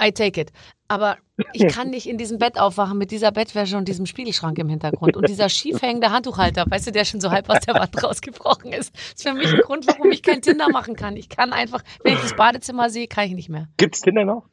I 0.00 0.10
take 0.12 0.40
it. 0.40 0.50
Aber 0.88 1.16
ich 1.52 1.66
kann 1.68 1.90
nicht 1.90 2.08
in 2.08 2.18
diesem 2.18 2.38
Bett 2.38 2.58
aufwachen 2.58 2.98
mit 2.98 3.10
dieser 3.10 3.32
Bettwäsche 3.32 3.76
und 3.76 3.88
diesem 3.88 4.06
Spiegelschrank 4.06 4.58
im 4.58 4.68
Hintergrund 4.68 5.16
und 5.16 5.28
dieser 5.28 5.48
schief 5.48 5.80
hängende 5.82 6.10
Handtuchhalter, 6.10 6.66
weißt 6.68 6.86
du, 6.88 6.92
der 6.92 7.04
schon 7.04 7.20
so 7.20 7.30
halb 7.30 7.48
aus 7.48 7.60
der 7.60 7.74
Wand 7.74 8.02
rausgebrochen 8.04 8.72
ist. 8.72 8.94
Das 8.94 9.02
ist 9.14 9.22
für 9.28 9.34
mich 9.34 9.52
ein 9.52 9.60
Grund, 9.60 9.86
warum 9.86 10.10
ich 10.12 10.22
kein 10.22 10.42
Tinder 10.42 10.68
machen 10.68 10.94
kann. 10.94 11.16
Ich 11.16 11.28
kann 11.28 11.52
einfach, 11.52 11.82
wenn 12.02 12.14
ich 12.14 12.20
das 12.20 12.36
Badezimmer 12.36 12.90
sehe, 12.90 13.08
kann 13.08 13.24
ich 13.26 13.32
nicht 13.34 13.48
mehr. 13.48 13.68
Gibt's 13.78 14.02
Tinder 14.02 14.24
noch? 14.24 14.44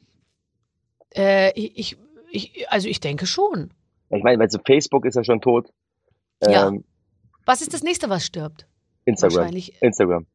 Äh, 1.16 1.52
ich, 1.60 1.98
ich, 2.32 2.66
also 2.70 2.88
ich 2.88 3.00
denke 3.00 3.26
schon. 3.26 3.72
Ich 4.10 4.24
meine, 4.24 4.40
weil 4.40 4.50
so 4.50 4.60
Facebook 4.66 5.06
ist 5.06 5.16
ja 5.16 5.24
schon 5.24 5.42
tot. 5.42 5.72
Ja. 6.44 6.68
Ähm, 6.68 6.84
Was 7.46 7.62
ist 7.62 7.74
das 7.74 7.84
nächste, 7.84 8.10
was 8.10 8.26
stirbt? 8.26 8.68
Instagram. 9.06 9.38
Wahrscheinlich. 9.38 9.82
Instagram. 9.82 10.26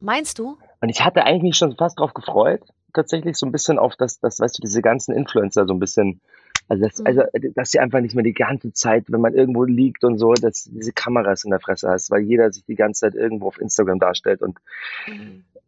Meinst 0.00 0.38
du? 0.38 0.56
Und 0.80 0.88
ich 0.88 1.04
hatte 1.04 1.24
eigentlich 1.24 1.42
mich 1.42 1.56
schon 1.56 1.76
fast 1.76 1.98
drauf 1.98 2.14
gefreut, 2.14 2.62
tatsächlich 2.94 3.36
so 3.36 3.46
ein 3.46 3.52
bisschen 3.52 3.78
auf 3.78 3.96
das, 3.96 4.20
das, 4.20 4.38
weißt 4.40 4.58
du, 4.58 4.62
diese 4.62 4.80
ganzen 4.82 5.14
Influencer 5.14 5.66
so 5.66 5.74
ein 5.74 5.80
bisschen, 5.80 6.20
also 6.68 6.84
das, 6.84 6.98
Mhm. 7.00 7.06
also, 7.06 7.22
dass 7.54 7.70
sie 7.70 7.80
einfach 7.80 8.00
nicht 8.00 8.14
mehr 8.14 8.24
die 8.24 8.32
ganze 8.34 8.72
Zeit, 8.72 9.04
wenn 9.08 9.20
man 9.20 9.34
irgendwo 9.34 9.64
liegt 9.64 10.04
und 10.04 10.18
so, 10.18 10.34
dass 10.34 10.64
diese 10.64 10.92
Kameras 10.92 11.44
in 11.44 11.50
der 11.50 11.60
Fresse 11.60 11.88
hast, 11.88 12.10
weil 12.10 12.22
jeder 12.22 12.52
sich 12.52 12.64
die 12.64 12.76
ganze 12.76 13.00
Zeit 13.00 13.14
irgendwo 13.14 13.48
auf 13.48 13.60
Instagram 13.60 13.98
darstellt 13.98 14.40
und, 14.42 14.58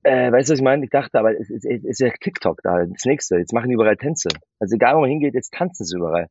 äh, 0.02 0.32
weißt 0.32 0.48
du, 0.48 0.52
was 0.52 0.58
ich 0.58 0.64
meine? 0.64 0.84
Ich 0.84 0.90
dachte, 0.90 1.18
aber 1.18 1.38
es 1.38 1.50
ist, 1.50 1.64
es 1.64 1.84
ist 1.84 2.00
ja 2.00 2.10
TikTok 2.10 2.60
da, 2.62 2.84
das 2.84 3.04
nächste. 3.04 3.36
Jetzt 3.36 3.52
machen 3.52 3.68
die 3.68 3.74
überall 3.74 3.96
Tänze. 3.96 4.28
Also 4.58 4.74
egal, 4.76 4.96
wo 4.96 5.00
man 5.00 5.10
hingeht, 5.10 5.34
jetzt 5.34 5.52
tanzen 5.52 5.84
sie 5.84 5.96
überall. 5.96 6.28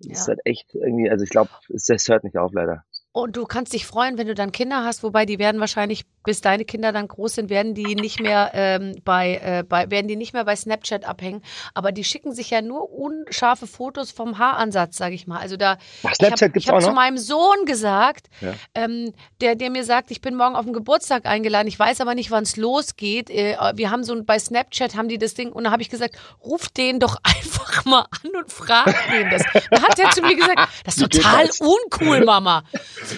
Das 0.00 0.18
ist 0.20 0.26
Ja. 0.26 0.28
halt 0.32 0.40
echt 0.44 0.74
irgendwie, 0.74 1.10
also 1.10 1.24
ich 1.24 1.30
glaube, 1.30 1.50
es 1.74 1.88
hört 2.08 2.24
nicht 2.24 2.36
auf, 2.38 2.52
leider. 2.54 2.84
Und 3.12 3.36
du 3.36 3.44
kannst 3.44 3.72
dich 3.72 3.86
freuen, 3.86 4.18
wenn 4.18 4.28
du 4.28 4.34
dann 4.34 4.52
Kinder 4.52 4.84
hast, 4.84 5.02
wobei 5.02 5.26
die 5.26 5.38
werden 5.38 5.60
wahrscheinlich, 5.60 6.04
bis 6.24 6.40
deine 6.40 6.64
Kinder 6.64 6.92
dann 6.92 7.08
groß 7.08 7.36
sind, 7.36 7.50
werden 7.50 7.74
die 7.74 7.94
nicht 7.94 8.20
mehr 8.20 8.50
ähm, 8.54 8.96
bei, 9.04 9.36
äh, 9.42 9.62
bei, 9.66 9.90
werden 9.90 10.06
die 10.08 10.16
nicht 10.16 10.32
mehr 10.32 10.44
bei 10.44 10.54
Snapchat 10.56 11.04
abhängen. 11.04 11.42
Aber 11.74 11.92
die 11.92 12.04
schicken 12.04 12.32
sich 12.34 12.50
ja 12.50 12.60
nur 12.62 12.92
unscharfe 12.92 13.66
Fotos 13.66 14.10
vom 14.10 14.38
Haaransatz, 14.38 14.96
sag 14.96 15.12
ich 15.12 15.26
mal. 15.26 15.38
Also 15.38 15.56
da 15.56 15.78
Ach, 16.02 16.10
ich 16.10 16.16
Snapchat 16.16 16.42
habe 16.42 16.52
gibt's 16.52 16.68
hab 16.68 16.82
zu 16.82 16.92
meinem 16.92 17.16
Sohn 17.18 17.64
gesagt, 17.64 18.26
Ja. 18.40 18.54
ähm, 18.74 19.12
der, 19.40 19.54
der 19.54 19.70
mir 19.70 19.84
sagt, 19.84 20.10
ich 20.10 20.20
bin 20.20 20.34
morgen 20.36 20.56
auf 20.56 20.64
den 20.64 20.74
Geburtstag 20.74 21.26
eingeladen, 21.26 21.68
ich 21.68 21.78
weiß 21.78 22.00
aber 22.00 22.14
nicht, 22.14 22.30
wann 22.30 22.42
es 22.42 22.56
losgeht. 22.56 23.30
Äh, 23.30 23.56
wir 23.74 23.90
haben 23.90 24.04
so 24.04 24.12
ein, 24.12 24.26
bei 24.26 24.38
Snapchat 24.38 24.96
haben 24.96 25.08
die 25.08 25.18
das 25.18 25.34
Ding 25.34 25.52
und 25.52 25.64
da 25.64 25.70
habe 25.70 25.82
ich 25.82 25.88
gesagt, 25.90 26.16
ruf 26.44 26.68
den 26.68 27.00
doch 27.00 27.16
einfach 27.22 27.84
mal 27.86 28.06
an 28.22 28.30
und 28.36 28.52
frag 28.52 28.86
den 29.10 29.30
das. 29.30 29.42
Da 29.70 29.82
hat 29.82 29.98
er 29.98 30.10
zu 30.10 30.22
mir 30.22 30.36
gesagt, 30.36 30.68
das 30.84 30.96
ist 30.98 31.10
total 31.12 31.48
uncool, 31.60 32.24
Mama. 32.24 32.64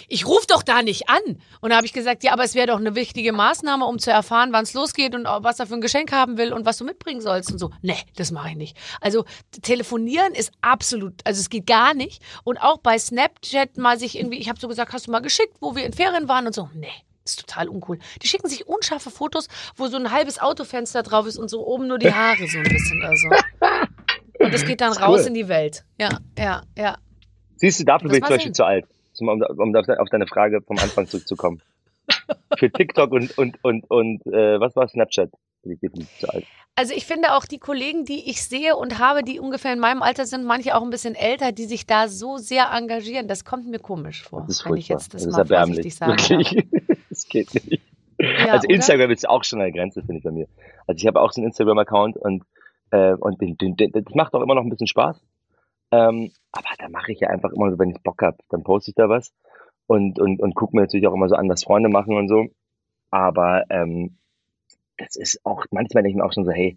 Ich 0.09 0.26
ruf 0.26 0.46
doch 0.46 0.62
da 0.62 0.82
nicht 0.82 1.09
an. 1.09 1.20
Und 1.61 1.70
da 1.70 1.76
habe 1.76 1.86
ich 1.86 1.92
gesagt, 1.92 2.22
ja, 2.24 2.32
aber 2.32 2.44
es 2.44 2.55
wäre 2.55 2.68
doch 2.68 2.78
eine 2.78 2.91
wichtige 2.95 3.32
Maßnahme, 3.32 3.84
um 3.84 3.99
zu 3.99 4.11
erfahren, 4.11 4.53
wann 4.53 4.64
es 4.64 4.74
losgeht 4.74 5.14
und 5.14 5.24
was 5.24 5.61
er 5.61 5.66
für 5.66 5.74
ein 5.74 5.80
Geschenk 5.80 6.12
haben 6.12 6.38
will 6.38 6.53
und 6.53 6.66
was 6.66 6.78
du 6.78 6.84
mitbringen 6.84 7.20
sollst 7.20 7.53
und 7.53 7.59
so. 7.59 7.70
Nee, 7.82 7.99
das 8.16 8.30
mache 8.30 8.51
ich 8.51 8.57
nicht. 8.57 8.76
Also 9.01 9.24
telefonieren 9.62 10.34
ist 10.34 10.53
absolut, 10.61 11.14
also 11.24 11.40
es 11.40 11.51
geht 11.51 11.66
gar 11.66 11.95
nicht. 11.95 12.22
Und 12.45 12.59
auch 12.59 12.78
bei 12.78 12.99
Snapchat 12.99 13.76
mal 13.76 13.99
sich 13.99 14.18
irgendwie, 14.18 14.38
ich 14.38 14.49
habe 14.49 14.61
so 14.61 14.68
gesagt, 14.68 14.93
hast 14.93 15.07
du 15.07 15.11
mal 15.11 15.20
geschickt, 15.20 15.57
wo 15.61 15.76
wir 15.76 15.84
in 15.84 15.93
Ferien 15.93 16.28
waren 16.28 16.47
und 16.47 16.55
so. 16.55 16.68
Nee. 16.74 16.88
Das 17.24 17.34
ist 17.34 17.40
total 17.47 17.68
uncool. 17.68 18.01
Die 18.20 18.26
schicken 18.26 18.49
sich 18.49 18.66
unscharfe 18.66 19.11
Fotos, 19.11 19.47
wo 19.76 19.86
so 19.86 19.97
ein 19.97 20.11
halbes 20.11 20.40
Autofenster 20.40 21.05
drauf 21.05 21.26
ist 21.26 21.38
und 21.38 21.49
so 21.49 21.64
oben 21.64 21.86
nur 21.86 21.99
die 21.99 22.12
Haare 22.12 22.49
so 22.49 22.59
ein 22.59 22.64
bisschen. 22.64 23.01
Also. 23.05 23.28
Und 24.40 24.53
das 24.53 24.64
geht 24.64 24.80
dann 24.80 24.90
Das 24.90 25.01
raus 25.01 25.20
cool. 25.20 25.28
in 25.28 25.34
die 25.34 25.49
Welt. 25.49 25.84
Ja, 26.01 26.09
ja, 26.36 26.62
ja. 26.76 26.97
Siehst 27.57 27.78
du, 27.78 27.84
dafür 27.84 28.09
Das 28.09 28.18
bin 28.18 28.22
ich 28.22 28.26
zum 28.26 28.36
Beispiel 28.36 28.53
zu 28.53 28.64
alt, 28.64 28.86
um, 29.20 29.28
um, 29.28 29.40
um 29.40 29.76
auf 29.76 30.09
deine 30.11 30.26
Frage 30.26 30.62
vom 30.62 30.78
Anfang 30.78 31.07
zurückzukommen. 31.07 31.62
Für 32.59 32.70
TikTok 32.70 33.12
und, 33.12 33.36
und, 33.38 33.59
und, 33.62 33.90
und 33.90 34.26
äh, 34.26 34.61
was 34.61 34.76
war 34.76 34.88
Snapchat? 34.88 35.30
Also 36.74 36.94
ich 36.94 37.07
finde 37.07 37.34
auch 37.34 37.44
die 37.44 37.59
Kollegen, 37.59 38.05
die 38.05 38.30
ich 38.30 38.42
sehe 38.42 38.76
und 38.76 38.98
habe, 38.98 39.22
die 39.22 39.38
ungefähr 39.38 39.72
in 39.72 39.78
meinem 39.78 40.03
Alter 40.03 40.26
sind, 40.26 40.44
manche 40.44 40.74
auch 40.74 40.82
ein 40.82 40.90
bisschen 40.90 41.14
älter, 41.14 41.53
die 41.53 41.64
sich 41.64 41.86
da 41.86 42.09
so 42.09 42.38
sehr 42.38 42.70
engagieren, 42.72 43.28
das 43.28 43.44
kommt 43.44 43.68
mir 43.68 43.78
komisch 43.78 44.22
vor, 44.22 44.40
Das 44.46 44.61
ist 44.61 44.66
wenn 44.66 44.76
ich 44.76 44.88
jetzt 44.88 45.14
das, 45.14 45.24
das 45.24 45.26
ist 45.26 45.50
mal 45.50 45.66
vorsichtig 45.66 45.98
darf. 45.98 46.09
Wirklich. 46.09 46.66
Das 47.12 47.28
geht 47.28 47.53
nicht. 47.53 47.82
Ja, 48.18 48.53
also 48.53 48.66
oder? 48.66 48.74
Instagram 48.74 49.11
ist 49.11 49.28
auch 49.28 49.44
schon 49.44 49.61
eine 49.61 49.70
Grenze, 49.70 50.00
finde 50.00 50.16
ich 50.16 50.24
bei 50.24 50.30
mir. 50.30 50.48
Also 50.86 50.96
ich 50.96 51.07
habe 51.07 51.20
auch 51.20 51.30
so 51.30 51.42
einen 51.42 51.48
Instagram-Account 51.48 52.16
und, 52.16 52.42
äh, 52.90 53.12
und 53.12 53.38
den, 53.42 53.59
den, 53.59 53.76
den, 53.76 53.92
das 53.92 54.14
macht 54.14 54.32
auch 54.32 54.40
immer 54.40 54.55
noch 54.55 54.62
ein 54.62 54.70
bisschen 54.70 54.86
Spaß. 54.86 55.22
Ähm, 55.90 56.32
aber 56.53 56.68
da 56.78 56.88
mache 56.88 57.12
ich 57.12 57.20
ja 57.20 57.28
einfach 57.28 57.53
immer 57.53 57.70
so, 57.70 57.78
wenn 57.78 57.90
ich 57.90 58.00
Bock 58.03 58.22
hab, 58.22 58.38
dann 58.48 58.62
poste 58.62 58.92
ich 58.92 58.94
da 58.94 59.11
was 59.11 59.34
und, 59.93 60.18
und, 60.18 60.40
und 60.40 60.55
gucke 60.55 60.76
mir 60.76 60.82
natürlich 60.82 61.07
auch 61.07 61.14
immer 61.14 61.28
so 61.28 61.36
an, 61.36 61.49
was 61.49 61.64
Freunde 61.64 61.88
machen 61.90 62.16
und 62.16 62.28
so. 62.28 62.47
Aber 63.11 63.64
ähm, 63.70 64.18
das 64.99 65.16
ist 65.16 65.40
auch, 65.45 65.64
manchmal 65.70 66.03
denke 66.03 66.16
ich 66.16 66.16
mir 66.22 66.24
auch 66.26 66.32
schon 66.32 66.45
so, 66.47 66.53
hey, 66.53 66.76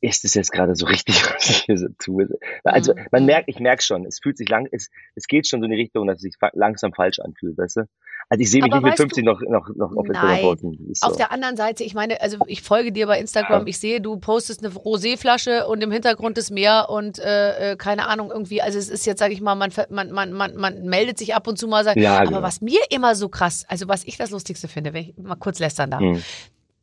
ist 0.00 0.24
es 0.24 0.34
jetzt 0.34 0.52
gerade 0.52 0.74
so 0.76 0.86
richtig, 0.86 1.16
was 1.34 1.50
ich 1.50 1.58
hier 1.64 1.78
so 1.78 1.88
tue? 1.98 2.28
Also 2.64 2.94
Mhm. 2.94 3.06
man 3.12 3.26
merkt, 3.26 3.48
ich 3.48 3.60
merke 3.60 3.82
schon, 3.82 4.06
es 4.06 4.20
fühlt 4.20 4.36
sich 4.38 4.48
lang, 4.48 4.68
es, 4.72 4.90
es 5.14 5.26
geht 5.26 5.48
schon 5.48 5.60
so 5.60 5.64
in 5.66 5.72
die 5.72 5.78
Richtung, 5.80 6.06
dass 6.06 6.16
es 6.16 6.22
sich 6.22 6.34
langsam 6.52 6.92
falsch 6.92 7.18
anfühlt, 7.20 7.58
weißt 7.58 7.76
du? 7.78 7.82
Also 8.28 8.42
ich 8.42 8.50
sehe 8.50 8.60
mich 8.60 8.72
Aber 8.72 8.80
nicht 8.80 8.84
mit 8.84 8.92
weißt 8.94 8.98
du- 8.98 9.22
50 9.22 9.24
noch, 9.24 9.40
noch, 9.42 9.68
noch 9.76 9.96
auf 9.96 10.06
Instagram 10.06 10.40
posten. 10.40 10.90
Ist 10.90 11.00
so. 11.02 11.08
Auf 11.10 11.16
der 11.16 11.30
anderen 11.30 11.56
Seite, 11.56 11.84
ich 11.84 11.94
meine, 11.94 12.20
also 12.20 12.38
ich 12.48 12.60
folge 12.60 12.90
dir 12.90 13.06
bei 13.06 13.20
Instagram, 13.20 13.60
Ja. 13.62 13.66
ich 13.68 13.78
sehe, 13.78 14.00
du 14.00 14.16
postest 14.16 14.64
eine 14.64 14.74
Roséflasche 14.74 15.64
und 15.66 15.80
im 15.84 15.92
Hintergrund 15.92 16.36
das 16.36 16.50
Meer 16.50 16.88
und 16.88 17.20
äh, 17.20 17.72
äh, 17.72 17.76
keine 17.76 18.08
Ahnung 18.08 18.32
irgendwie, 18.32 18.60
also 18.62 18.78
es 18.78 18.88
ist 18.88 19.06
jetzt, 19.06 19.20
sage 19.20 19.32
ich 19.32 19.40
mal, 19.40 19.54
man, 19.54 19.70
man, 19.90 20.10
man, 20.10 20.32
man, 20.32 20.56
man 20.56 20.82
meldet 20.86 21.18
sich 21.18 21.36
ab 21.36 21.46
und 21.46 21.56
zu 21.56 21.68
mal, 21.68 21.84
sagt, 21.84 21.98
Ja, 21.98 22.16
aber 22.16 22.26
genau. 22.26 22.42
was 22.42 22.60
mir 22.60 22.80
immer 22.90 23.14
so 23.14 23.28
krass, 23.28 23.64
also 23.68 23.86
was 23.86 24.02
ich 24.02 24.16
das 24.16 24.30
Lustigste 24.30 24.66
finde, 24.66 24.92
wenn 24.92 25.02
ich 25.04 25.14
mal 25.16 25.36
kurz 25.36 25.60
lästern 25.60 25.92
darf, 25.92 26.00
Hm. 26.00 26.20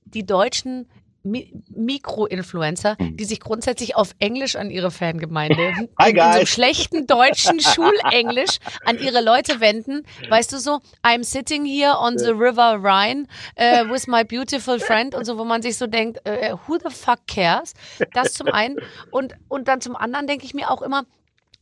die 0.06 0.26
deutschen 0.26 0.88
Mi 1.24 1.54
Mikro-Influencer, 1.70 2.98
Hm. 3.00 3.18
die 3.18 3.24
sich 3.26 3.40
grundsätzlich 3.40 3.96
auf 3.96 4.14
Englisch 4.20 4.56
an 4.56 4.70
ihre 4.70 4.92
Fangemeinde, 4.92 5.56
Hi, 6.00 6.12
in, 6.12 6.18
in 6.18 6.34
so 6.34 6.46
schlechten 6.46 7.08
deutschen 7.08 7.60
Schulenglisch 7.62 8.60
an 8.86 9.00
ihre 9.00 9.22
Leute 9.24 9.60
wenden. 9.62 10.06
Weißt 10.30 10.52
du 10.52 10.60
so, 10.60 10.80
I'm 11.04 11.24
sitting 11.24 11.66
here 11.66 11.98
on 11.98 12.18
the 12.18 12.32
River 12.32 12.78
Rhine 12.84 13.26
uh, 13.58 13.90
with 13.92 14.08
my 14.08 14.24
beautiful 14.24 14.80
friend 14.80 15.16
und 15.16 15.26
so, 15.26 15.38
wo 15.38 15.46
man 15.46 15.62
sich 15.62 15.78
so 15.78 15.88
denkt, 15.88 16.20
äh, 16.26 16.56
who 16.68 16.78
the 16.78 16.94
fuck 16.94 17.20
cares? 17.28 17.74
Das 18.14 18.34
zum 18.34 18.48
einen. 18.48 18.78
Und, 19.12 19.36
und 19.48 19.68
dann 19.68 19.80
zum 19.82 19.96
anderen 19.96 20.28
denke 20.28 20.46
ich 20.46 20.54
mir 20.54 20.70
auch 20.70 20.82
immer, 20.82 21.06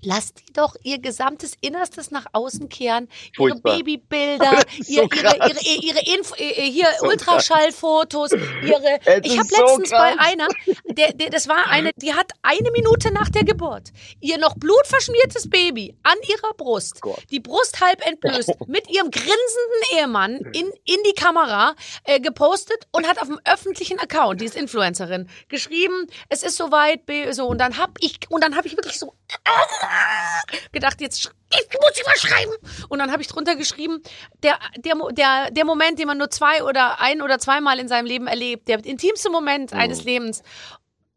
Lasst 0.03 0.39
die 0.47 0.53
doch 0.53 0.75
ihr 0.83 0.99
gesamtes 0.99 1.53
Innerstes 1.61 2.11
nach 2.11 2.25
außen 2.33 2.69
kehren. 2.69 3.07
Ihre 3.07 3.35
Furchtbar. 3.35 3.77
Babybilder, 3.77 4.59
ist 4.79 4.89
ihr, 4.89 5.03
so 5.03 5.09
ihre, 5.15 5.37
ihre, 5.37 5.83
ihre 5.83 6.15
Info, 6.15 6.35
hier 6.35 6.87
So 6.99 7.07
Ultraschallfotos, 7.07 8.31
ihre. 8.31 8.99
Ich 9.23 9.37
habe 9.37 9.47
so 9.47 9.61
letztens 9.61 9.89
bei 9.91 10.13
krass. 10.13 10.27
einer, 10.27 10.47
der, 10.85 11.13
der, 11.13 11.29
das 11.29 11.47
war 11.47 11.67
eine, 11.67 11.91
die 11.97 12.13
hat 12.13 12.31
eine 12.41 12.71
Minute 12.71 13.11
nach 13.13 13.29
der 13.29 13.43
Geburt 13.43 13.91
ihr 14.19 14.37
noch 14.37 14.55
blutverschmiertes 14.55 15.49
Baby 15.49 15.97
an 16.03 16.17
ihrer 16.27 16.53
Brust, 16.55 17.01
Gott. 17.01 17.23
die 17.29 17.39
Brust 17.39 17.81
halb 17.81 18.05
entblößt, 18.05 18.53
mit 18.67 18.89
ihrem 18.89 19.11
grinsenden 19.11 19.97
Ehemann 19.97 20.37
in, 20.53 20.71
in 20.85 20.97
die 21.07 21.13
Kamera 21.15 21.75
äh, 22.03 22.19
gepostet 22.19 22.87
und 22.91 23.07
hat 23.07 23.21
auf 23.21 23.27
dem 23.27 23.39
öffentlichen 23.45 23.99
Account, 23.99 24.41
die 24.41 24.45
ist 24.45 24.55
Influencerin, 24.55 25.29
geschrieben, 25.49 26.07
es 26.29 26.43
ist 26.43 26.57
soweit, 26.57 27.01
so 27.31 27.47
und 27.47 27.57
dann 27.59 27.77
hab 27.77 27.91
ich 27.99 28.19
und 28.29 28.43
dann 28.43 28.55
habe 28.55 28.67
ich 28.67 28.77
wirklich 28.77 28.99
so 28.99 29.13
gedacht, 30.71 31.01
jetzt 31.01 31.19
ich 31.53 31.79
muss 31.81 31.91
ich 31.95 32.05
was 32.05 32.21
schreiben. 32.21 32.51
Und 32.89 32.99
dann 32.99 33.11
habe 33.11 33.21
ich 33.21 33.27
drunter 33.27 33.55
geschrieben, 33.55 34.01
der, 34.43 34.57
der, 34.77 34.95
der, 35.11 35.51
der 35.51 35.65
Moment, 35.65 35.99
den 35.99 36.07
man 36.07 36.17
nur 36.17 36.29
zwei 36.29 36.63
oder 36.63 36.99
ein 37.01 37.21
oder 37.21 37.39
zweimal 37.39 37.79
in 37.79 37.87
seinem 37.87 38.05
Leben 38.05 38.27
erlebt, 38.27 38.67
der 38.67 38.83
intimste 38.85 39.29
Moment 39.29 39.73
eines 39.73 40.03
Lebens, 40.03 40.43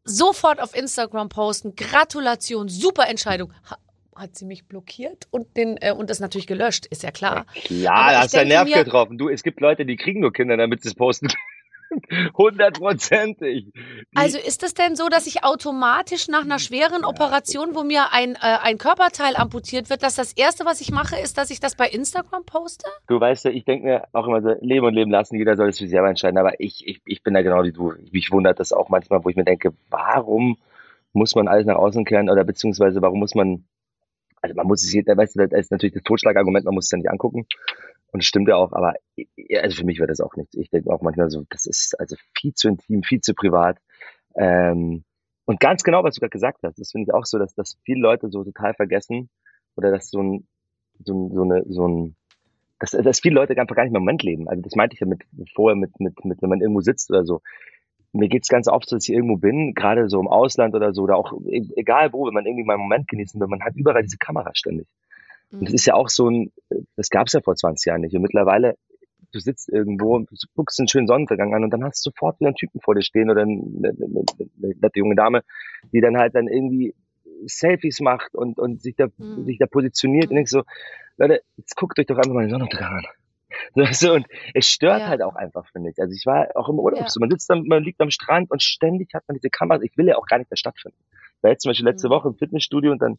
sofort 0.04 0.60
auf 0.60 0.74
Instagram 0.74 1.28
posten, 1.28 1.74
Gratulation, 1.76 2.68
super 2.68 3.08
Entscheidung. 3.08 3.52
Ha, 3.70 3.78
hat 4.16 4.36
sie 4.36 4.44
mich 4.44 4.66
blockiert 4.68 5.26
und 5.32 5.56
den 5.56 5.76
und 5.96 6.08
das 6.08 6.20
natürlich 6.20 6.46
gelöscht, 6.46 6.86
ist 6.86 7.02
ja 7.02 7.10
klar. 7.10 7.46
Klar, 7.64 7.94
Aber 7.96 8.12
da 8.12 8.20
hast 8.20 8.34
du 8.34 8.38
einen 8.38 8.48
denke 8.50 8.64
Nerv 8.66 8.76
mir- 8.78 8.84
getroffen. 8.84 9.18
Du, 9.18 9.28
es 9.28 9.42
gibt 9.42 9.60
Leute, 9.60 9.84
die 9.84 9.96
kriegen 9.96 10.20
nur 10.20 10.32
Kinder, 10.32 10.56
damit 10.56 10.82
sie 10.82 10.88
es 10.88 10.94
posten. 10.94 11.28
Hundertprozentig. 12.36 13.72
Also 14.14 14.38
ist 14.38 14.62
es 14.62 14.74
denn 14.74 14.96
so, 14.96 15.08
dass 15.08 15.26
ich 15.26 15.44
automatisch 15.44 16.28
nach 16.28 16.42
einer 16.42 16.58
schweren 16.58 17.04
Operation, 17.04 17.74
wo 17.74 17.82
mir 17.82 18.12
ein, 18.12 18.34
äh, 18.34 18.58
ein 18.62 18.78
Körperteil 18.78 19.36
amputiert 19.36 19.90
wird, 19.90 20.02
dass 20.02 20.14
das 20.14 20.32
Erste, 20.32 20.64
was 20.64 20.80
ich 20.80 20.90
mache, 20.90 21.16
ist, 21.16 21.38
dass 21.38 21.50
ich 21.50 21.60
das 21.60 21.76
bei 21.76 21.88
Instagram 21.88 22.44
poste? 22.44 22.88
Du 23.06 23.20
weißt 23.20 23.44
ja, 23.46 23.50
ich 23.50 23.64
denke 23.64 23.86
mir 23.86 24.04
auch 24.12 24.26
immer 24.26 24.42
so, 24.42 24.54
leben 24.60 24.86
und 24.86 24.94
leben 24.94 25.10
lassen, 25.10 25.36
jeder 25.36 25.56
soll 25.56 25.68
es 25.68 25.78
für 25.78 25.84
sich 25.84 25.90
selber 25.90 26.08
entscheiden, 26.08 26.38
aber 26.38 26.60
ich, 26.60 26.86
ich, 26.86 27.00
ich 27.06 27.22
bin 27.22 27.34
da 27.34 27.42
genau 27.42 27.62
wie 27.62 27.72
du. 27.72 27.92
Mich 28.10 28.30
wundert 28.30 28.60
das 28.60 28.72
auch 28.72 28.88
manchmal, 28.88 29.24
wo 29.24 29.28
ich 29.28 29.36
mir 29.36 29.44
denke, 29.44 29.72
warum 29.90 30.58
muss 31.12 31.34
man 31.34 31.48
alles 31.48 31.64
nach 31.64 31.76
außen 31.76 32.04
kehren 32.04 32.28
oder 32.28 32.44
beziehungsweise 32.44 33.00
warum 33.00 33.20
muss 33.20 33.34
man, 33.34 33.64
also 34.44 34.54
man 34.54 34.66
muss 34.66 34.84
es, 34.84 34.92
jeder- 34.92 35.16
weißt 35.16 35.36
du, 35.36 35.46
das 35.48 35.58
ist 35.58 35.70
natürlich 35.72 35.94
das 35.94 36.02
Totschlagargument, 36.02 36.66
man 36.66 36.74
muss 36.74 36.84
es 36.84 36.90
ja 36.90 36.98
nicht 36.98 37.10
angucken 37.10 37.46
und 38.12 38.22
das 38.22 38.26
stimmt 38.26 38.46
ja 38.48 38.56
auch, 38.56 38.72
aber 38.72 38.92
also 39.62 39.76
für 39.76 39.86
mich 39.86 39.98
wäre 39.98 40.06
das 40.06 40.20
auch 40.20 40.36
nichts. 40.36 40.54
Ich 40.54 40.68
denke 40.68 40.90
auch 40.92 41.00
manchmal 41.00 41.30
so, 41.30 41.44
das 41.48 41.64
ist 41.64 41.98
also 41.98 42.14
viel 42.38 42.52
zu 42.52 42.68
intim, 42.68 43.02
viel 43.02 43.22
zu 43.22 43.32
privat. 43.34 43.78
Ähm, 44.36 45.04
und 45.46 45.60
ganz 45.60 45.82
genau, 45.82 46.04
was 46.04 46.14
du 46.14 46.20
gerade 46.20 46.30
gesagt 46.30 46.58
hast, 46.62 46.78
das 46.78 46.92
finde 46.92 47.06
ich 47.08 47.14
auch 47.14 47.24
so, 47.24 47.38
dass, 47.38 47.54
dass 47.54 47.78
viele 47.84 48.00
Leute 48.00 48.28
so 48.30 48.44
total 48.44 48.74
vergessen 48.74 49.30
oder 49.76 49.90
dass 49.90 50.10
so 50.10 50.22
ein, 50.22 50.46
so, 51.04 51.14
ein, 51.14 51.34
so 51.34 51.42
eine, 51.42 51.64
so 51.66 51.88
ein, 51.88 52.16
dass, 52.78 52.90
dass 52.90 53.20
viele 53.20 53.36
Leute 53.36 53.58
einfach 53.58 53.76
gar 53.76 53.84
nicht 53.84 53.92
mehr 53.92 53.98
im 54.00 54.04
Moment 54.04 54.22
leben. 54.22 54.46
Also 54.48 54.60
das 54.62 54.74
meinte 54.76 54.94
ich 54.94 55.00
ja 55.00 55.06
mit 55.06 55.22
vorher 55.54 55.74
mit, 55.74 55.98
mit, 56.00 56.22
mit 56.24 56.42
wenn 56.42 56.50
man 56.50 56.60
irgendwo 56.60 56.82
sitzt 56.82 57.10
oder 57.10 57.24
so. 57.24 57.40
Mir 58.14 58.28
geht's 58.28 58.48
ganz 58.48 58.68
oft 58.68 58.88
so, 58.88 58.96
dass 58.96 59.08
ich 59.08 59.14
irgendwo 59.14 59.36
bin, 59.36 59.74
gerade 59.74 60.08
so 60.08 60.20
im 60.20 60.28
Ausland 60.28 60.74
oder 60.74 60.92
so, 60.94 61.02
oder 61.02 61.16
auch 61.16 61.32
e- 61.46 61.68
egal 61.76 62.12
wo, 62.12 62.26
wenn 62.26 62.34
man 62.34 62.46
irgendwie 62.46 62.64
mal 62.64 62.74
einen 62.74 62.82
Moment 62.82 63.08
genießen 63.08 63.40
will, 63.40 63.48
man 63.48 63.62
hat 63.62 63.74
überall 63.76 64.02
diese 64.02 64.18
Kamera 64.18 64.50
ständig. 64.54 64.86
Und 65.50 65.66
das 65.68 65.74
ist 65.74 65.86
ja 65.86 65.94
auch 65.94 66.08
so 66.08 66.28
ein, 66.30 66.52
das 66.96 67.10
gab's 67.10 67.32
ja 67.32 67.40
vor 67.40 67.54
20 67.54 67.86
Jahren 67.86 68.00
nicht. 68.00 68.14
Und 68.16 68.22
mittlerweile, 68.22 68.76
du 69.32 69.38
sitzt 69.40 69.68
irgendwo 69.68 70.16
und 70.16 70.30
du 70.30 70.36
guckst 70.56 70.78
einen 70.80 70.88
schönen 70.88 71.06
Sonnenuntergang 71.06 71.54
an 71.54 71.64
und 71.64 71.70
dann 71.70 71.84
hast 71.84 72.04
du 72.04 72.10
sofort 72.10 72.40
wieder 72.40 72.48
einen 72.48 72.56
Typen 72.56 72.80
vor 72.80 72.94
dir 72.94 73.02
stehen 73.02 73.30
oder 73.30 73.42
eine, 73.42 73.52
eine, 73.52 73.88
eine, 73.88 74.24
eine 74.62 74.74
nette 74.80 74.98
junge 74.98 75.14
Dame, 75.16 75.42
die 75.92 76.00
dann 76.00 76.16
halt 76.16 76.34
dann 76.34 76.48
irgendwie 76.48 76.94
Selfies 77.46 78.00
macht 78.00 78.34
und, 78.34 78.58
und 78.58 78.80
sich 78.80 78.94
da, 78.96 79.06
Mhm. 79.18 79.44
sich 79.44 79.58
da 79.58 79.66
positioniert 79.66 80.30
und 80.30 80.36
denkst 80.36 80.50
so, 80.52 80.62
Leute, 81.16 81.42
jetzt 81.56 81.76
guckt 81.76 81.98
euch 81.98 82.06
doch 82.06 82.16
einfach 82.16 82.32
mal 82.32 82.42
den 82.42 82.50
Sonnenuntergang 82.50 82.98
an. 82.98 83.04
Du, 83.74 84.12
und 84.12 84.26
es 84.54 84.68
stört 84.68 85.00
Ja. 85.00 85.08
halt 85.08 85.22
auch 85.22 85.34
einfach, 85.34 85.66
finde 85.70 85.90
ich. 85.90 85.98
Also 85.98 86.14
ich 86.14 86.26
war 86.26 86.48
auch 86.54 86.68
im 86.68 86.78
Urlaub, 86.78 87.00
Ja. 87.00 87.08
so, 87.08 87.20
man 87.20 87.30
sitzt 87.30 87.48
dann, 87.50 87.64
man 87.66 87.82
liegt 87.82 88.00
am 88.00 88.10
Strand 88.10 88.50
und 88.50 88.62
ständig 88.62 89.12
hat 89.14 89.24
man 89.28 89.36
diese 89.36 89.50
Kameras. 89.50 89.82
Ich 89.82 89.96
will 89.96 90.06
ja 90.08 90.16
auch 90.16 90.26
gar 90.26 90.38
nicht 90.38 90.50
mehr 90.50 90.56
stattfinden. 90.58 90.98
Ich 91.36 91.42
war 91.42 91.50
jetzt 91.50 91.62
zum 91.62 91.70
Beispiel 91.70 91.86
letzte 91.86 92.08
Mhm. 92.08 92.12
Woche 92.12 92.28
im 92.28 92.34
Fitnessstudio 92.36 92.92
und 92.92 93.00
dann 93.02 93.18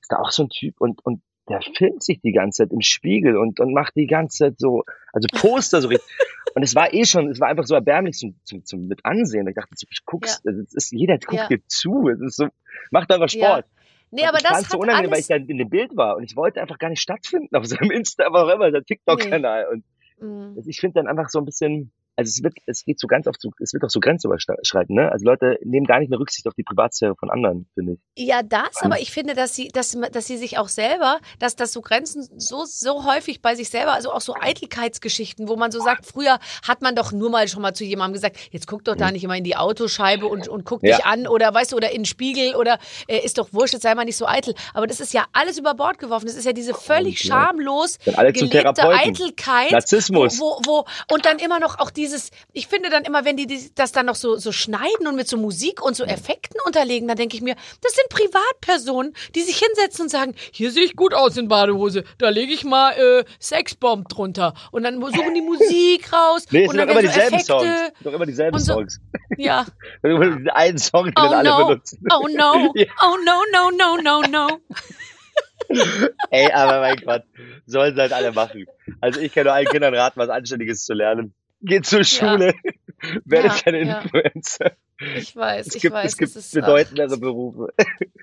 ist 0.00 0.10
da 0.10 0.18
auch 0.18 0.30
so 0.30 0.44
ein 0.44 0.48
Typ 0.48 0.80
und, 0.80 1.04
und 1.04 1.22
der 1.48 1.60
filmt 1.76 2.02
sich 2.02 2.20
die 2.20 2.32
ganze 2.32 2.62
Zeit 2.62 2.72
im 2.72 2.80
Spiegel 2.80 3.36
und, 3.36 3.58
und 3.60 3.72
macht 3.72 3.96
die 3.96 4.06
ganze 4.06 4.38
Zeit 4.38 4.54
so, 4.58 4.84
also 5.12 5.26
Poster 5.32 5.80
so 5.82 5.88
richtig. 5.88 6.08
Und 6.52 6.64
es 6.64 6.74
war 6.74 6.92
eh 6.92 7.04
schon, 7.04 7.30
es 7.30 7.38
war 7.38 7.46
einfach 7.46 7.64
so 7.64 7.76
erbärmlich 7.76 8.16
zum, 8.16 8.34
zum, 8.42 8.64
zum 8.64 8.88
mit 8.88 9.04
ansehen. 9.04 9.46
Ich 9.46 9.54
dachte, 9.54 9.70
so, 9.76 9.86
ich 9.88 10.04
guck's, 10.04 10.42
es 10.44 10.74
ist, 10.74 10.90
jeder 10.90 11.16
guckt 11.16 11.34
Ja. 11.34 11.46
dir 11.46 11.60
zu. 11.68 12.08
Es 12.08 12.18
ist 12.20 12.36
so, 12.36 12.48
macht 12.90 13.12
einfach 13.12 13.30
Ja. 13.30 13.62
Nee, 14.10 14.26
aber 14.26 14.38
ich 14.38 14.42
das 14.42 14.58
hat 14.64 14.70
so 14.70 14.78
unangenehm, 14.78 15.10
weil 15.10 15.16
alles... 15.16 15.28
ich 15.28 15.28
dann 15.28 15.46
in 15.48 15.58
dem 15.58 15.70
Bild 15.70 15.96
war 15.96 16.16
und 16.16 16.24
ich 16.24 16.36
wollte 16.36 16.60
einfach 16.60 16.78
gar 16.78 16.88
nicht 16.88 17.00
stattfinden 17.00 17.54
auf 17.54 17.66
seinem 17.66 17.90
Insta, 17.90 18.26
aber 18.26 18.44
auch 18.44 18.54
immer, 18.54 18.70
sein 18.70 18.84
TikTok-Kanal. 18.84 19.68
Und 19.70 19.84
Mhm. 20.20 20.62
ich 20.66 20.80
finde 20.80 21.00
dann 21.00 21.06
einfach 21.06 21.30
so 21.30 21.38
ein 21.38 21.46
bisschen, 21.46 21.92
also 22.20 22.28
es 22.28 22.42
wird, 22.42 22.54
es 22.66 22.84
geht 22.84 23.00
so 23.00 23.06
ganz 23.06 23.26
auf 23.26 23.36
so, 23.38 23.50
es 23.60 23.72
wird 23.72 23.82
auch 23.82 23.90
so 23.90 23.98
grenzüberschreitend, 24.00 24.90
ne? 24.90 25.10
Also 25.10 25.24
Leute 25.24 25.58
nehmen 25.64 25.86
gar 25.86 26.00
nicht 26.00 26.10
mehr 26.10 26.18
Rücksicht 26.18 26.46
auf 26.46 26.54
die 26.54 26.62
Privatsphäre 26.62 27.16
von 27.16 27.30
anderen, 27.30 27.66
finde 27.74 27.94
ich. 27.94 28.26
Ja, 28.26 28.42
das, 28.42 28.82
aber 28.82 29.00
ich 29.00 29.10
finde, 29.10 29.34
dass 29.34 29.54
sie, 29.54 29.68
dass, 29.68 29.96
dass 30.12 30.26
sie 30.26 30.36
sich 30.36 30.58
auch 30.58 30.68
selber, 30.68 31.18
dass 31.38 31.56
das 31.56 31.72
so 31.72 31.80
Grenzen 31.80 32.28
so, 32.36 32.64
so 32.66 33.06
häufig 33.06 33.40
bei 33.40 33.54
sich 33.54 33.70
selber, 33.70 33.92
also 33.94 34.12
auch 34.12 34.20
so 34.20 34.34
Eitelkeitsgeschichten, 34.38 35.48
wo 35.48 35.56
man 35.56 35.70
so 35.70 35.80
sagt, 35.80 36.04
früher 36.06 36.38
hat 36.66 36.82
man 36.82 36.94
doch 36.94 37.12
nur 37.12 37.30
mal 37.30 37.48
schon 37.48 37.62
mal 37.62 37.74
zu 37.74 37.84
jemandem 37.84 38.14
gesagt, 38.14 38.36
jetzt 38.50 38.66
guck 38.66 38.84
doch 38.84 38.96
da 38.96 39.10
nicht 39.10 39.24
immer 39.24 39.36
in 39.36 39.44
die 39.44 39.56
Autoscheibe 39.56 40.26
und, 40.26 40.46
und 40.46 40.64
guck 40.64 40.82
dich 40.82 40.90
Ja. 40.90 41.04
an 41.04 41.26
oder 41.26 41.54
weißt 41.54 41.72
du, 41.72 41.76
oder 41.76 41.90
in 41.90 42.02
den 42.02 42.04
Spiegel 42.04 42.54
oder 42.54 42.78
äh, 43.08 43.18
ist 43.24 43.38
doch 43.38 43.52
wurscht, 43.52 43.72
jetzt 43.72 43.82
sei 43.82 43.94
mal 43.94 44.04
nicht 44.04 44.16
so 44.16 44.26
eitel. 44.26 44.54
Aber 44.74 44.86
das 44.86 45.00
ist 45.00 45.14
ja 45.14 45.24
alles 45.32 45.58
über 45.58 45.74
Bord 45.74 45.98
geworfen. 45.98 46.26
Das 46.26 46.36
ist 46.36 46.44
ja 46.44 46.52
diese 46.52 46.74
völlig 46.74 47.18
schamlos 47.20 47.98
gelebte. 48.04 48.88
Eitelkeit. 48.88 49.70
Narzissmus. 49.72 50.38
Wo, 50.38 50.60
wo, 50.66 50.84
und 51.10 51.24
dann 51.24 51.38
immer 51.38 51.60
noch 51.60 51.78
auch 51.78 51.90
dieses, 52.10 52.30
ich 52.52 52.66
finde 52.66 52.90
dann 52.90 53.04
immer, 53.04 53.24
wenn 53.24 53.36
die 53.36 53.70
das 53.74 53.92
dann 53.92 54.06
noch 54.06 54.14
so, 54.16 54.36
so 54.36 54.50
schneiden 54.52 55.06
und 55.06 55.14
mit 55.16 55.28
so 55.28 55.36
Musik 55.36 55.80
und 55.84 55.94
so 55.94 56.04
Effekten 56.04 56.60
unterlegen, 56.66 57.06
dann 57.08 57.16
denke 57.16 57.36
ich 57.36 57.42
mir, 57.42 57.54
das 57.82 57.92
sind 57.94 58.08
Privatpersonen, 58.08 59.14
die 59.34 59.42
sich 59.42 59.58
hinsetzen 59.58 60.02
und 60.04 60.08
sagen, 60.08 60.34
hier 60.52 60.70
sehe 60.72 60.82
ich 60.84 60.96
gut 60.96 61.14
aus 61.14 61.36
in 61.36 61.48
Badehose, 61.48 62.04
da 62.18 62.28
lege 62.28 62.52
ich 62.52 62.64
mal 62.64 62.92
äh, 62.92 63.24
Sexbomb 63.40 64.08
drunter. 64.08 64.54
Und 64.72 64.82
dann 64.82 65.00
suchen 65.00 65.34
die 65.34 65.42
Musik 65.42 66.12
raus 66.12 66.46
Nee, 66.50 66.64
es 66.64 66.70
und 66.70 66.76
sind 66.76 66.78
dann 66.78 66.88
doch 66.88 66.94
immer 66.94 67.02
so 67.02 67.06
dieselben 67.08 67.34
Effekte. 67.36 67.52
Songs. 67.52 67.92
Doch 68.02 68.12
immer 68.12 68.26
dieselben 68.26 68.58
so- 68.58 68.72
Songs. 68.74 69.00
Ja. 69.38 69.66
Einen 70.54 70.78
Song, 70.78 71.04
den 71.06 71.14
Oh 71.16 71.20
alle 71.20 71.48
no. 71.48 71.66
benutzen. 71.66 72.02
Oh 72.12 72.26
no. 72.28 72.72
Ja. 72.74 72.86
Oh 73.02 73.16
no, 73.24 73.40
no, 73.52 73.70
no, 73.70 73.96
no, 74.02 74.22
no. 74.28 74.58
Ey, 76.30 76.50
aber 76.52 76.80
mein 76.80 76.96
Gott, 76.96 77.22
sollen 77.66 77.94
sie 77.94 78.00
halt 78.00 78.12
alle 78.12 78.32
machen. 78.32 78.66
Also 79.00 79.20
ich 79.20 79.32
kann 79.32 79.44
nur 79.44 79.52
allen 79.52 79.66
Kindern 79.68 79.94
raten, 79.94 80.18
was 80.18 80.28
Anständiges 80.28 80.84
zu 80.84 80.94
lernen. 80.94 81.32
Geht 81.62 81.86
zur 81.86 82.04
Schule, 82.04 82.54
werdet 83.24 83.52
Ja, 83.52 83.58
keine 83.62 83.82
ja. 83.84 84.00
Influencer. 84.00 84.72
Ich 85.16 85.34
weiß, 85.34 85.68
Es 85.68 85.74
ich 85.76 85.82
gibt, 85.82 85.94
weiß. 85.94 86.06
es 86.12 86.16
gibt 86.18 86.36
das 86.36 86.44
ist, 86.46 86.56
ach, 86.56 86.60
bedeutendere 86.66 87.18
Berufe. 87.18 87.68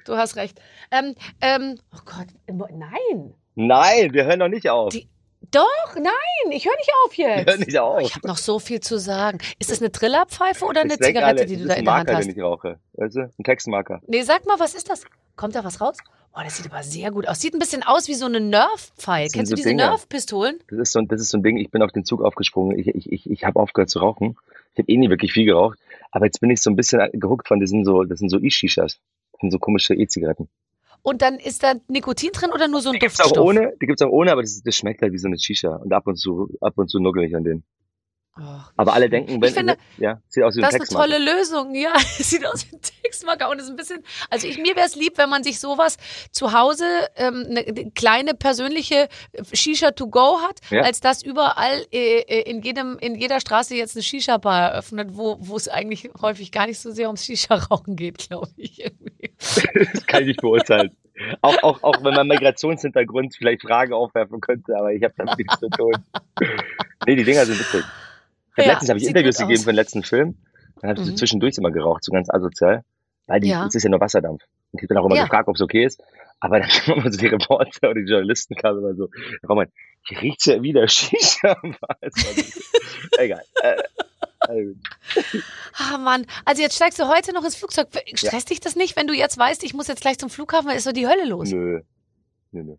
du 0.05 0.15
hast 0.17 0.35
recht. 0.35 0.59
Ähm, 0.91 1.15
ähm, 1.41 1.79
oh 1.93 1.99
Gott, 2.05 2.27
nein. 2.47 3.33
Nein, 3.55 4.13
wir 4.13 4.25
hören 4.25 4.39
noch 4.39 4.47
nicht 4.49 4.69
auf. 4.69 4.93
Die- 4.93 5.09
Doch, 5.51 5.95
nein, 5.95 6.51
ich 6.51 6.65
höre 6.65 6.75
nicht 6.77 6.91
auf 7.05 7.13
jetzt. 7.15 7.49
Hör 7.49 7.57
nicht 7.57 7.77
auf. 7.79 8.01
Ich 8.01 8.15
habe 8.15 8.27
noch 8.27 8.37
so 8.37 8.59
viel 8.59 8.79
zu 8.79 8.99
sagen. 8.99 9.39
Ist 9.59 9.71
das 9.71 9.79
eine 9.81 9.91
Trillerpfeife 9.91 10.65
oder 10.65 10.81
eine 10.81 10.93
Ich 10.93 10.99
Zigarette, 10.99 11.25
alle, 11.41 11.45
die 11.47 11.57
du 11.57 11.65
da 11.65 11.73
in 11.73 11.79
ein 11.79 11.85
der 11.85 11.93
Hand 11.95 12.07
Marker, 12.07 12.17
hast? 12.19 12.27
den 12.27 12.35
ich 12.37 12.43
rauche. 12.43 12.79
Weißt 12.93 13.15
du? 13.15 13.21
Ein 13.21 13.43
Textmarker. 13.43 14.01
Nee, 14.07 14.21
sag 14.23 14.45
mal, 14.45 14.59
was 14.59 14.75
ist 14.75 14.89
das? 14.89 15.03
Kommt 15.35 15.55
da 15.55 15.63
was 15.63 15.79
raus? 15.81 15.97
Oh, 16.39 16.43
das 16.43 16.57
sieht 16.57 16.67
aber 16.71 16.83
sehr 16.83 17.09
gut 17.09 17.27
aus. 17.27 17.39
Sieht 17.41 17.53
ein 17.55 17.59
bisschen 17.59 17.81
aus 17.81 18.07
wie 18.07 18.13
so 18.13 18.25
eine 18.27 18.39
Nerf-Pfeil. 18.39 19.29
Kennst 19.33 19.51
du 19.51 19.55
so 19.55 19.55
diese 19.55 19.69
Dinger. 19.69 19.87
Nerf-Pistolen? 19.89 20.59
Das 20.69 20.77
ist 20.79 20.91
so, 20.91 20.99
ein- 20.99 21.07
das 21.07 21.19
ist 21.19 21.29
so 21.29 21.37
ein 21.37 21.43
Ding, 21.43 21.57
ich 21.57 21.71
bin 21.71 21.81
auf 21.81 21.91
den 21.91 22.05
Zug 22.05 22.21
aufgesprungen. 22.21 22.77
Ich, 22.77 22.87
ich, 22.89 23.11
ich, 23.11 23.29
ich 23.29 23.43
habe 23.43 23.59
aufgehört 23.59 23.89
zu 23.89 23.99
rauchen. 23.99 24.37
Ich 24.73 24.79
habe 24.79 24.91
eh 24.91 24.97
nie 24.97 25.09
wirklich 25.09 25.33
viel 25.33 25.45
geraucht. 25.45 25.79
Aber 26.11 26.25
jetzt 26.25 26.39
bin 26.39 26.51
ich 26.51 26.61
so 26.61 26.69
ein 26.69 26.75
bisschen 26.75 27.01
gehuckt 27.13 27.47
von 27.47 27.59
diesen 27.59 27.83
so, 27.85 28.03
das 28.03 28.19
sind 28.19 28.29
so 28.29 28.37
E-Shishas. 28.39 28.99
Das 29.31 29.41
sind 29.41 29.51
so 29.51 29.57
komische 29.57 29.95
E-Zigaretten. 29.95 30.47
Und 31.01 31.21
dann 31.21 31.35
ist 31.39 31.63
da 31.63 31.73
Nikotin 31.87 32.31
drin 32.33 32.51
oder 32.51 32.67
nur 32.67 32.81
so 32.81 32.89
ein 32.89 32.93
Die 32.93 32.99
gibt's 32.99 33.19
auch 33.19 33.25
Duftstoff? 33.31 33.45
ohne, 33.47 33.73
die 33.81 33.85
gibt's 33.87 34.01
auch 34.01 34.09
ohne, 34.11 34.31
aber 34.31 34.41
das, 34.41 34.61
das 34.61 34.75
schmeckt 34.75 35.01
halt 35.01 35.13
wie 35.13 35.17
so 35.17 35.27
eine 35.27 35.39
Shisha. 35.39 35.75
Und 35.77 35.91
ab 35.93 36.05
und 36.05 36.17
zu, 36.17 36.49
ab 36.61 36.73
und 36.77 36.89
zu 36.89 36.99
nuggel 36.99 37.23
ich 37.23 37.35
an 37.35 37.43
denen. 37.45 37.63
Aber 38.75 38.93
alle 38.93 39.09
denken, 39.09 39.41
wenn, 39.41 39.49
Ich 39.49 39.53
finde, 39.55 39.77
ja, 39.97 40.19
sieht 40.27 40.43
aus 40.43 40.55
wie 40.55 40.59
ein 40.63 40.69
Das 40.71 40.75
ist 40.75 40.95
eine 40.95 41.05
tolle 41.07 41.17
Lösung, 41.17 41.73
ja. 41.75 41.93
Sieht 42.17 42.45
aus 42.45 42.65
wie 42.69 42.75
ein 42.75 42.81
Textmarker 43.03 43.49
und 43.49 43.59
ist 43.59 43.69
ein 43.69 43.75
bisschen. 43.75 44.03
Also 44.29 44.47
ich 44.47 44.57
mir 44.57 44.75
wäre 44.75 44.85
es 44.85 44.95
lieb, 44.95 45.17
wenn 45.17 45.29
man 45.29 45.43
sich 45.43 45.59
sowas 45.59 45.97
zu 46.31 46.53
Hause 46.53 46.85
ähm, 47.15 47.45
eine 47.49 47.61
eine 47.61 47.91
kleine 47.91 48.33
persönliche 48.33 49.07
Shisha 49.53 49.91
to 49.91 50.07
go 50.07 50.39
hat, 50.41 50.59
Ja. 50.69 50.81
als 50.83 50.99
dass 50.99 51.23
überall 51.23 51.85
äh, 51.91 52.19
äh, 52.21 52.49
in 52.49 52.61
jedem 52.61 52.97
in 52.99 53.15
jeder 53.15 53.39
Straße 53.39 53.75
jetzt 53.75 53.95
eine 53.95 54.03
Shisha 54.03 54.37
Bar 54.37 54.71
eröffnet, 54.71 55.09
wo 55.13 55.37
wo 55.39 55.55
es 55.55 55.67
eigentlich 55.67 56.09
häufig 56.21 56.51
gar 56.51 56.67
nicht 56.67 56.79
so 56.79 56.91
sehr 56.91 57.07
ums 57.07 57.25
Shisha 57.25 57.55
rauchen 57.55 57.95
geht, 57.95 58.17
glaube 58.29 58.49
ich. 58.57 58.79
irgendwie. 58.83 59.31
Das 59.93 60.05
kann 60.07 60.21
ich 60.21 60.27
nicht 60.27 60.41
beurteilen. 60.41 60.95
Auch, 61.41 61.63
auch, 61.63 61.83
auch 61.83 62.03
wenn 62.03 62.13
man 62.13 62.27
Migrationshintergrund 62.27 63.35
vielleicht 63.35 63.63
Fragen 63.63 63.93
aufwerfen 63.93 64.39
könnte, 64.39 64.75
aber 64.77 64.93
ich 64.93 65.03
habe 65.03 65.13
damit 65.17 65.37
nichts 65.37 65.59
zu 65.59 65.67
tun. 65.69 65.93
Nee, 67.07 67.15
die 67.15 67.23
Dinger 67.23 67.45
sind 67.45 67.59
witzig. 67.59 67.83
Ja, 68.57 68.65
letztens 68.65 68.89
habe 68.89 68.99
ich 68.99 69.07
Interviews 69.07 69.37
gegeben 69.37 69.57
aus. 69.59 69.63
für 69.63 69.71
den 69.71 69.75
letzten 69.75 70.03
Film. 70.03 70.37
Dann 70.81 70.91
habe 70.91 71.01
ich 71.01 71.07
Mhm. 71.07 71.15
zwischendurch 71.17 71.57
immer 71.57 71.71
geraucht, 71.71 72.03
so 72.03 72.11
ganz 72.11 72.29
asozial. 72.29 72.83
Weil 73.27 73.39
die, 73.41 73.49
Ja. 73.49 73.65
es 73.65 73.75
ist 73.75 73.83
ja 73.83 73.89
nur 73.89 73.99
Wasserdampf. 73.99 74.43
Und 74.71 74.81
ich 74.81 74.87
bin 74.87 74.97
auch 74.97 75.05
immer 75.05 75.15
Ja. 75.15 75.23
gefragt, 75.23 75.47
ob 75.47 75.55
es 75.55 75.61
okay 75.61 75.85
ist. 75.85 76.01
Aber 76.39 76.59
dann 76.59 76.69
kamen 76.69 76.99
immer 77.01 77.11
so 77.11 77.17
die 77.17 77.27
Reporter 77.27 77.89
oder 77.89 78.01
die 78.01 78.09
Journalisten 78.11 78.55
kamen 78.55 78.79
immer 78.79 78.93
so, 78.95 79.09
Roman, 79.47 79.67
hier 80.07 80.21
riecht's 80.21 80.45
ja 80.45 80.61
wieder 80.61 80.87
Shisha. 80.87 81.55
Egal. 83.17 83.41
Äh, 83.63 83.75
also, 84.39 84.71
Ah 85.73 85.97
Mann, 85.97 86.25
also 86.45 86.61
jetzt 86.61 86.75
steigst 86.75 86.99
du 86.99 87.07
heute 87.07 87.33
noch 87.33 87.43
ins 87.43 87.55
Flugzeug. 87.55 87.87
Stresst 88.13 88.49
dich 88.49 88.59
das 88.59 88.75
nicht, 88.75 88.95
wenn 88.95 89.07
du 89.07 89.13
jetzt 89.13 89.37
weißt, 89.37 89.63
ich 89.63 89.73
muss 89.73 89.87
jetzt 89.87 90.01
gleich 90.01 90.17
zum 90.19 90.29
Flughafen, 90.29 90.69
ist 90.71 90.83
so 90.83 90.91
die 90.91 91.07
Hölle 91.07 91.25
los? 91.27 91.51
nö. 91.51 91.81
Nö, 92.51 92.63
nö. 92.63 92.75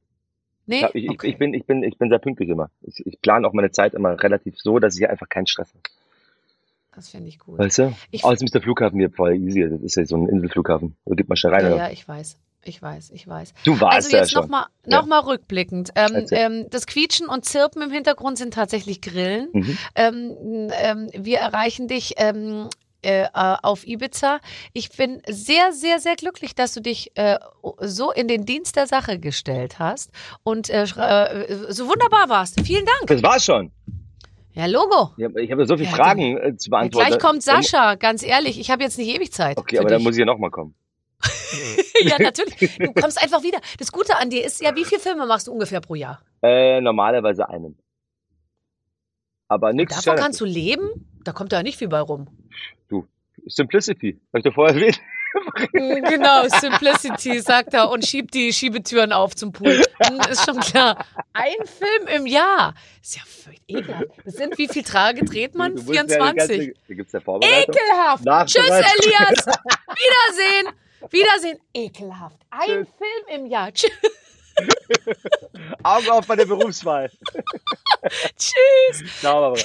Nee? 0.69 0.81
Ja, 0.83 0.91
ich, 0.95 1.09
Okay. 1.11 1.27
ich, 1.29 1.39
bin, 1.39 1.55
ich, 1.55 1.65
bin, 1.65 1.83
ich 1.83 1.99
bin 1.99 2.09
sehr 2.11 2.19
pünktlich 2.19 2.49
immer. 2.51 2.71
Ich, 2.83 3.05
ich 3.07 3.21
plane 3.21 3.47
auch 3.49 3.53
meine 3.53 3.71
Zeit 3.73 3.95
immer 3.95 4.23
relativ 4.23 4.55
so, 4.59 4.79
dass 4.79 4.97
ich 4.99 5.09
einfach 5.09 5.29
keinen 5.29 5.47
Stress 5.47 5.71
habe. 5.71 5.83
Das 6.95 7.09
finde 7.11 7.29
ich 7.29 7.39
gut. 7.39 7.59
Weißt 7.59 7.79
du? 7.79 7.95
Ich- 8.11 8.25
Außerdem 8.25 8.47
ist 8.47 8.55
der 8.55 8.63
Flughafen 8.63 8.99
hier 8.99 9.11
voll 9.11 9.35
easy. 9.37 9.69
Das 9.69 9.81
ist 9.81 9.97
ja 9.97 10.05
so 10.05 10.17
ein 10.17 10.29
Inselflughafen. 10.29 10.97
Da 11.07 11.15
gibt 11.15 11.29
man 11.29 11.37
schnell 11.37 11.55
rein. 11.55 11.65
Ja, 11.65 11.69
oder? 11.75 11.77
ja, 11.87 11.91
ich 11.91 12.07
weiß. 12.07 12.39
Ich 12.65 12.83
weiß, 12.83 13.11
ich 13.13 13.27
weiß. 13.27 13.55
Du 13.65 13.81
warst 13.81 13.95
Also 13.95 14.17
jetzt 14.17 14.35
nochmal 14.35 14.67
noch 14.85 15.07
mal 15.07 15.21
rückblickend. 15.21 15.91
Ähm, 15.95 16.27
ähm, 16.33 16.67
das 16.71 16.87
Quietschen 16.87 17.29
und 17.29 17.45
Zirpen 17.45 17.81
im 17.83 17.91
Hintergrund 17.93 18.37
sind 18.37 18.53
tatsächlich 18.53 19.01
Grillen. 19.01 19.49
Mhm. 19.53 19.79
Ähm, 19.95 20.71
ähm, 20.83 21.09
wir 21.15 21.39
erreichen 21.39 21.87
dich 21.87 22.15
ähm, 22.19 22.69
äh, 23.03 23.23
äh, 23.23 23.29
auf 23.33 23.87
Ibiza. 23.87 24.41
Ich 24.73 24.91
bin 24.91 25.23
sehr, 25.29 25.73
sehr, 25.73 26.01
sehr 26.01 26.17
glücklich, 26.17 26.55
dass 26.55 26.75
du 26.75 26.81
dich 26.81 27.17
äh, 27.17 27.39
so 27.81 28.11
in 28.13 28.27
den 28.29 28.45
Dienst 28.45 28.77
der 28.77 28.87
Sache 28.87 29.19
gestellt 29.19 29.79
hast 29.79 30.11
und 30.43 30.69
äh, 30.71 30.83
äh, 30.83 31.73
so 31.73 31.87
wunderbar 31.89 32.29
warst. 32.29 32.61
Vielen 32.63 32.85
Dank. 32.87 33.07
Das 33.07 33.23
war's 33.23 33.45
schon. 33.45 33.71
Ja, 34.55 34.67
Logo. 34.67 35.13
Ich 35.17 35.25
habe 35.25 35.41
hab 35.43 35.59
ja 35.61 35.65
so 35.67 35.77
viele 35.77 35.89
Ja, 35.89 35.95
Fragen 35.95 36.37
äh, 36.39 36.57
zu 36.57 36.69
Ja, 36.71 36.79
beantworten. 36.79 37.09
gleich 37.09 37.21
kommt 37.21 37.47
Dann- 37.47 37.63
Sascha, 37.63 37.95
ganz 37.95 38.25
ehrlich. 38.25 38.59
Ich 38.59 38.71
habe 38.71 38.83
jetzt 38.83 38.99
nicht 38.99 39.15
ewig 39.15 39.33
Zeit. 39.33 39.57
Okay, 39.57 39.79
aber 39.79 39.89
dann 39.89 39.99
dich. 39.99 40.05
muss 40.05 40.15
ich 40.17 40.21
ja 40.21 40.27
nochmal 40.27 40.51
kommen. 40.51 40.75
ja, 42.03 42.19
natürlich. 42.19 42.77
Du 42.79 42.93
kommst 42.93 43.23
einfach 43.23 43.43
wieder. 43.43 43.59
Das 43.79 43.93
Gute 43.93 44.17
an 44.17 44.31
dir 44.31 44.45
ist 44.45 44.61
ja, 44.61 44.75
wie 44.75 44.85
viele 44.85 45.01
Filme 45.01 45.27
machst 45.27 45.47
du 45.47 45.53
ungefähr 45.53 45.81
pro 45.81 45.95
Jahr? 45.95 46.21
Äh, 46.43 46.81
normalerweise 46.81 47.49
einen. 47.49 47.79
Aber 49.49 49.73
nichts 49.73 50.03
davon 50.03 50.19
kannst 50.21 50.41
du 50.41 50.45
leben? 50.45 51.18
Da 51.25 51.33
kommt 51.33 51.53
ja 51.53 51.63
nicht 51.63 51.79
viel 51.79 51.89
bei 51.89 52.01
rum. 52.01 52.29
Simplicity. 53.47 54.19
Hab 54.33 54.39
ich 54.39 54.45
doch 54.45 54.55
vorher 54.55 54.75
erwähnt. 54.75 55.01
Genau, 55.73 56.49
Simplicity, 56.49 57.39
sagt 57.41 57.75
er 57.75 57.91
und 57.91 58.05
schiebt 58.05 58.33
die 58.35 58.51
Schiebetüren 58.53 59.13
auf 59.13 59.37
zum 59.37 59.53
Pool. 59.53 59.85
Hm, 60.01 60.21
Ist 60.31 60.45
schon 60.47 60.59
klar. 60.59 61.05
Ein 61.35 61.55
Film 61.67 62.09
im 62.09 62.27
Jahr. 62.27 62.75
Ist 63.03 63.17
ja 63.17 63.23
völlig 63.27 63.61
ekelhaft. 63.69 64.07
Das 64.25 64.35
sind, 64.35 64.57
wie 64.59 64.67
viel 64.69 64.83
Tage 64.83 65.25
dreht 65.25 65.55
man? 65.55 65.77
Du 65.77 65.83
ja 65.93 66.03
die 66.03 66.09
24. 66.15 66.59
ganze- 66.59 66.73
Da 66.89 66.95
gibt's 66.95 67.13
ja. 67.13 67.21
Ekelhaft. 67.21 68.25
Tschüss, 68.47 68.69
Elias. 68.69 69.47
Wiedersehen. 69.47 70.75
Wiedersehen. 71.11 71.59
Ekelhaft. 71.75 72.39
Ein 72.51 72.67
Tschüss. 72.67 72.89
Film 72.97 73.41
im 73.41 73.47
Jahr. 73.47 73.71
Tschüss. 73.73 73.91
Augen 75.83 76.09
auf 76.11 76.27
bei 76.27 76.37
der 76.37 76.47
Berufswahl. 76.47 77.11
Tschüss. 78.37 79.05
Ciao, 79.21 79.41
Barbara. 79.41 79.63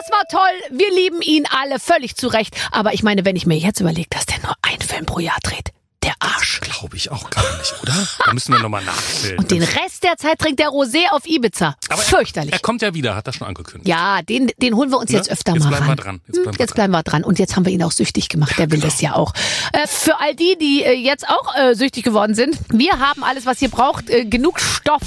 Das 0.00 0.10
war 0.10 0.24
toll. 0.28 0.78
Wir 0.78 0.90
lieben 0.94 1.20
ihn 1.20 1.44
alle 1.50 1.78
völlig 1.78 2.16
zu 2.16 2.28
Recht. 2.28 2.56
Aber 2.70 2.94
ich 2.94 3.02
meine, 3.02 3.26
wenn 3.26 3.36
ich 3.36 3.44
mir 3.44 3.58
jetzt 3.58 3.80
überlege, 3.80 4.08
dass 4.08 4.24
der 4.24 4.38
nur 4.38 4.54
einen 4.62 4.80
Film 4.80 5.04
pro 5.04 5.18
Jahr 5.18 5.36
dreht, 5.42 5.72
der 6.02 6.14
Arsch. 6.18 6.60
Glaube 6.62 6.96
ich 6.96 7.10
auch 7.10 7.28
gar 7.28 7.44
nicht, 7.58 7.74
oder? 7.82 7.92
Da 8.24 8.32
müssen 8.32 8.52
wir 8.54 8.60
nochmal 8.60 8.82
nachzählen. 8.84 9.38
Und 9.38 9.50
den 9.50 9.62
Rest 9.62 10.02
der 10.02 10.16
Zeit 10.16 10.38
trinkt 10.38 10.58
der 10.58 10.68
Rosé 10.68 11.10
auf 11.10 11.26
Ibiza. 11.26 11.76
Aber 11.90 12.00
er- 12.00 12.08
Fürchterlich. 12.08 12.52
Er 12.54 12.58
kommt 12.60 12.80
ja 12.80 12.94
wieder, 12.94 13.14
hat 13.16 13.26
er 13.26 13.32
schon 13.34 13.46
angekündigt. 13.46 13.86
Ja, 13.86 14.22
den, 14.22 14.50
den 14.62 14.74
holen 14.76 14.90
wir 14.90 14.98
uns 14.98 15.10
Ne? 15.10 15.16
jetzt 15.18 15.30
öfter 15.30 15.52
Jetzt 15.52 15.64
mal 15.64 15.68
bleiben 15.70 15.84
ran. 15.86 15.96
wir 15.98 16.02
dran. 16.02 16.20
Jetzt 16.26 16.36
Hm, 16.36 16.42
bleiben 16.44 16.58
wir 16.58 16.64
Jetzt 16.64 16.74
bleiben 16.74 16.92
wir 16.92 17.02
dran. 17.02 17.24
Und 17.24 17.38
jetzt 17.38 17.54
haben 17.56 17.64
wir 17.66 17.72
ihn 17.72 17.82
auch 17.82 17.92
süchtig 17.92 18.28
gemacht. 18.30 18.58
Der 18.58 18.70
will 18.70 18.80
das 18.80 19.00
ja 19.02 19.14
auch. 19.14 19.34
Äh, 19.74 19.86
für 19.86 20.18
all 20.20 20.34
die, 20.34 20.56
die 20.58 20.84
äh, 20.84 20.92
jetzt 20.94 21.28
auch 21.28 21.54
äh, 21.56 21.74
süchtig 21.74 22.02
geworden 22.04 22.34
sind, 22.34 22.56
wir 22.70 22.92
haben 22.98 23.22
alles, 23.22 23.44
was 23.44 23.60
ihr 23.60 23.68
braucht. 23.68 24.08
Äh, 24.08 24.24
genug 24.24 24.58
Stoff 24.60 25.02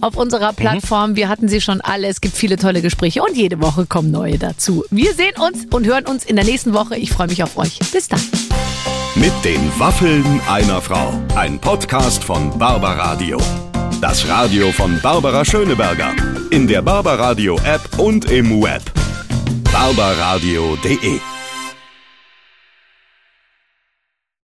auf 0.00 0.16
unserer 0.16 0.52
Plattform. 0.52 1.14
Wir 1.14 1.28
hatten 1.28 1.48
sie 1.48 1.60
schon 1.60 1.80
alle. 1.80 2.08
Es 2.08 2.20
gibt 2.20 2.36
viele 2.36 2.56
tolle 2.56 2.82
Gespräche 2.82 3.22
und 3.22 3.36
jede 3.36 3.60
Woche 3.60 3.86
kommen 3.86 4.10
neue 4.10 4.38
dazu. 4.38 4.84
Wir 4.90 5.14
sehen 5.14 5.34
uns 5.38 5.66
und 5.70 5.86
hören 5.86 6.06
uns 6.06 6.24
in 6.24 6.34
der 6.34 6.44
nächsten 6.44 6.72
Woche. 6.74 6.96
Ich 6.96 7.12
freue 7.12 7.28
mich 7.28 7.42
auf 7.44 7.56
euch. 7.56 7.78
Bis 7.92 8.08
dann. 8.08 8.20
Mit 9.14 9.32
den 9.44 9.78
Waffeln 9.78 10.31
einer 10.48 10.80
Frau. 10.80 11.12
Ein 11.34 11.58
Podcast 11.58 12.22
von 12.24 12.56
Barbaradio. 12.58 13.38
Das 14.00 14.26
Radio 14.28 14.70
von 14.72 15.00
Barbara 15.00 15.44
Schöneberger. 15.44 16.14
In 16.50 16.66
der 16.66 16.82
Barbaradio 16.82 17.56
App 17.64 17.98
und 17.98 18.30
im 18.30 18.62
Web. 18.62 18.82
barbaradio.de 19.72 21.31